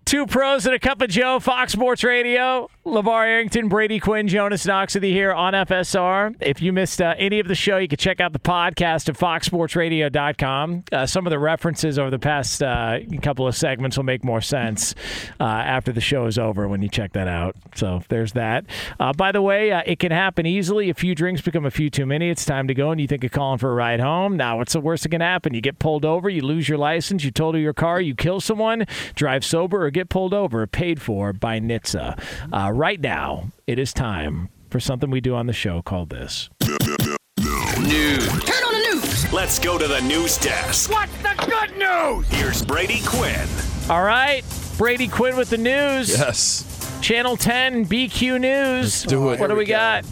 Two 0.06 0.26
pros 0.26 0.66
and 0.66 0.76
a 0.76 0.80
cup 0.80 1.02
of 1.02 1.10
Joe, 1.10 1.40
Fox 1.40 1.72
Sports 1.72 2.04
Radio. 2.04 2.70
LaVar 2.86 3.26
Arrington, 3.26 3.70
Brady 3.70 3.98
Quinn, 3.98 4.28
Jonas 4.28 4.66
Knox 4.66 4.94
with 4.94 5.06
you 5.06 5.14
here 5.14 5.32
on 5.32 5.54
FSR. 5.54 6.36
If 6.42 6.62
you 6.62 6.74
missed 6.74 7.02
uh, 7.02 7.16
any 7.18 7.40
of 7.40 7.48
the 7.48 7.56
show, 7.56 7.78
you 7.78 7.88
can 7.88 7.98
check 7.98 8.20
out 8.20 8.34
the 8.34 8.40
podcast 8.40 9.08
at 9.08 9.16
foxsportsradio.com. 9.16 10.84
Uh, 10.92 11.06
some 11.06 11.26
of 11.26 11.32
the 11.32 11.40
references 11.40 11.98
over 11.98 12.10
the 12.10 12.20
past 12.20 12.62
uh, 12.62 13.00
couple 13.22 13.48
of 13.48 13.56
segments 13.56 13.96
will 13.96 14.04
make 14.04 14.26
more 14.26 14.42
sense 14.42 14.96
uh, 15.40 15.44
after 15.44 15.94
the 15.94 16.02
show 16.02 16.26
is 16.26 16.38
over 16.38 16.68
when 16.68 16.82
you 16.82 16.90
check 16.90 17.14
that 17.14 17.30
out. 17.30 17.56
So 17.74 18.04
there's 18.10 18.34
that. 18.34 18.66
Uh, 19.00 19.14
by 19.14 19.32
the 19.32 19.42
way, 19.42 19.72
uh, 19.72 19.84
it 19.86 20.00
can 20.00 20.12
happen 20.12 20.46
easily. 20.46 20.90
A 20.90 20.94
few 20.94 21.16
drinks 21.16 21.40
become 21.40 21.66
a 21.66 21.72
few 21.72 21.90
too 21.90 22.06
many. 22.06 22.30
It's 22.30 22.44
time 22.44 22.68
to 22.68 22.74
go, 22.74 22.92
and 22.92 23.00
you 23.00 23.08
think 23.08 23.24
of 23.24 23.32
calling 23.32 23.60
for 23.60 23.72
a 23.72 23.76
ride 23.76 24.02
home. 24.02 24.36
Now, 24.36 24.58
what's 24.58 24.74
the 24.74 24.82
worst 24.82 25.04
that 25.04 25.10
can 25.10 25.22
happen? 25.22 25.54
You 25.54 25.62
get 25.62 25.80
pulled 25.80 26.04
over, 26.04 26.30
you 26.30 26.42
lose 26.42 26.68
your 26.68 26.78
license, 26.78 27.24
you 27.24 27.32
total 27.32 27.62
your 27.62 27.74
car, 27.74 28.02
you 28.02 28.14
kill 28.14 28.42
someone, 28.42 28.86
drive 29.16 29.46
sober, 29.46 29.86
or 29.86 29.90
get 29.90 30.10
pulled 30.10 30.34
over, 30.34 30.68
paid 30.68 31.02
for 31.02 31.32
by 31.32 31.58
NHTSA. 31.62 32.73
Right 32.74 33.00
now, 33.00 33.52
it 33.68 33.78
is 33.78 33.94
time 33.94 34.50
for 34.72 34.80
something 34.80 35.12
we 35.12 35.22
do 35.22 35.36
on 35.36 35.46
the 35.46 35.54
show 35.54 35.84
called 35.84 36.10
this. 36.10 36.50
News. 36.60 38.28
Turn 38.28 38.64
on 38.64 38.74
the 38.74 38.90
news. 38.96 39.32
Let's 39.32 39.60
go 39.60 39.78
to 39.78 39.88
the 39.88 40.02
news 40.02 40.40
desk. 40.40 40.92
What's 40.92 41.16
the 41.22 41.36
good 41.46 41.78
news? 41.78 42.28
Here's 42.30 42.66
Brady 42.66 43.02
Quinn. 43.06 43.48
All 43.92 44.02
right, 44.02 44.42
Brady 44.80 45.08
Quinn 45.08 45.38
with 45.38 45.52
the 45.52 45.58
news. 45.60 46.10
Yes. 46.18 47.00
Channel 47.00 47.38
10 47.38 47.86
BQ 47.86 48.42
News. 48.42 48.82
Let's 48.82 49.04
do 49.04 49.30
it. 49.30 49.40
What 49.40 49.50
do 49.50 49.54
we 49.54 49.60
we 49.60 49.66
go. 49.66 49.74
got? 49.74 50.06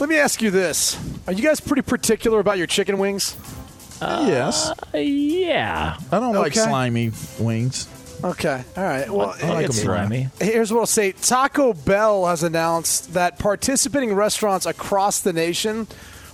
Let 0.00 0.08
me 0.08 0.16
ask 0.16 0.40
you 0.40 0.50
this: 0.50 0.98
Are 1.26 1.34
you 1.34 1.42
guys 1.42 1.60
pretty 1.60 1.82
particular 1.82 2.40
about 2.40 2.56
your 2.56 2.66
chicken 2.66 2.96
wings? 2.96 3.36
yes. 4.00 4.70
Uh, 4.94 4.96
yeah. 4.96 5.98
I 6.10 6.18
don't 6.18 6.34
like 6.34 6.54
slimy 6.54 7.12
wings. 7.38 7.88
Okay. 8.22 8.64
All 8.76 8.84
right. 8.84 9.08
Well, 9.08 9.34
I'll 9.42 9.54
like 9.54 9.70
them 9.70 9.74
Here's 10.40 10.72
what 10.72 10.80
I'll 10.80 10.86
say 10.86 11.12
Taco 11.12 11.72
Bell 11.72 12.26
has 12.26 12.42
announced 12.42 13.14
that 13.14 13.38
participating 13.38 14.14
restaurants 14.14 14.66
across 14.66 15.20
the 15.20 15.32
nation 15.32 15.86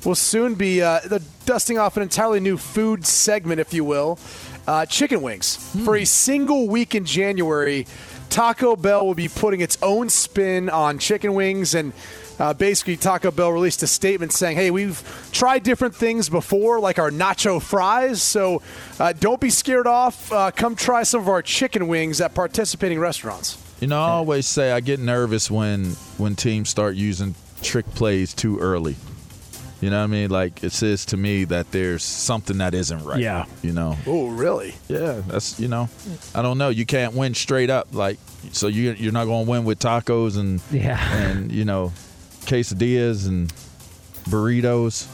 will 0.04 0.14
soon 0.14 0.54
be 0.54 0.82
uh, 0.82 1.00
dusting 1.44 1.78
off 1.78 1.96
an 1.96 2.02
entirely 2.02 2.40
new 2.40 2.56
food 2.56 3.06
segment, 3.06 3.60
if 3.60 3.72
you 3.74 3.84
will 3.84 4.18
uh, 4.66 4.86
chicken 4.86 5.22
wings. 5.22 5.56
For 5.84 5.96
a 5.96 6.04
single 6.04 6.68
week 6.68 6.94
in 6.94 7.04
January, 7.04 7.86
Taco 8.28 8.76
Bell 8.76 9.06
will 9.06 9.14
be 9.14 9.28
putting 9.28 9.60
its 9.60 9.78
own 9.82 10.08
spin 10.08 10.68
on 10.68 10.98
chicken 10.98 11.34
wings 11.34 11.74
and 11.74 11.92
Uh, 12.38 12.52
basically, 12.52 12.96
Taco 12.96 13.30
Bell 13.30 13.50
released 13.50 13.82
a 13.82 13.86
statement 13.86 14.32
saying, 14.32 14.56
"Hey, 14.56 14.70
we've 14.70 15.02
tried 15.32 15.62
different 15.62 15.94
things 15.94 16.28
before, 16.28 16.80
like 16.80 16.98
our 16.98 17.10
nacho 17.10 17.60
fries. 17.62 18.20
So 18.22 18.62
uh, 19.00 19.12
don't 19.18 19.40
be 19.40 19.50
scared 19.50 19.86
off. 19.86 20.30
Uh, 20.32 20.50
come 20.50 20.76
try 20.76 21.02
some 21.02 21.20
of 21.20 21.28
our 21.28 21.42
chicken 21.42 21.88
wings 21.88 22.20
at 22.20 22.34
participating 22.34 22.98
restaurants." 22.98 23.56
You 23.80 23.88
know, 23.88 23.98
I 24.00 24.08
always 24.08 24.46
say 24.46 24.72
I 24.72 24.80
get 24.80 25.00
nervous 25.00 25.50
when 25.50 25.92
when 26.18 26.36
teams 26.36 26.68
start 26.68 26.94
using 26.94 27.34
trick 27.62 27.86
plays 27.94 28.34
too 28.34 28.58
early. 28.58 28.96
You 29.82 29.90
know 29.90 29.98
what 29.98 30.04
I 30.04 30.06
mean? 30.06 30.30
Like 30.30 30.64
it 30.64 30.72
says 30.72 31.04
to 31.06 31.18
me 31.18 31.44
that 31.44 31.70
there's 31.70 32.02
something 32.02 32.56
that 32.58 32.72
isn't 32.74 33.04
right. 33.04 33.20
Yeah. 33.20 33.44
You 33.62 33.72
know. 33.72 33.96
Oh, 34.06 34.28
really? 34.28 34.74
Yeah, 34.88 35.20
that's 35.26 35.60
you 35.60 35.68
know, 35.68 35.90
I 36.34 36.40
don't 36.40 36.56
know. 36.56 36.70
You 36.70 36.86
can't 36.86 37.12
win 37.14 37.34
straight 37.34 37.68
up 37.68 37.88
like 37.92 38.18
so. 38.52 38.68
You 38.68 38.92
you're 38.92 39.12
not 39.12 39.26
going 39.26 39.44
to 39.44 39.50
win 39.50 39.64
with 39.66 39.78
tacos 39.78 40.38
and 40.38 40.62
Yeah. 40.70 40.98
and 41.16 41.52
you 41.52 41.66
know, 41.66 41.92
quesadillas 42.46 43.26
and 43.28 43.52
burritos. 44.30 45.06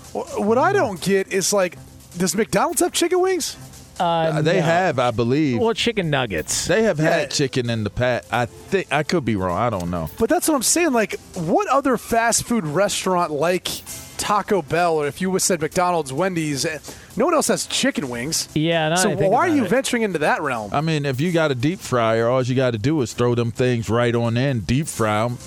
What 0.45 0.59
I 0.59 0.73
don't 0.73 1.01
get 1.01 1.33
is 1.33 1.53
like, 1.53 1.77
does 2.17 2.35
McDonald's 2.35 2.81
have 2.81 2.93
chicken 2.93 3.21
wings? 3.21 3.57
Uh, 4.01 4.41
they 4.43 4.57
no. 4.57 4.63
have, 4.63 4.99
I 4.99 5.11
believe. 5.11 5.61
Well, 5.61 5.75
chicken 5.75 6.11
nuggets. 6.11 6.67
they 6.67 6.83
have 6.83 6.99
Yeah. 6.99 7.11
had 7.11 7.31
chicken 7.31 7.69
in 7.71 7.85
the 7.85 7.91
past. 7.91 8.27
I 8.33 8.47
think 8.47 8.89
I 8.91 9.03
could 9.03 9.25
be 9.25 9.37
wrong. 9.37 9.57
I 9.57 9.71
don't 9.71 9.91
know. 9.91 10.09
But 10.19 10.29
that's 10.31 10.49
what 10.49 10.55
I'm 10.55 10.63
saying. 10.63 10.93
Like, 10.93 11.19
what 11.35 11.69
other 11.69 11.97
fast 11.99 12.45
food 12.45 12.67
restaurant 12.67 13.31
like 13.33 13.69
Taco 14.17 14.63
Bell, 14.63 14.95
or 14.97 15.07
if 15.07 15.21
you 15.21 15.31
would 15.31 15.43
said 15.43 15.61
McDonald's, 15.61 16.13
Wendy's, 16.13 16.65
eh, 16.65 16.79
no 17.17 17.27
one 17.27 17.35
else 17.35 17.49
has 17.49 17.67
chicken 17.67 18.09
wings. 18.09 18.49
Yeah, 18.55 18.89
now 18.89 18.95
So 18.97 19.09
that 19.09 19.19
I 19.19 19.21
think 19.21 19.33
why 19.33 19.41
are 19.49 19.55
you 19.55 19.65
it. 19.65 19.71
venturing 19.71 20.03
into 20.03 20.21
that 20.21 20.41
realm? 20.43 20.71
I 20.73 20.81
mean, 20.81 21.05
if 21.05 21.21
you 21.21 21.31
got 21.31 21.51
a 21.51 21.55
deep 21.55 21.79
fryer, 21.79 22.29
all 22.29 22.43
you 22.43 22.55
got 22.55 22.71
to 22.73 22.79
do 22.79 23.01
is 23.03 23.13
throw 23.13 23.35
them 23.35 23.53
things 23.53 23.91
right 23.91 24.15
on 24.15 24.37
in, 24.37 24.61
deep 24.61 24.87
fry 24.89 25.29
them. 25.29 25.39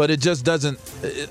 But 0.00 0.10
it 0.10 0.20
just 0.20 0.46
doesn't. 0.46 0.78
it- 1.02 1.28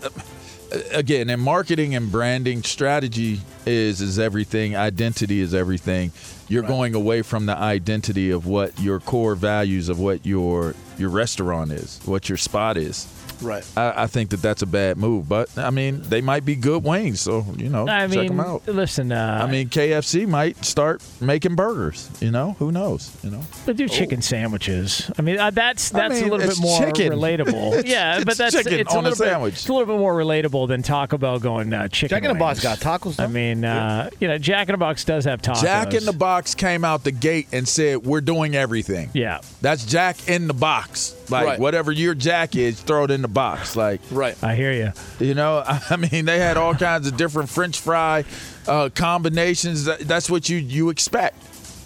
again, 0.94 1.32
in 1.32 1.40
marketing 1.40 1.96
and 1.96 2.12
branding, 2.12 2.62
strategy 2.62 3.42
is 3.66 4.00
is 4.00 4.20
everything. 4.20 4.76
Identity 4.76 5.40
is 5.42 5.56
everything. 5.56 6.12
You're 6.48 6.62
going 6.62 6.94
away 6.94 7.24
from 7.24 7.48
the 7.48 7.58
identity 7.58 8.30
of 8.30 8.46
what 8.46 8.80
your 8.80 9.00
core 9.00 9.34
values 9.34 9.90
of 9.90 9.98
what 10.00 10.24
your 10.24 10.76
your 11.00 11.10
restaurant 11.10 11.72
is, 11.72 12.00
what 12.06 12.30
your 12.30 12.38
spot 12.38 12.78
is. 12.78 13.08
Right. 13.42 13.66
I, 13.78 14.04
I 14.04 14.08
think 14.08 14.30
that 14.32 14.42
that's 14.42 14.62
a 14.62 14.66
bad 14.66 14.98
move. 14.98 15.28
But 15.30 15.58
I 15.58 15.70
mean, 15.70 16.02
they 16.04 16.22
might 16.22 16.46
be 16.46 16.56
good 16.56 16.84
wings, 16.84 17.22
so 17.22 17.46
you 17.58 17.70
know, 17.70 17.88
I 17.88 18.08
check 18.08 18.18
mean, 18.18 18.28
them 18.28 18.40
out. 18.40 18.68
listen. 18.68 19.12
Uh, 19.12 19.42
I 19.44 19.50
mean, 19.52 19.70
KFC 19.70 20.28
might 20.28 20.64
start 20.66 21.04
making 21.22 21.56
burgers. 21.56 22.10
You 22.22 22.32
know, 22.32 22.54
who 22.60 22.72
knows? 22.72 23.16
You 23.24 23.32
know. 23.32 23.42
They 23.66 23.74
do 23.74 23.88
chicken 23.88 24.22
sandwiches. 24.22 25.10
I 25.18 25.22
mean, 25.22 25.40
uh, 25.40 25.52
that's 25.52 25.94
I 25.94 26.00
that's 26.10 26.16
mean, 26.22 26.30
a 26.30 26.32
little 26.36 26.48
bit 26.48 26.60
more 26.60 26.80
chicken. 26.80 27.14
relatable. 27.14 27.50
It's- 27.80 27.86
yeah, 27.86 28.16
it's 28.18 28.26
but 28.26 28.38
that's 28.38 28.56
chicken 28.56 28.74
it's 28.80 28.94
on 28.94 29.06
a 29.06 29.10
a 29.10 29.10
little 29.10 29.26
bit, 29.26 29.32
sandwich. 29.32 29.54
It's 29.56 29.70
a 29.70 29.74
little 29.74 29.86
bit 29.94 30.00
more 30.00 30.14
relatable 30.16 30.68
than 30.68 30.82
Taco 30.82 31.18
Bell 31.18 31.40
going 31.40 31.74
uh, 31.74 31.88
chicken. 31.88 32.16
Jack 32.16 32.24
in 32.24 32.34
the 32.34 32.40
Box 32.40 32.62
got 32.62 32.80
tacos. 32.80 33.20
I 33.20 33.26
though? 33.26 33.32
mean, 33.34 33.64
uh, 33.66 34.10
you 34.20 34.28
know, 34.28 34.38
Jack 34.38 34.70
in 34.70 34.74
the 34.74 34.78
Box 34.78 35.04
does 35.04 35.26
have 35.26 35.42
tacos. 35.42 35.62
Jack 35.62 35.94
in 35.94 36.06
the 36.06 36.14
Box 36.14 36.56
came 36.56 36.84
out 36.84 37.04
the 37.04 37.12
gate 37.12 37.48
and 37.52 37.68
said, 37.68 38.06
"We're 38.06 38.22
doing 38.22 38.56
everything." 38.56 39.10
Yeah, 39.14 39.42
That's 39.62 39.86
Jack 39.86 40.28
in 40.30 40.48
the 40.48 40.54
box. 40.54 41.16
Like 41.30 41.46
Right. 41.46 41.60
whatever 41.60 41.92
your 41.92 42.16
Jack 42.16 42.56
is, 42.56 42.80
throw 42.82 43.04
it 43.04 43.12
in 43.12 43.22
the 43.22 43.28
box. 43.34 43.76
Like 43.76 44.02
Right. 44.12 44.36
I 44.44 44.56
hear 44.56 44.72
you. 44.74 44.92
you 45.26 45.34
know, 45.34 45.64
I 45.90 45.96
mean, 45.96 46.26
they 46.26 46.40
had 46.40 46.58
all 46.58 46.76
kinds 46.76 47.08
of 47.08 47.18
different 47.18 47.50
French 47.50 47.80
fry 47.80 48.26
uh, 48.68 48.90
combinations. 48.94 49.86
That's 49.86 50.30
what 50.30 50.50
you 50.50 50.58
you 50.58 50.90
expect. 50.90 51.38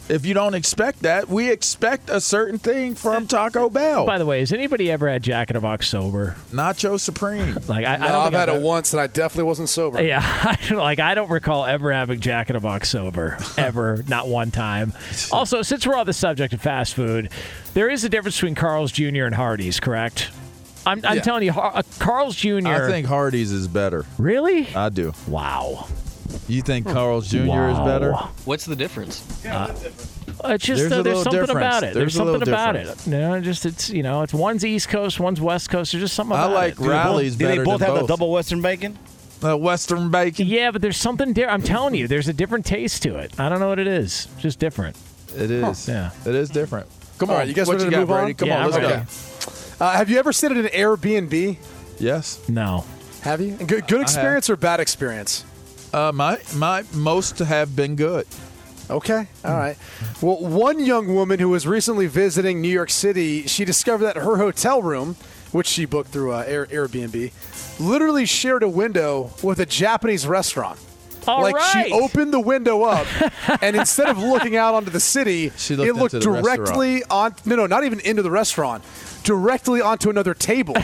If 0.10 0.26
you 0.26 0.34
don't 0.34 0.54
expect 0.54 1.04
that, 1.04 1.30
we 1.30 1.50
expect 1.50 2.10
a 2.10 2.20
certain 2.20 2.60
thing 2.60 2.94
from 2.94 3.26
Taco 3.26 3.70
Bell. 3.70 4.06
By 4.06 4.18
the 4.18 4.26
way, 4.26 4.42
has 4.42 4.52
anybody 4.52 4.92
ever 4.92 5.08
had 5.10 5.24
Jack 5.24 5.50
in 5.50 5.54
the 5.54 5.62
Box 5.62 5.88
sober? 5.88 6.36
Nacho 6.52 7.00
Supreme. 7.00 7.58
Like 7.70 7.86
I, 7.86 7.94
I 7.94 7.98
No, 8.00 8.08
don't 8.08 8.16
I've 8.28 8.34
had 8.34 8.50
I've 8.50 8.56
it 8.58 8.62
once, 8.62 8.92
and 8.92 9.00
I 9.02 9.08
definitely 9.08 9.46
wasn't 9.46 9.70
sober. 9.70 10.04
Yeah, 10.04 10.20
I 10.22 10.58
don't- 10.68 10.78
like 10.78 11.00
I 11.00 11.16
don't 11.16 11.30
recall 11.32 11.66
ever 11.66 11.94
having 11.94 12.20
Jack 12.20 12.50
in 12.50 12.58
a 12.58 12.60
Box 12.60 12.90
sober, 12.90 13.38
ever, 13.58 14.04
not 14.10 14.28
one 14.28 14.52
time. 14.52 14.92
Also, 15.32 15.62
since 15.62 15.88
we're 15.88 15.96
on 15.96 16.06
the 16.06 16.12
subject 16.14 16.54
of 16.54 16.62
fast 16.62 16.96
food, 16.96 17.30
there 17.74 17.90
is 17.90 18.04
a 18.04 18.10
difference 18.10 18.36
between 18.36 18.56
Carl's 18.56 18.92
Jr. 18.92 19.24
and 19.24 19.34
Hardee's, 19.36 19.80
correct? 19.80 20.32
I'm, 20.86 21.00
I'm 21.06 21.16
Yeah. 21.18 21.22
telling 21.22 21.44
you, 21.44 21.52
Har- 21.52 21.72
uh, 21.76 21.82
Carl's 22.00 22.36
Jr. 22.36 22.68
I 22.68 22.88
think 22.88 23.08
Hardee's 23.08 23.52
is 23.52 23.68
better. 23.68 24.06
really. 24.18 24.68
I 24.76 24.90
do. 24.90 25.14
Wow. 25.28 25.88
You 26.48 26.62
think 26.62 26.88
Carl's 26.88 27.30
Jr. 27.30 27.38
is 27.70 27.78
better? 27.80 28.14
What's 28.46 28.66
the 28.66 28.76
difference? 28.76 29.24
It's 30.46 30.66
just 30.66 30.90
There's 30.90 30.92
uh, 30.92 31.04
there's 31.04 31.24
something 31.24 31.32
difference. 31.42 31.52
about 31.52 31.84
it. 31.84 31.94
There's 31.94 31.96
There's, 31.96 32.14
something 32.16 32.42
about 32.42 32.74
difference. 32.74 33.08
it. 33.08 33.12
You 33.12 33.18
know, 33.20 33.40
just 33.42 33.66
it's 33.66 33.90
you 33.90 34.04
know, 34.04 34.24
it's 34.24 34.34
one's 34.34 34.66
East 34.66 34.90
Coast, 34.90 35.20
one's 35.20 35.40
West 35.40 35.70
Coast. 35.70 35.92
There's 35.94 36.04
just 36.04 36.16
something 36.16 36.36
I 36.36 36.46
like 36.46 36.74
it. 36.74 36.78
Do 36.80 36.88
they 36.90 36.98
both- 37.04 37.38
Do 37.38 37.48
they 37.48 37.58
both 37.60 37.80
than 37.80 37.88
have 37.88 37.96
both. 37.96 38.02
the 38.02 38.08
double 38.08 38.32
Western 38.32 38.62
bacon? 38.62 38.98
Uh, 39.44 39.56
Western 39.58 40.10
bacon. 40.10 40.48
Yeah, 40.48 40.72
but 40.72 40.82
there's 40.82 40.98
something 40.98 41.32
different. 41.34 41.54
I'm 41.54 41.62
telling 41.64 41.96
you, 41.96 42.08
there's 42.08 42.28
a 42.28 42.34
different 42.34 42.66
taste 42.66 43.04
to 43.04 43.18
it. 43.18 43.40
I 43.40 43.48
don't 43.50 43.60
know 43.60 43.70
what 43.70 43.80
it 43.80 43.88
is. 43.88 44.28
It's 44.34 44.42
just 44.42 44.60
different. 44.60 44.98
It 45.36 45.52
is. 45.52 45.88
Yeah. 45.88 46.12
It 46.26 46.34
is 46.36 46.50
different. 46.50 46.88
Come 47.20 47.30
All 47.30 47.36
on, 47.36 47.40
right, 47.42 47.48
you 47.48 47.54
guys 47.54 47.68
what 47.68 47.74
ready 47.74 47.86
you 47.86 47.90
to 47.92 47.96
got, 47.96 48.00
move 48.02 48.12
on? 48.12 48.20
Brady? 48.24 48.34
Come 48.34 48.48
Yeah, 48.50 48.66
on, 48.66 48.72
let's 48.72 48.76
I'm 48.78 48.82
go. 48.82 49.33
Ready. 49.84 49.94
Uh, 49.94 49.98
have 49.98 50.10
you 50.10 50.18
ever 50.20 50.34
stayed 50.34 50.52
at 50.52 50.58
an 50.58 50.66
Airbnb? 50.68 51.58
Yes. 52.00 52.48
No. 52.50 52.86
Have 53.22 53.42
you? 53.42 53.56
Good, 53.56 53.88
good 53.88 54.02
experience 54.02 54.50
or 54.50 54.56
bad 54.56 54.80
experience? 54.80 55.46
Uh, 55.94 56.12
my 56.14 56.40
my 56.56 56.84
most 56.94 57.40
have 57.40 57.76
been 57.76 57.96
good. 57.96 58.26
Okay. 58.90 59.28
All 59.46 59.56
right. 59.56 59.78
Well, 60.22 60.40
one 60.40 60.80
young 60.80 61.14
woman 61.16 61.40
who 61.40 61.50
was 61.50 61.66
recently 61.66 62.08
visiting 62.08 62.62
New 62.62 62.68
York 62.68 62.90
City, 62.90 63.48
she 63.48 63.64
discovered 63.64 64.06
that 64.06 64.18
her 64.18 64.38
hotel 64.38 64.82
room, 64.82 65.16
which 65.52 65.68
she 65.68 65.86
booked 65.86 66.10
through 66.10 66.34
uh, 66.34 66.44
Air, 66.46 66.66
Airbnb, 66.66 67.32
literally 67.80 68.26
shared 68.26 68.62
a 68.62 68.68
window 68.68 69.32
with 69.42 69.60
a 69.60 69.66
Japanese 69.66 70.28
restaurant. 70.28 70.80
All 71.28 71.42
like 71.42 71.56
right. 71.56 71.88
she 71.88 71.92
opened 71.94 72.34
the 72.34 72.40
window 72.40 72.84
up, 72.84 73.08
and 73.62 73.76
instead 73.76 74.10
of 74.10 74.18
looking 74.18 74.56
out 74.56 74.74
onto 74.76 74.90
the 74.92 75.00
city, 75.00 75.52
She 75.58 75.76
looked 75.76 75.90
it 75.90 75.94
looked 75.96 76.14
into 76.14 76.32
the 76.32 76.42
directly 76.42 77.04
on. 77.10 77.36
No, 77.46 77.56
no, 77.56 77.66
not 77.66 77.84
even 77.84 78.00
into 78.02 78.22
the 78.22 78.32
restaurant. 78.32 78.84
Directly 79.24 79.80
onto 79.80 80.10
another 80.10 80.34
table. 80.34 80.76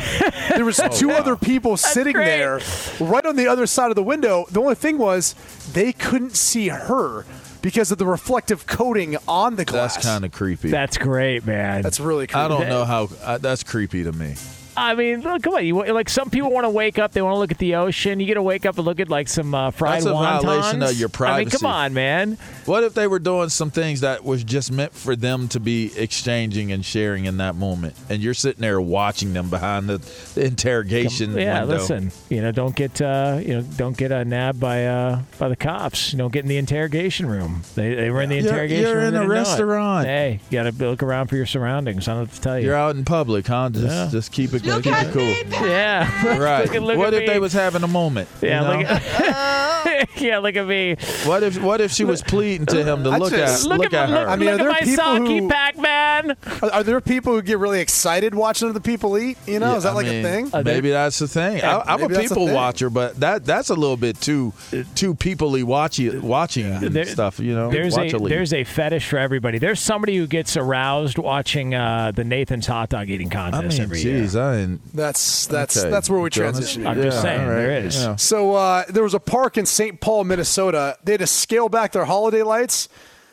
There 0.56 0.64
was 0.64 0.80
two 0.94 1.12
other 1.12 1.36
people 1.36 1.76
sitting 1.76 2.14
great. 2.14 2.26
there, 2.26 2.62
right 3.00 3.26
on 3.26 3.36
the 3.36 3.48
other 3.48 3.66
side 3.68 3.90
of 3.90 3.96
the 3.96 4.04
window. 4.04 4.46
The 4.50 4.62
only 4.62 4.76
thing 4.76 4.98
was 4.98 5.36
they 5.74 5.92
couldn't 5.92 6.38
see 6.38 6.70
her 6.70 7.26
because 7.62 7.92
of 7.92 7.98
the 7.98 8.06
reflective 8.06 8.66
coating 8.66 9.18
on 9.28 9.58
the 9.58 9.66
glass. 9.66 9.96
That's 9.96 10.06
kind 10.06 10.24
of 10.24 10.32
creepy. 10.32 10.70
That's 10.70 10.98
great, 10.98 11.46
man. 11.46 11.82
That's 11.82 12.00
really 12.00 12.28
creepy. 12.28 12.40
I 12.40 12.48
don't 12.48 12.70
know 12.70 12.86
how. 12.86 13.10
Uh, 13.22 13.38
that's 13.40 13.64
creepy 13.64 14.04
to 14.06 14.14
me. 14.14 14.36
I 14.78 14.96
mean, 14.96 15.22
look, 15.22 15.44
come 15.44 15.56
on. 15.56 15.66
You 15.66 15.84
like 15.94 16.10
some 16.10 16.30
people 16.30 16.52
want 16.52 16.66
to 16.66 16.70
wake 16.70 16.98
up, 17.00 17.12
they 17.12 17.22
want 17.22 17.36
to 17.36 17.40
look 17.40 17.52
at 17.52 17.58
the 17.58 17.76
ocean. 17.76 18.20
You 18.20 18.26
get 18.26 18.36
to 18.36 18.42
wake 18.42 18.66
up 18.66 18.78
and 18.78 18.86
look 18.86 19.00
at 19.00 19.10
like 19.10 19.28
some 19.28 19.54
uh, 19.54 19.72
fried 19.72 19.96
That's 20.04 20.06
a 20.06 20.10
wontons. 20.10 20.42
violation 20.44 20.84
of 20.84 20.94
your 21.00 21.10
I 21.20 21.40
mean, 21.40 21.50
come 21.50 21.66
on, 21.66 21.94
man. 21.94 22.38
What 22.66 22.84
if 22.84 22.94
they 22.94 23.08
were 23.08 23.20
doing 23.20 23.50
some 23.50 23.72
things 23.72 24.02
that 24.02 24.24
was 24.24 24.44
just 24.44 24.72
meant 24.72 24.94
for 24.94 25.16
them 25.16 25.48
to 25.50 25.60
be 25.60 25.92
exchanging 25.98 26.72
and 26.72 26.86
sharing 26.86 27.26
in 27.26 27.38
that 27.38 27.56
moment, 27.56 27.96
and 28.10 28.22
you're 28.22 28.34
sitting 28.34 28.62
there 28.62 28.80
watching 28.80 29.34
them 29.34 29.50
behind 29.50 29.90
the, 29.90 29.98
the 30.36 30.46
interrogation 30.46 31.34
Yeah, 31.36 31.62
window? 31.62 31.76
listen. 31.78 32.12
You 32.30 32.42
know, 32.42 32.52
don't 32.52 32.76
get 32.76 33.02
uh, 33.02 33.40
you 33.42 33.56
know, 33.56 33.62
don't 33.62 33.98
get 33.98 34.12
uh, 34.12 34.24
nabbed 34.24 34.60
by 34.60 34.86
uh, 34.86 35.22
by 35.38 35.50
the 35.50 35.56
cops. 35.56 36.14
You 36.14 36.18
don't 36.20 36.32
get 36.32 36.44
in 36.44 36.50
the 36.50 36.58
interrogation 36.58 37.28
room. 37.28 37.64
They, 37.76 37.96
they 37.96 38.10
were 38.12 38.22
in 38.22 38.30
the 38.30 38.36
You're- 38.36 38.48
interrogation 38.50 38.84
you're 38.84 38.96
room. 38.98 39.08
in 39.08 39.16
a 39.16 39.24
know 39.24 39.28
restaurant. 39.28 40.06
Hey, 40.08 40.40
you 40.50 40.58
got 40.58 40.64
to 40.64 40.72
look 40.90 41.04
around 41.04 41.28
for 41.28 41.36
your 41.36 41.46
surroundings. 41.46 42.08
I 42.08 42.14
don't 42.14 42.26
have 42.28 42.36
to 42.36 42.42
tell 42.42 42.60
you. 42.60 42.68
You're 42.68 42.76
out 42.76 42.96
in 42.96 43.04
public, 43.06 43.48
huh? 43.48 43.70
Just 43.70 43.86
Yeah. 43.86 44.08
just 44.12 44.32
keep 44.32 44.54
it 44.54 44.64
keep 44.82 44.94
it 44.94 45.12
cool. 45.52 45.68
yeah. 45.68 46.38
Right. 46.40 46.66
Look 46.66 46.76
at- 46.76 46.84
look 46.84 46.98
what 46.98 47.14
at 47.14 47.22
if 47.24 47.28
they 47.28 47.40
was 47.40 47.54
having 47.54 47.84
a 47.84 47.88
moment? 47.88 48.30
you 48.42 48.50
Yeah, 48.50 48.62
know? 48.62 48.78
look 48.80 48.88
at, 48.90 50.10
yeah, 50.22 50.38
look 50.40 50.56
at 50.56 50.68
me. 50.68 50.96
what 51.26 51.44
if 51.44 51.62
what 51.62 51.82
if 51.82 51.92
she 51.92 52.04
was 52.04 52.22
pleading 52.22 52.66
to 52.68 52.84
him 52.84 53.04
to 53.04 53.10
I 53.10 53.18
look 53.18 53.32
just- 53.34 53.66
at 53.66 53.70
Look, 53.70 53.80
look, 53.80 53.94
at, 53.94 53.94
at 53.94 54.10
look, 54.10 54.20
her? 54.20 54.28
I 54.30 54.36
mean, 54.36 54.50
look 54.50 54.60
are 54.60 54.64
there 54.64 54.70
at 54.70 54.82
my 54.82 54.86
people 54.86 55.28
sake, 55.28 55.42
who- 55.42 55.50
Pac-Man. 55.50 56.38
Are, 56.62 56.72
are 56.72 56.84
there 56.84 57.02
people 57.02 57.34
who 57.34 57.42
get 57.42 57.58
really 57.60 57.80
excited 57.82 58.36
watching 58.36 58.70
other 58.70 58.80
people 58.80 59.18
eat? 59.18 59.38
You 59.48 59.60
know, 59.60 59.72
Yeah, 59.72 59.78
is 59.78 59.84
that 59.84 59.92
I 59.92 59.96
like 59.96 60.06
mean, 60.08 60.26
a 60.26 60.50
thing? 60.50 60.64
Maybe 60.64 60.90
that's 60.92 61.20
the 61.20 61.28
thing. 61.28 61.62
I, 61.64 61.80
I'm 61.82 62.00
a 62.00 62.02
maybe 62.10 62.14
that's 62.16 62.32
a 62.32 62.36
people 62.36 62.54
watcher, 62.54 62.90
but 62.90 63.20
that 63.20 63.46
that's 63.46 63.70
a 63.70 63.76
little 63.76 63.98
bit 63.98 64.20
too 64.22 64.54
too 64.96 65.16
peoplely 65.16 65.64
watchy, 65.64 66.20
watching 66.22 66.66
and 66.66 66.94
There- 66.94 67.06
stuff. 67.06 67.40
You 67.40 67.56
know, 67.56 67.70
There's 67.72 67.96
a 67.98 68.02
watchily. 68.02 68.30
there's 68.30 68.54
a 68.54 68.64
fetish 68.64 69.08
for 69.08 69.18
everybody. 69.18 69.58
There's 69.58 69.80
somebody 69.80 70.18
who 70.18 70.28
gets 70.28 70.58
aroused 70.58 71.18
watching 71.18 71.74
uh, 71.76 72.12
the 72.16 72.24
Nathan's 72.24 72.68
hot 72.68 72.90
dog 72.90 73.10
eating 73.10 73.28
I 73.28 73.52
contest 73.52 73.78
mean, 73.78 73.82
every 73.84 74.02
year. 74.02 74.22
geez, 74.22 74.36
I 74.36 74.49
ain't. 74.54 74.96
That's 74.96 75.48
that's 75.48 75.78
okay, 75.78 75.90
that's 75.90 76.10
where 76.10 76.20
we 76.20 76.30
Jonas. 76.30 76.58
transition. 76.58 76.88
I'm 76.88 76.96
here. 76.96 77.06
just 77.06 77.22
saying, 77.22 77.42
all 77.42 77.48
right, 77.48 77.56
there 77.56 77.86
is. 77.86 77.96
yeah. 77.96 78.16
So 78.16 78.56
uh, 78.56 78.86
there 78.90 79.04
was 79.04 79.14
a 79.14 79.20
park 79.20 79.58
in 79.58 79.66
St. 79.66 80.00
Paul, 80.00 80.24
Minnesota. 80.24 80.98
They 81.04 81.14
had 81.14 81.20
to 81.22 81.28
scale 81.28 81.70
back 81.70 81.92
their 81.92 82.06
holiday 82.06 82.44
lights 82.44 82.90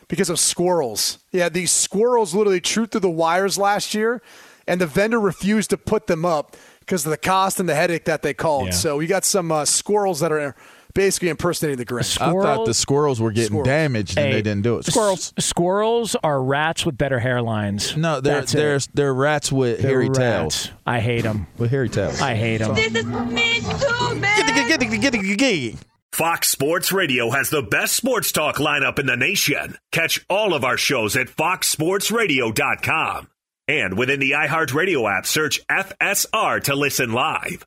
because 0.08 0.30
of 0.30 0.38
squirrels. 0.38 1.18
Yeah, 1.32 1.48
these 1.48 1.70
squirrels 1.72 2.34
literally 2.34 2.60
chewed 2.60 2.90
through 2.90 3.00
the 3.00 3.10
wires 3.10 3.58
last 3.58 3.94
year, 3.94 4.22
and 4.66 4.80
the 4.80 4.86
vendor 4.86 5.20
refused 5.20 5.70
to 5.70 5.76
put 5.76 6.06
them 6.06 6.24
up 6.24 6.56
because 6.80 7.04
of 7.04 7.10
the 7.10 7.16
cost 7.16 7.58
and 7.58 7.68
the 7.68 7.74
headache 7.74 8.04
that 8.04 8.22
they 8.22 8.32
called. 8.34 8.66
Yeah. 8.66 8.72
So 8.72 8.96
we 8.96 9.06
got 9.06 9.24
some 9.24 9.50
uh, 9.50 9.64
squirrels 9.64 10.20
that 10.20 10.30
are 10.30 10.54
basically 10.96 11.28
impersonating 11.28 11.78
the 11.78 11.86
Grinch. 11.86 12.20
I 12.20 12.32
thought 12.32 12.66
the 12.66 12.74
squirrels 12.74 13.20
were 13.20 13.30
getting 13.30 13.48
Squirrels. 13.50 13.66
damaged 13.68 14.18
and 14.18 14.26
Hey, 14.26 14.32
they 14.32 14.42
didn't 14.42 14.62
do 14.62 14.76
it. 14.76 14.80
s- 14.80 14.86
Squirrels. 14.92 15.32
squirrels 15.38 16.16
are 16.24 16.42
rats 16.42 16.84
with 16.84 16.98
better 16.98 17.20
hairlines. 17.20 17.96
No, 17.96 18.20
they're 18.20 18.40
That's 18.40 18.52
they're 18.52 18.78
they're 18.94 19.14
rats 19.14 19.52
with 19.52 19.80
They're 19.80 19.90
hairy 19.92 20.08
rats. 20.08 20.18
tails. 20.18 20.70
I 20.84 20.98
hate 21.00 21.22
them. 21.22 21.46
With 21.58 21.70
hairy 21.70 21.88
tails. 21.88 22.20
I 22.20 22.34
hate 22.34 22.58
them. 22.58 22.74
This 22.74 22.92
is 22.94 23.04
me 23.04 23.60
too, 23.60 24.14
man. 24.16 25.76
Fox 26.12 26.48
Sports 26.48 26.92
Radio 26.92 27.30
has 27.30 27.50
the 27.50 27.60
best 27.62 27.94
sports 27.94 28.32
talk 28.32 28.56
lineup 28.56 28.98
in 28.98 29.04
the 29.06 29.16
nation. 29.16 29.76
Catch 29.92 30.24
all 30.30 30.54
of 30.54 30.64
our 30.64 30.76
shows 30.78 31.14
at 31.16 31.28
foxsportsradio.com. 31.28 33.28
And 33.68 33.98
within 33.98 34.20
the 34.20 34.30
iHeartRadio 34.30 35.18
app, 35.18 35.26
search 35.26 35.60
FSR 35.68 36.62
to 36.64 36.74
listen 36.76 37.12
live. 37.12 37.66